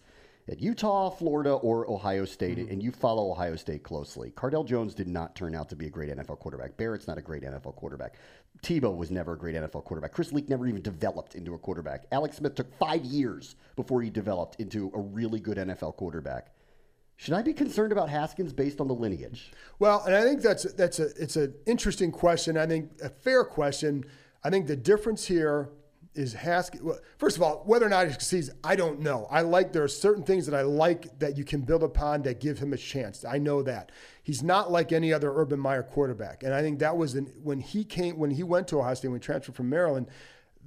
at 0.50 0.62
Utah, 0.62 1.10
Florida, 1.10 1.54
or 1.54 1.90
Ohio 1.90 2.26
State, 2.26 2.58
mm-hmm. 2.58 2.72
and 2.72 2.82
you 2.82 2.92
follow 2.92 3.32
Ohio 3.32 3.56
State 3.56 3.84
closely. 3.84 4.32
Cardale 4.32 4.66
Jones 4.66 4.94
did 4.94 5.08
not 5.08 5.36
turn 5.36 5.54
out 5.54 5.70
to 5.70 5.76
be 5.76 5.88
a 5.88 5.90
great 5.90 6.10
NFL 6.10 6.40
quarterback. 6.40 6.78
Barrett's 6.78 7.08
not 7.08 7.18
a 7.18 7.22
great 7.22 7.44
NFL 7.44 7.76
quarterback. 7.76 8.16
Tebow 8.64 8.96
was 8.96 9.12
never 9.12 9.34
a 9.34 9.38
great 9.38 9.56
NFL 9.56 9.84
quarterback. 9.84 10.14
Chris 10.14 10.32
Leak 10.32 10.50
never 10.50 10.66
even 10.68 10.82
developed 10.82 11.36
into 11.36 11.54
a 11.54 11.58
quarterback. 11.58 12.06
Alex 12.12 12.38
Smith 12.38 12.56
took 12.56 12.74
five 12.78 13.04
years 13.04 13.56
before 13.76 14.02
he 14.02 14.10
developed 14.10 14.60
into 14.60 14.92
a 14.96 15.00
really 15.00 15.40
good 15.40 15.58
NFL 15.58 15.96
quarterback. 15.96 16.54
Should 17.18 17.34
I 17.34 17.42
be 17.42 17.54
concerned 17.54 17.92
about 17.92 18.10
Haskins 18.10 18.54
based 18.54 18.80
on 18.80 18.88
the 18.88 18.94
lineage? 18.94 19.52
Well, 19.80 20.04
and 20.06 20.16
I 20.16 20.22
think 20.22 20.42
that's 20.42 20.64
that's 20.74 21.00
a 21.00 21.08
it's 21.22 21.36
an 21.36 21.54
interesting 21.66 22.12
question. 22.12 22.58
I 22.58 22.68
think 22.68 22.92
a 23.04 23.10
fair 23.10 23.44
question. 23.44 24.06
I 24.44 24.52
think 24.52 24.68
the 24.68 24.76
difference 24.76 25.26
here 25.26 25.70
is 26.18 26.34
Haskins. 26.34 26.84
Well, 26.84 27.00
first 27.18 27.38
of 27.38 27.44
all, 27.44 27.64
whether 27.66 27.86
or 27.86 27.90
not 27.90 28.08
he 28.08 28.14
succeeds, 28.14 28.50
I 28.64 28.76
don't 28.76 29.00
know. 29.00 29.28
I 29.30 29.42
like 29.42 29.72
there 29.74 29.84
are 29.84 29.88
certain 29.88 30.24
things 30.24 30.46
that 30.48 30.56
I 30.56 30.62
like 30.62 31.20
that 31.20 31.38
you 31.38 31.44
can 31.44 31.62
build 31.62 31.84
upon 31.84 32.24
that 32.24 32.40
give 32.40 32.58
him 32.60 32.74
a 32.74 32.78
chance. 32.78 33.24
I 33.26 33.38
know 33.38 33.62
that 33.64 33.92
he's 34.24 34.44
not 34.44 34.72
like 34.72 34.92
any 34.92 35.14
other 35.14 35.32
Urban 35.34 35.60
Meyer 35.60 35.84
quarterback, 35.84 36.44
and 36.44 36.54
I 36.54 36.62
think 36.62 36.80
that 36.80 36.98
was 36.98 37.16
an, 37.16 37.32
when 37.44 37.60
he 37.60 37.84
came 37.84 38.18
when 38.18 38.32
he 38.32 38.44
went 38.44 38.68
to 38.70 38.80
Ohio 38.80 38.94
State 38.94 39.10
when 39.10 39.20
he 39.20 39.26
transferred 39.26 39.56
from 39.56 39.70
Maryland. 39.70 40.08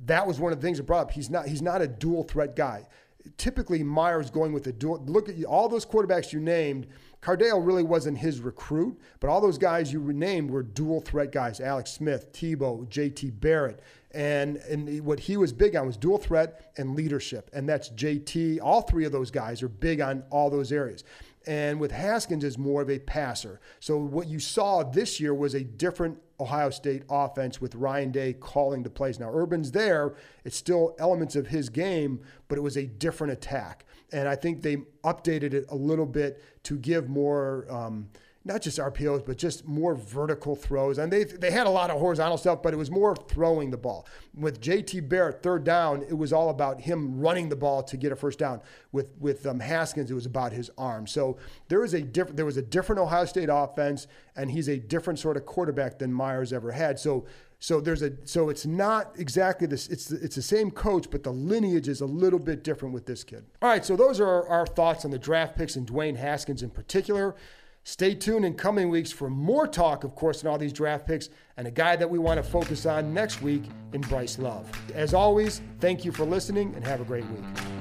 That 0.07 0.27
was 0.27 0.41
one 0.41 0.53
of 0.53 0.61
the 0.61 0.67
things 0.67 0.79
that 0.79 0.85
brought 0.85 1.03
up. 1.03 1.11
He's 1.11 1.29
not 1.29 1.47
he's 1.47 1.63
not 1.63 1.83
a 1.83 1.89
dual 1.89 2.23
threat 2.23 2.57
guy. 2.57 2.87
Typically, 3.37 3.83
Meyer's 3.83 4.31
going 4.31 4.53
with 4.53 4.67
a 4.67 4.73
dual. 4.73 5.03
Look 5.05 5.29
at 5.29 5.45
all 5.45 5.69
those 5.69 5.85
quarterbacks 5.85 6.33
you 6.33 6.41
named 6.41 6.87
Cardale 7.23 7.65
really 7.65 7.83
wasn't 7.83 8.19
his 8.19 8.41
recruit, 8.41 8.99
but 9.21 9.29
all 9.29 9.41
those 9.41 9.59
guys 9.59 9.93
you 9.93 10.01
named 10.13 10.51
were 10.51 10.63
dual 10.63 11.01
threat 11.01 11.33
guys 11.33 11.61
Alex 11.61 11.91
Smith, 11.93 12.33
Tebow, 12.33 12.87
JT 12.89 13.41
Barrett. 13.41 13.81
And, 14.13 14.57
and 14.57 15.05
what 15.05 15.21
he 15.21 15.37
was 15.37 15.53
big 15.53 15.77
on 15.77 15.87
was 15.87 15.97
dual 15.97 16.19
threat 16.19 16.73
and 16.79 16.97
leadership. 16.97 17.49
And 17.53 17.69
that's 17.69 17.91
JT. 17.91 18.59
All 18.61 18.83
three 18.83 19.05
of 19.05 19.13
those 19.13 19.31
guys 19.31 19.63
are 19.63 19.69
big 19.69 20.01
on 20.01 20.25
all 20.31 20.51
those 20.51 20.73
areas. 20.73 21.05
And 21.47 21.81
with 21.81 21.91
Haskins 21.91 22.45
is 22.45 22.59
more 22.59 22.83
of 22.83 22.91
a 22.91 22.99
passer. 22.99 23.61
So 23.81 23.99
what 23.99 24.29
you 24.29 24.39
saw 24.39 24.83
this 24.83 25.21
year 25.21 25.35
was 25.35 25.55
a 25.55 25.65
different 25.65 26.19
Ohio 26.39 26.71
State 26.71 27.03
offense 27.11 27.61
with 27.61 27.75
Ryan 27.75 28.11
Day 28.11 28.33
calling 28.33 28.83
the 28.83 28.91
plays. 28.91 29.19
Now 29.19 29.31
Urban's 29.33 29.73
there; 29.73 30.15
it's 30.45 30.57
still 30.57 30.95
elements 30.99 31.37
of 31.37 31.49
his 31.49 31.69
game, 31.69 32.21
but 32.49 32.59
it 32.59 32.63
was 32.63 32.77
a 32.77 32.87
different 32.87 33.33
attack, 33.33 33.85
and 34.13 34.29
I 34.29 34.37
think 34.37 34.63
they 34.63 34.79
updated 35.05 35.55
it 35.55 35.67
a 35.69 35.77
little 35.77 36.07
bit 36.07 36.43
to 36.65 36.79
give 36.79 37.09
more. 37.09 37.67
Um, 37.71 38.09
not 38.43 38.63
just 38.63 38.79
RPOs, 38.79 39.25
but 39.25 39.37
just 39.37 39.67
more 39.67 39.95
vertical 39.95 40.57
throws. 40.57 40.97
And 40.97 41.13
they 41.13 41.25
they 41.25 41.51
had 41.51 41.67
a 41.67 41.71
lot 41.71 41.91
of 41.91 41.99
horizontal 42.01 42.39
stuff, 42.39 42.63
but 42.63 42.73
it 42.73 42.79
was 42.79 42.91
more 42.91 43.15
throwing 43.15 43.71
the 43.71 43.77
ball. 43.77 44.07
With 44.35 44.61
JT 44.63 45.09
Barrett, 45.09 45.43
third 45.43 45.63
down, 45.63 46.03
it 46.03 46.17
was 46.17 46.33
all 46.33 46.49
about 46.49 46.81
him 46.81 47.21
running 47.21 47.51
the 47.51 47.57
ball 47.57 47.83
to 47.83 47.97
get 47.99 48.13
a 48.13 48.17
first 48.17 48.39
down. 48.39 48.63
With 48.93 49.15
with 49.19 49.47
um, 49.47 49.61
Haskins, 49.61 50.11
it 50.11 50.15
was 50.15 50.27
about 50.27 50.53
his 50.53 50.71
arm. 50.79 51.07
So 51.07 51.37
there 51.69 51.81
was 51.81 51.93
a 51.93 52.01
different 52.01 52.37
there 52.37 52.47
was 52.47 52.57
a 52.57 52.63
different 52.63 53.01
Ohio 53.01 53.27
State 53.27 53.51
offense, 53.53 54.07
and 54.35 54.51
he's 54.51 54.69
a 54.69 54.79
different 54.79 55.19
sort 55.19 55.37
of 55.37 55.45
quarterback 55.45 55.99
than 55.99 56.13
Meyer's 56.13 56.53
ever 56.53 56.73
had. 56.73 56.99
So. 56.99 57.27
So 57.63 57.79
there's 57.79 58.01
a 58.01 58.13
so 58.25 58.49
it's 58.49 58.65
not 58.65 59.13
exactly 59.19 59.67
this. 59.67 59.87
It's 59.89 60.11
it's 60.11 60.35
the 60.35 60.41
same 60.41 60.71
coach, 60.71 61.11
but 61.11 61.23
the 61.23 61.31
lineage 61.31 61.89
is 61.89 62.01
a 62.01 62.07
little 62.07 62.39
bit 62.39 62.65
different 62.65 62.95
with 62.95 63.05
this 63.05 63.23
kid. 63.23 63.45
All 63.61 63.69
right, 63.69 63.85
so 63.85 63.97
those 63.97 64.19
are 64.19 64.49
our 64.49 64.67
thoughts 64.67 65.05
on 65.05 65.11
the 65.11 65.19
draft 65.19 65.59
picks 65.59 65.77
and 65.77 65.87
Dwayne 65.87 66.17
Haskins 66.17 66.63
in 66.63 66.71
particular. 66.71 67.37
Stay 67.85 68.15
tuned 68.15 68.45
in 68.45 68.55
coming 68.55 68.91
weeks 68.91 69.11
for 69.11 69.31
more 69.31 69.67
talk, 69.67 70.05
of 70.05 70.15
course, 70.15 70.45
on 70.45 70.51
all 70.51 70.59
these 70.59 70.73
draft 70.73 71.07
picks 71.07 71.31
and 71.57 71.67
a 71.67 71.71
guy 71.71 71.97
that 71.97 72.09
we 72.09 72.19
want 72.19 72.37
to 72.37 72.43
focus 72.43 72.85
on 72.85 73.15
next 73.15 73.41
week 73.41 73.65
in 73.93 74.01
Bryce 74.03 74.39
Love. 74.39 74.71
As 74.95 75.15
always, 75.15 75.63
thank 75.81 76.05
you 76.05 76.13
for 76.13 76.25
listening 76.25 76.75
and 76.75 76.85
have 76.85 77.01
a 77.01 77.05
great 77.05 77.27
week. 77.27 77.80